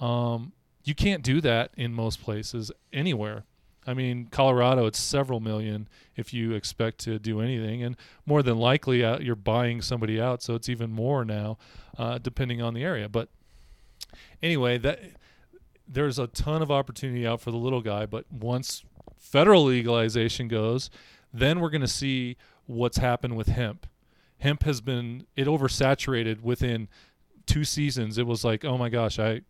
Um, 0.00 0.52
you 0.84 0.94
can't 0.94 1.22
do 1.22 1.40
that 1.40 1.72
in 1.76 1.92
most 1.92 2.22
places 2.22 2.70
anywhere. 2.92 3.44
I 3.86 3.94
mean, 3.94 4.28
Colorado, 4.30 4.86
it's 4.86 4.98
several 4.98 5.40
million 5.40 5.88
if 6.14 6.34
you 6.34 6.52
expect 6.52 6.98
to 7.00 7.18
do 7.18 7.40
anything, 7.40 7.82
and 7.82 7.96
more 8.26 8.42
than 8.42 8.58
likely, 8.58 9.02
uh, 9.02 9.18
you're 9.18 9.34
buying 9.34 9.80
somebody 9.80 10.20
out, 10.20 10.42
so 10.42 10.54
it's 10.54 10.68
even 10.68 10.92
more 10.92 11.24
now, 11.24 11.56
uh, 11.96 12.18
depending 12.18 12.60
on 12.60 12.74
the 12.74 12.84
area. 12.84 13.08
But 13.08 13.28
anyway, 14.42 14.76
that 14.78 15.00
there's 15.86 16.18
a 16.18 16.26
ton 16.26 16.60
of 16.60 16.70
opportunity 16.70 17.26
out 17.26 17.40
for 17.40 17.50
the 17.50 17.56
little 17.56 17.80
guy, 17.80 18.04
but 18.04 18.30
once 18.30 18.84
federal 19.16 19.64
legalization 19.64 20.48
goes, 20.48 20.90
then 21.32 21.60
we're 21.60 21.70
going 21.70 21.80
to 21.80 21.88
see 21.88 22.36
what's 22.66 22.98
happened 22.98 23.36
with 23.36 23.48
hemp. 23.48 23.86
Hemp 24.38 24.62
has 24.64 24.80
been 24.80 25.26
it 25.36 25.46
oversaturated 25.46 26.42
within 26.42 26.88
two 27.46 27.64
seasons. 27.64 28.18
It 28.18 28.26
was 28.26 28.44
like, 28.44 28.64
oh 28.64 28.78
my 28.78 28.88
gosh, 28.88 29.18
I 29.18 29.42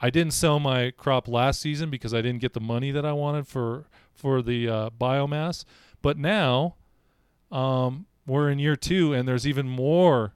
I 0.00 0.10
didn't 0.10 0.32
sell 0.32 0.60
my 0.60 0.90
crop 0.90 1.26
last 1.26 1.60
season 1.60 1.90
because 1.90 2.12
I 2.12 2.20
didn't 2.20 2.40
get 2.40 2.52
the 2.52 2.60
money 2.60 2.90
that 2.90 3.04
I 3.04 3.12
wanted 3.12 3.48
for 3.48 3.86
for 4.12 4.42
the 4.42 4.68
uh, 4.68 4.90
biomass. 4.90 5.64
But 6.02 6.18
now, 6.18 6.76
um, 7.50 8.06
we're 8.26 8.50
in 8.50 8.58
year 8.58 8.76
two, 8.76 9.12
and 9.12 9.26
there's 9.26 9.46
even 9.46 9.68
more 9.68 10.34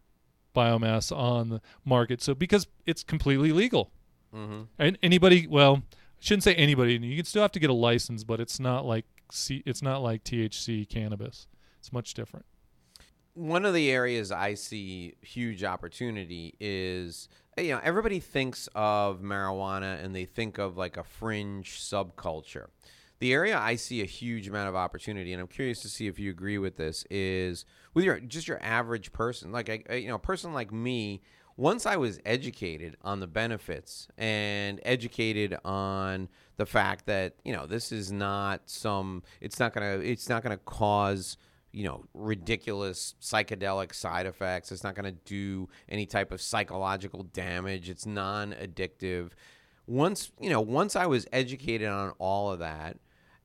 biomass 0.57 1.15
on 1.17 1.51
the 1.51 1.61
market. 1.85 2.23
So 2.23 2.35
because 2.35 2.67
it's 2.87 3.05
completely 3.05 3.53
legal, 3.53 3.91
mm-hmm. 4.35 4.63
and 4.79 4.99
anybody, 5.03 5.47
well, 5.47 5.83
shouldn't 6.21 6.45
say 6.45 6.55
anybody. 6.55 6.95
You 6.95 7.17
can 7.17 7.25
still 7.25 7.43
have 7.43 7.53
to 7.53 7.61
get 7.61 7.71
a 7.71 7.75
license, 7.75 8.25
but 8.25 8.41
it's 8.41 8.61
not 8.61 8.87
like 8.87 9.07
C, 9.33 9.63
it's 9.67 9.83
not 9.83 10.03
like 10.03 10.23
THC 10.25 10.89
cannabis. 10.89 11.49
It's 11.79 11.93
much 11.93 12.15
different. 12.15 12.47
One 13.35 13.65
of 13.65 13.75
the 13.75 13.91
areas 13.91 14.31
I 14.31 14.55
see 14.55 15.15
huge 15.23 15.65
opportunity 15.65 16.55
is 16.61 17.29
you 17.57 17.71
know 17.71 17.81
everybody 17.83 18.21
thinks 18.21 18.69
of 18.75 19.21
marijuana 19.21 20.03
and 20.03 20.15
they 20.15 20.25
think 20.25 20.59
of 20.59 20.77
like 20.77 20.97
a 20.97 21.05
fringe 21.05 21.79
subculture. 21.81 22.67
The 23.21 23.35
area 23.35 23.59
I 23.59 23.77
see 23.77 24.01
a 24.01 24.07
huge 24.07 24.49
amount 24.49 24.71
of 24.71 24.75
opportunity, 24.75 25.33
and 25.33 25.43
I'm 25.43 25.49
curious 25.49 25.81
to 25.83 25.89
see 25.89 26.07
if 26.07 26.19
you 26.19 26.31
agree 26.31 26.57
with 26.57 26.77
this, 26.77 27.05
is 27.11 27.67
with 27.93 28.05
your 28.05 28.19
just 28.19 28.49
your 28.49 28.63
average 28.63 29.13
person, 29.13 29.53
like 29.53 29.87
a, 29.89 30.01
you 30.01 30.09
know, 30.09 30.15
a 30.15 30.21
person 30.21 30.53
like 30.53 30.73
me. 30.73 31.23
Once 31.61 31.85
I 31.85 31.97
was 31.97 32.19
educated 32.25 32.97
on 33.03 33.21
the 33.21 33.27
benefits 33.27 34.09
and 34.17 34.81
educated 34.83 35.59
on 35.63 36.31
the 36.57 36.65
fact 36.65 37.05
that 37.05 37.35
you 37.45 37.53
know 37.53 37.67
this 37.67 37.93
is 37.93 38.11
not 38.11 38.63
some, 38.65 39.23
it's 39.43 39.61
not 39.61 39.75
gonna, 39.75 39.99
it's 39.99 40.27
not 40.27 40.43
gonna 40.43 40.57
cause 40.57 41.37
you 41.71 41.85
know 41.85 42.07
ridiculous 42.15 43.15
psychedelic 43.21 43.93
side 43.95 44.25
effects. 44.25 44.73
It's 44.73 44.83
not 44.83 44.95
gonna 44.95 45.13
do 45.13 45.69
any 45.87 46.07
type 46.07 46.33
of 46.33 46.41
psychological 46.41 47.25
damage. 47.25 47.91
It's 47.91 48.07
non-addictive. 48.07 49.33
Once 49.87 50.33
you 50.41 50.49
know, 50.49 50.63
once 50.63 50.97
I 50.97 51.05
was 51.05 51.27
educated 51.31 51.89
on 51.89 52.15
all 52.19 52.51
of 52.51 52.61
that 52.61 52.97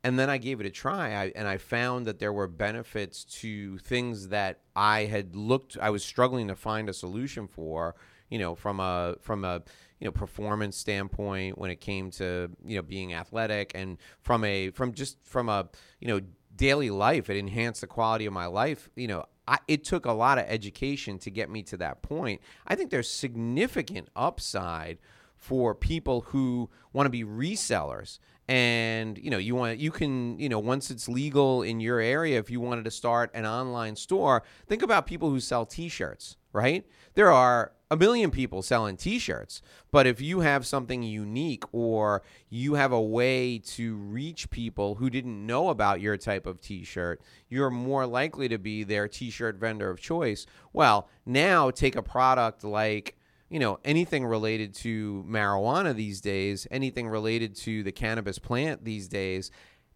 and 0.06 0.20
then 0.20 0.30
I 0.30 0.38
gave 0.38 0.60
it 0.60 0.68
a 0.68 0.70
try, 0.70 1.16
I, 1.16 1.32
and 1.36 1.48
I 1.48 1.58
found 1.58 2.06
that 2.06 2.20
there 2.20 2.32
were 2.32 2.48
benefits 2.48 3.24
to 3.42 3.80
things 3.80 4.28
that 4.28 4.60
I 4.76 5.06
had 5.06 5.36
looked. 5.36 5.80
I 5.82 5.90
was 5.90 6.06
struggling 6.06 6.48
to 6.50 6.56
find 6.56 6.88
a 6.88 6.94
solution 6.94 7.48
for, 7.48 7.96
you 8.30 8.38
know, 8.38 8.54
from 8.54 8.80
a 8.80 9.16
from 9.20 9.44
a 9.44 9.64
you 10.00 10.06
know 10.06 10.12
performance 10.12 10.78
standpoint 10.78 11.58
when 11.58 11.72
it 11.72 11.82
came 11.82 12.12
to 12.12 12.52
you 12.64 12.76
know 12.76 12.84
being 12.84 13.16
athletic, 13.16 13.72
and 13.74 13.98
from 14.22 14.44
a 14.44 14.70
from 14.70 14.94
just 14.94 15.18
from 15.24 15.50
a 15.50 15.70
you 16.00 16.08
know 16.08 16.22
daily 16.56 16.92
life, 16.92 17.28
it 17.28 17.38
enhanced 17.38 17.82
the 17.82 17.88
quality 17.88 18.28
of 18.28 18.34
my 18.34 18.46
life. 18.46 18.92
You 18.96 19.08
know, 19.08 19.26
I, 19.48 19.58
it 19.68 19.84
took 19.84 20.06
a 20.06 20.12
lot 20.12 20.38
of 20.38 20.46
education 20.48 21.18
to 21.18 21.32
get 21.32 21.50
me 21.50 21.64
to 21.64 21.78
that 21.78 22.04
point. 22.04 22.42
I 22.68 22.76
think 22.76 22.92
there's 22.92 23.10
significant 23.10 24.10
upside 24.16 25.00
for 25.36 25.76
people 25.76 26.22
who 26.22 26.70
want 26.94 27.06
to 27.06 27.12
be 27.12 27.24
resellers. 27.24 28.20
And 28.48 29.18
you 29.18 29.32
know 29.32 29.40
you 29.40 29.56
want 29.56 29.80
you 29.80 29.90
can 29.90 30.38
you 30.38 30.50
know 30.50 30.60
once 30.60 30.92
it's 30.92 31.10
legal 31.10 31.64
in 31.64 31.80
your 31.80 32.00
area 32.00 32.38
if 32.38 32.52
you 32.52 32.60
wanted 32.60 32.86
to 32.86 32.92
start 32.92 33.32
an 33.34 33.44
online 33.44 33.96
store 33.96 34.44
think 34.68 34.84
about 34.84 35.08
people 35.08 35.32
who 35.32 35.40
sell 35.40 35.66
t-shirts 35.66 36.38
right? 36.54 36.86
There 37.16 37.32
are 37.32 37.74
a 37.90 37.98
million 37.98 38.30
people 38.30 38.62
selling 38.62 38.98
t-shirts 38.98 39.64
but 39.90 40.06
if 40.06 40.22
you 40.22 40.42
have 40.42 40.66
something 40.66 41.02
unique 41.02 41.64
or 41.72 42.22
you 42.50 42.76
have 42.76 42.92
a 42.92 43.02
way 43.02 43.58
to 43.58 43.96
reach 43.96 44.50
people 44.52 44.96
who 44.96 45.10
didn't 45.10 45.46
know 45.46 45.70
about 45.70 46.00
your 46.00 46.16
type 46.16 46.46
of 46.46 46.62
t-shirt 46.62 47.22
you're 47.50 47.72
more 47.72 48.06
likely 48.06 48.48
to 48.48 48.60
be 48.60 48.84
their 48.84 49.08
t-shirt 49.08 49.56
vendor 49.56 49.90
of 49.90 50.00
choice. 50.00 50.46
Well 50.72 51.10
now 51.26 51.72
take 51.72 51.96
a 51.96 52.04
product 52.04 52.64
like 52.64 53.18
you 53.50 53.60
know 53.60 53.80
anything 53.86 54.26
related 54.26 54.74
to 54.76 55.26
marijuana 55.28 55.96
these 55.96 56.22
days, 56.22 56.68
anything 56.72 57.08
related 57.08 57.56
to 57.58 57.84
the 57.84 57.92
cannabis 57.92 58.40
plant 58.40 58.84
these 58.84 59.08
days, 59.08 59.52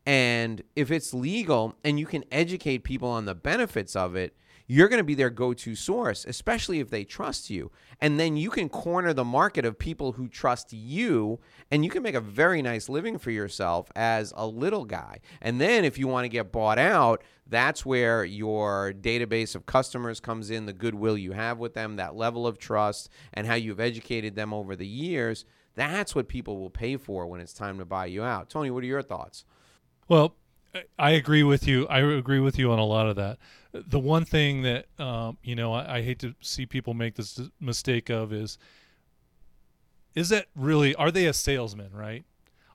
and 0.05 0.63
if 0.75 0.91
it's 0.91 1.13
legal 1.13 1.75
and 1.83 1.99
you 1.99 2.05
can 2.05 2.23
educate 2.31 2.83
people 2.83 3.09
on 3.09 3.25
the 3.25 3.35
benefits 3.35 3.95
of 3.95 4.15
it, 4.15 4.35
you're 4.71 4.87
going 4.87 4.99
to 4.99 5.03
be 5.03 5.15
their 5.15 5.31
go-to 5.31 5.73
source, 5.73 6.25
especially 6.25 6.79
if 6.79 6.91
they 6.91 7.03
trust 7.03 7.49
you. 7.49 7.71
And 7.99 8.19
then 8.19 8.37
you 8.37 8.51
can 8.51 8.69
corner 8.69 9.13
the 9.13 9.25
market 9.25 9.65
of 9.65 9.79
people 9.79 10.11
who 10.11 10.27
trust 10.27 10.71
you 10.71 11.39
and 11.71 11.83
you 11.83 11.89
can 11.89 12.03
make 12.03 12.13
a 12.13 12.21
very 12.21 12.61
nice 12.61 12.87
living 12.87 13.17
for 13.17 13.31
yourself 13.31 13.91
as 13.95 14.31
a 14.37 14.45
little 14.45 14.85
guy. 14.85 15.21
And 15.41 15.59
then 15.59 15.85
if 15.85 15.97
you 15.97 16.07
want 16.07 16.25
to 16.25 16.29
get 16.29 16.51
bought 16.51 16.77
out, 16.77 17.23
that's 17.47 17.83
where 17.83 18.23
your 18.23 18.93
database 18.93 19.55
of 19.55 19.65
customers 19.65 20.19
comes 20.19 20.51
in, 20.51 20.67
the 20.67 20.73
goodwill 20.73 21.17
you 21.17 21.31
have 21.31 21.57
with 21.57 21.73
them, 21.73 21.95
that 21.95 22.15
level 22.15 22.45
of 22.45 22.59
trust 22.59 23.09
and 23.33 23.47
how 23.47 23.55
you've 23.55 23.79
educated 23.79 24.35
them 24.35 24.53
over 24.53 24.75
the 24.75 24.85
years. 24.85 25.45
That's 25.73 26.13
what 26.13 26.27
people 26.27 26.59
will 26.59 26.69
pay 26.69 26.95
for 26.95 27.25
when 27.25 27.41
it's 27.41 27.53
time 27.53 27.79
to 27.79 27.85
buy 27.85 28.05
you 28.05 28.23
out. 28.23 28.51
Tony, 28.51 28.69
what 28.69 28.83
are 28.83 28.87
your 28.87 29.01
thoughts? 29.01 29.45
Well, 30.07 30.35
I 30.97 31.11
agree 31.11 31.43
with 31.43 31.67
you. 31.67 31.87
I 31.87 31.99
agree 31.99 32.39
with 32.39 32.59
you 32.59 32.71
on 32.71 32.79
a 32.79 32.85
lot 32.85 33.07
of 33.07 33.15
that. 33.15 33.37
The 33.71 33.99
one 33.99 34.25
thing 34.25 34.61
that 34.63 34.85
um, 34.99 35.37
you 35.43 35.55
know 35.55 35.73
I, 35.73 35.97
I, 35.97 36.01
hate 36.01 36.19
to 36.19 36.35
see 36.41 36.65
people 36.65 36.93
make 36.93 37.15
this 37.15 37.39
mistake 37.59 38.09
of 38.09 38.33
is 38.33 38.57
is 40.15 40.29
that 40.29 40.47
really 40.55 40.95
are 40.95 41.11
they 41.11 41.25
a 41.25 41.33
salesman, 41.33 41.91
right? 41.93 42.23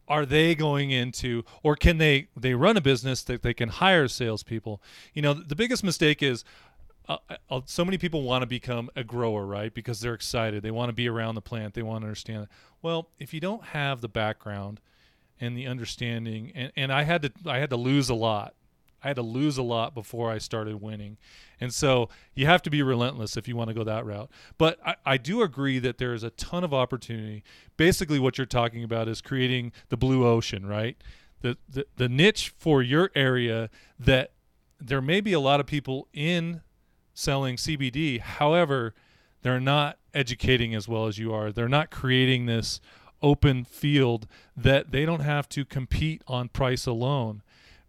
Are 0.07 0.27
they 0.27 0.55
going 0.55 0.91
into 0.91 1.45
or 1.63 1.77
can 1.77 1.99
they 1.99 2.29
they 2.37 2.55
run 2.55 2.77
a 2.77 2.81
business 2.81 3.23
that 3.25 3.43
they 3.43 3.55
can 3.55 3.69
hire 3.69 4.09
salespeople? 4.09 4.83
You 5.15 5.23
know, 5.23 5.35
the 5.35 5.57
biggest 5.57 5.83
mistake 5.85 6.23
is 6.23 6.45
uh, 7.09 7.19
uh, 7.51 7.61
so 7.67 7.85
many 7.85 7.99
people 7.99 8.23
want 8.23 8.43
to 8.43 8.47
become 8.47 8.91
a 8.97 9.05
grower, 9.05 9.45
right? 9.45 9.73
Because 9.75 10.01
they're 10.01 10.15
excited. 10.15 10.63
They 10.63 10.71
want 10.71 10.89
to 10.89 10.95
be 10.95 11.09
around 11.09 11.35
the 11.35 11.43
plant. 11.43 11.75
They 11.75 11.83
want 11.83 12.03
to 12.03 12.07
understand 12.07 12.45
it. 12.45 12.49
Well, 12.83 13.09
if 13.19 13.35
you 13.35 13.41
don't 13.41 13.65
have 13.65 14.01
the 14.01 14.09
background 14.09 14.81
and 15.41 15.57
the 15.57 15.66
understanding 15.66 16.53
and, 16.55 16.72
and 16.76 16.93
I 16.93 17.03
had 17.03 17.22
to 17.22 17.32
I 17.47 17.59
had 17.59 17.70
to 17.70 17.76
lose 17.76 18.09
a 18.09 18.14
lot. 18.14 18.55
I 19.03 19.09
had 19.09 19.16
to 19.16 19.22
lose 19.22 19.59
a 19.59 19.62
lot 19.62 19.95
before 19.95 20.30
I 20.30 20.39
started 20.39 20.80
winning. 20.80 21.18
And 21.61 21.74
so 21.74 22.09
you 22.35 22.47
have 22.47 22.62
to 22.62 22.70
be 22.70 22.82
relentless 22.82 23.37
if 23.37 23.47
you 23.47 23.55
want 23.55 23.68
to 23.68 23.74
go 23.74 23.85
that 23.85 24.07
route. 24.07 24.30
But 24.57 24.78
I, 24.85 24.95
I 25.05 25.16
do 25.18 25.43
agree 25.43 25.78
that 25.78 25.99
there 25.99 26.14
is 26.14 26.22
a 26.22 26.30
ton 26.30 26.64
of 26.64 26.72
opportunity. 26.72 27.45
Basically 27.76 28.18
what 28.18 28.39
you're 28.39 28.47
talking 28.47 28.82
about 28.82 29.07
is 29.09 29.20
creating 29.20 29.72
the 29.91 29.99
blue 29.99 30.26
ocean, 30.26 30.66
right? 30.66 30.97
The, 31.43 31.59
the 31.68 31.87
the 31.97 32.09
niche 32.09 32.55
for 32.57 32.82
your 32.82 33.11
area 33.14 33.68
that 33.99 34.32
there 34.80 35.03
may 35.03 35.20
be 35.20 35.35
a 35.35 35.41
lot 35.41 35.61
of 35.61 35.66
people 35.66 36.09
in 36.14 36.62
selling 37.12 37.57
CBD. 37.57 38.20
However, 38.20 38.95
they're 39.43 39.61
not 39.61 39.99
educating 40.14 40.74
as 40.74 40.89
well 40.89 41.07
as 41.07 41.18
you 41.18 41.32
are. 41.32 41.53
They're 41.53 41.68
not 41.68 41.91
creating 41.91 42.47
this 42.47 42.80
open 43.25 43.64
field 43.64 44.29
that 44.55 44.93
they 44.93 45.07
don't 45.07 45.20
have 45.20 45.49
to 45.49 45.64
compete 45.64 46.20
on 46.29 46.49
price 46.49 46.85
alone 46.85 47.41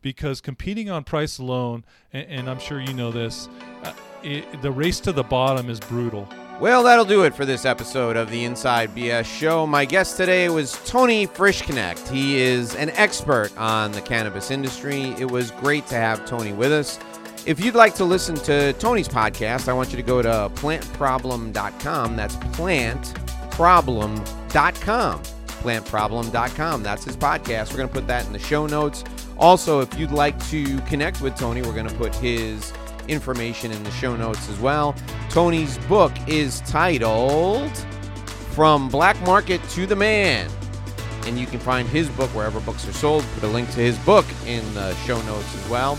because 0.01 0.39
competing 0.39 0.89
on 0.89 1.03
price 1.03 1.38
alone 1.38 1.83
and, 2.13 2.25
and 2.29 2.49
i'm 2.49 2.59
sure 2.59 2.79
you 2.79 2.93
know 2.93 3.11
this 3.11 3.49
uh, 3.83 3.91
it, 4.23 4.61
the 4.61 4.71
race 4.71 5.01
to 5.01 5.11
the 5.11 5.23
bottom 5.23 5.69
is 5.69 5.81
brutal 5.81 6.27
well, 6.57 6.83
that'll 6.83 7.03
do 7.03 7.25
it 7.25 7.36
for 7.36 7.43
this 7.43 7.65
episode 7.65 8.15
of 8.15 8.31
the 8.31 8.45
Inside 8.45 8.95
BS 8.95 9.25
Show. 9.25 9.67
My 9.67 9.83
guest 9.83 10.15
today 10.15 10.47
was 10.47 10.79
Tony 10.86 11.27
Frischknecht. 11.27 12.07
He 12.07 12.38
is 12.38 12.75
an 12.75 12.91
expert 12.91 13.51
on 13.57 13.91
the 13.91 13.99
cannabis 13.99 14.51
industry. 14.51 15.13
It 15.19 15.29
was 15.29 15.51
great 15.51 15.86
to 15.88 15.95
have 15.95 16.25
Tony 16.25 16.53
with 16.53 16.71
us. 16.71 16.97
If 17.45 17.59
you'd 17.59 17.75
like 17.75 17.93
to 17.95 18.05
listen 18.05 18.36
to 18.36 18.71
Tony's 18.71 19.09
podcast, 19.09 19.67
I 19.67 19.73
want 19.73 19.89
you 19.89 19.97
to 19.97 20.01
go 20.01 20.21
to 20.21 20.49
plantproblem.com. 20.55 22.15
That's 22.15 22.38
plantproblem.com 22.38 24.44
plantproblem.com. 24.56 25.24
Plantproblem.com. 25.66 26.84
That's 26.84 27.03
his 27.03 27.18
podcast. 27.18 27.72
We're 27.72 27.78
going 27.78 27.89
to 27.89 27.93
put 27.93 28.08
that 28.08 28.26
in 28.26 28.34
the 28.34 28.39
show 28.39 28.68
notes. 28.68 29.03
Also, 29.38 29.82
if 29.82 29.97
you'd 29.99 30.12
like 30.12 30.38
to 30.49 30.80
connect 30.82 31.22
with 31.22 31.36
Tony, 31.36 31.62
we're 31.62 31.74
going 31.74 31.88
to 31.88 31.95
put 31.95 32.16
his 32.16 32.72
information 33.08 33.72
in 33.72 33.84
the 33.84 33.91
show 33.91 34.16
notes 34.16 34.47
as 34.49 34.60
well. 34.60 34.95
Tony's 35.30 35.78
book 35.89 36.14
is 36.28 36.62
titled 36.62 37.76
From 38.51 38.89
Black 38.89 39.20
Market 39.26 39.62
to 39.70 39.86
the 39.86 39.95
Man. 39.95 40.49
And 41.26 41.39
you 41.39 41.47
can 41.47 41.60
find 41.60 41.88
his 41.88 42.08
book 42.10 42.30
wherever 42.30 42.60
books 42.60 42.88
are 42.88 42.93
sold. 42.93 43.26
Put 43.34 43.43
a 43.43 43.47
link 43.47 43.70
to 43.72 43.80
his 43.80 43.97
book 43.99 44.26
in 44.45 44.62
the 44.76 44.93
show 44.97 45.20
notes 45.24 45.56
as 45.56 45.70
well. 45.70 45.97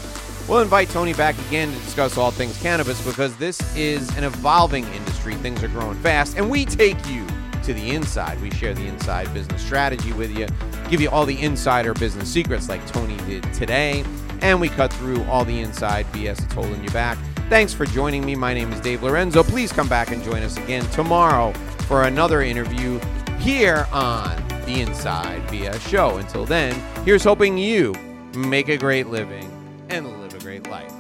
We'll 0.49 0.61
invite 0.61 0.89
Tony 0.91 1.13
back 1.13 1.37
again 1.49 1.73
to 1.73 1.79
discuss 1.81 2.17
all 2.17 2.31
things 2.31 2.57
cannabis 2.63 3.05
because 3.05 3.37
this 3.37 3.61
is 3.77 4.17
an 4.17 4.23
evolving 4.23 4.85
industry. 4.95 5.35
Things 5.35 5.65
are 5.65 5.69
growing 5.69 5.99
fast, 5.99 6.37
and 6.37 6.49
we 6.49 6.65
take 6.65 6.97
you 7.09 7.27
to 7.67 7.75
the 7.75 7.91
inside. 7.91 8.41
We 8.41 8.51
share 8.51 8.75
the 8.75 8.87
inside 8.87 9.33
business 9.35 9.61
strategy 9.61 10.13
with 10.13 10.37
you, 10.37 10.47
give 10.89 11.01
you 11.01 11.11
all 11.11 11.27
the 11.27 11.41
insider 11.41 11.93
business 11.95 12.29
secrets 12.29 12.69
like 12.69 12.85
Tony 12.87 13.17
did 13.29 13.43
today, 13.53 14.05
and 14.41 14.61
we 14.61 14.69
cut 14.69 14.93
through 14.93 15.23
all 15.25 15.45
the 15.45 15.61
inside 15.61 16.07
BS 16.07 16.39
that's 16.39 16.55
holding 16.55 16.83
you 16.83 16.91
back. 16.91 17.19
Thanks 17.49 17.75
for 17.75 17.85
joining 17.85 18.25
me. 18.25 18.37
My 18.37 18.55
name 18.55 18.73
is 18.73 18.81
Dave 18.81 19.03
Lorenzo. 19.03 19.43
Please 19.43 19.73
come 19.73 19.89
back 19.89 20.11
and 20.13 20.23
join 20.23 20.43
us 20.43 20.57
again 20.57 20.85
tomorrow 20.91 21.53
for 21.87 22.05
another 22.05 22.43
interview 22.43 23.01
here 23.39 23.87
on 23.93 24.37
the 24.65 24.81
Inside 24.81 25.47
BS 25.49 25.81
Show. 25.89 26.19
Until 26.19 26.45
then, 26.45 26.75
here's 27.05 27.25
hoping 27.25 27.59
you 27.59 27.95
make 28.35 28.69
a 28.69 28.77
great 28.77 29.09
living 29.09 29.51
and 29.91 30.21
live 30.21 30.35
a 30.35 30.39
great 30.39 30.69
life. 30.69 30.96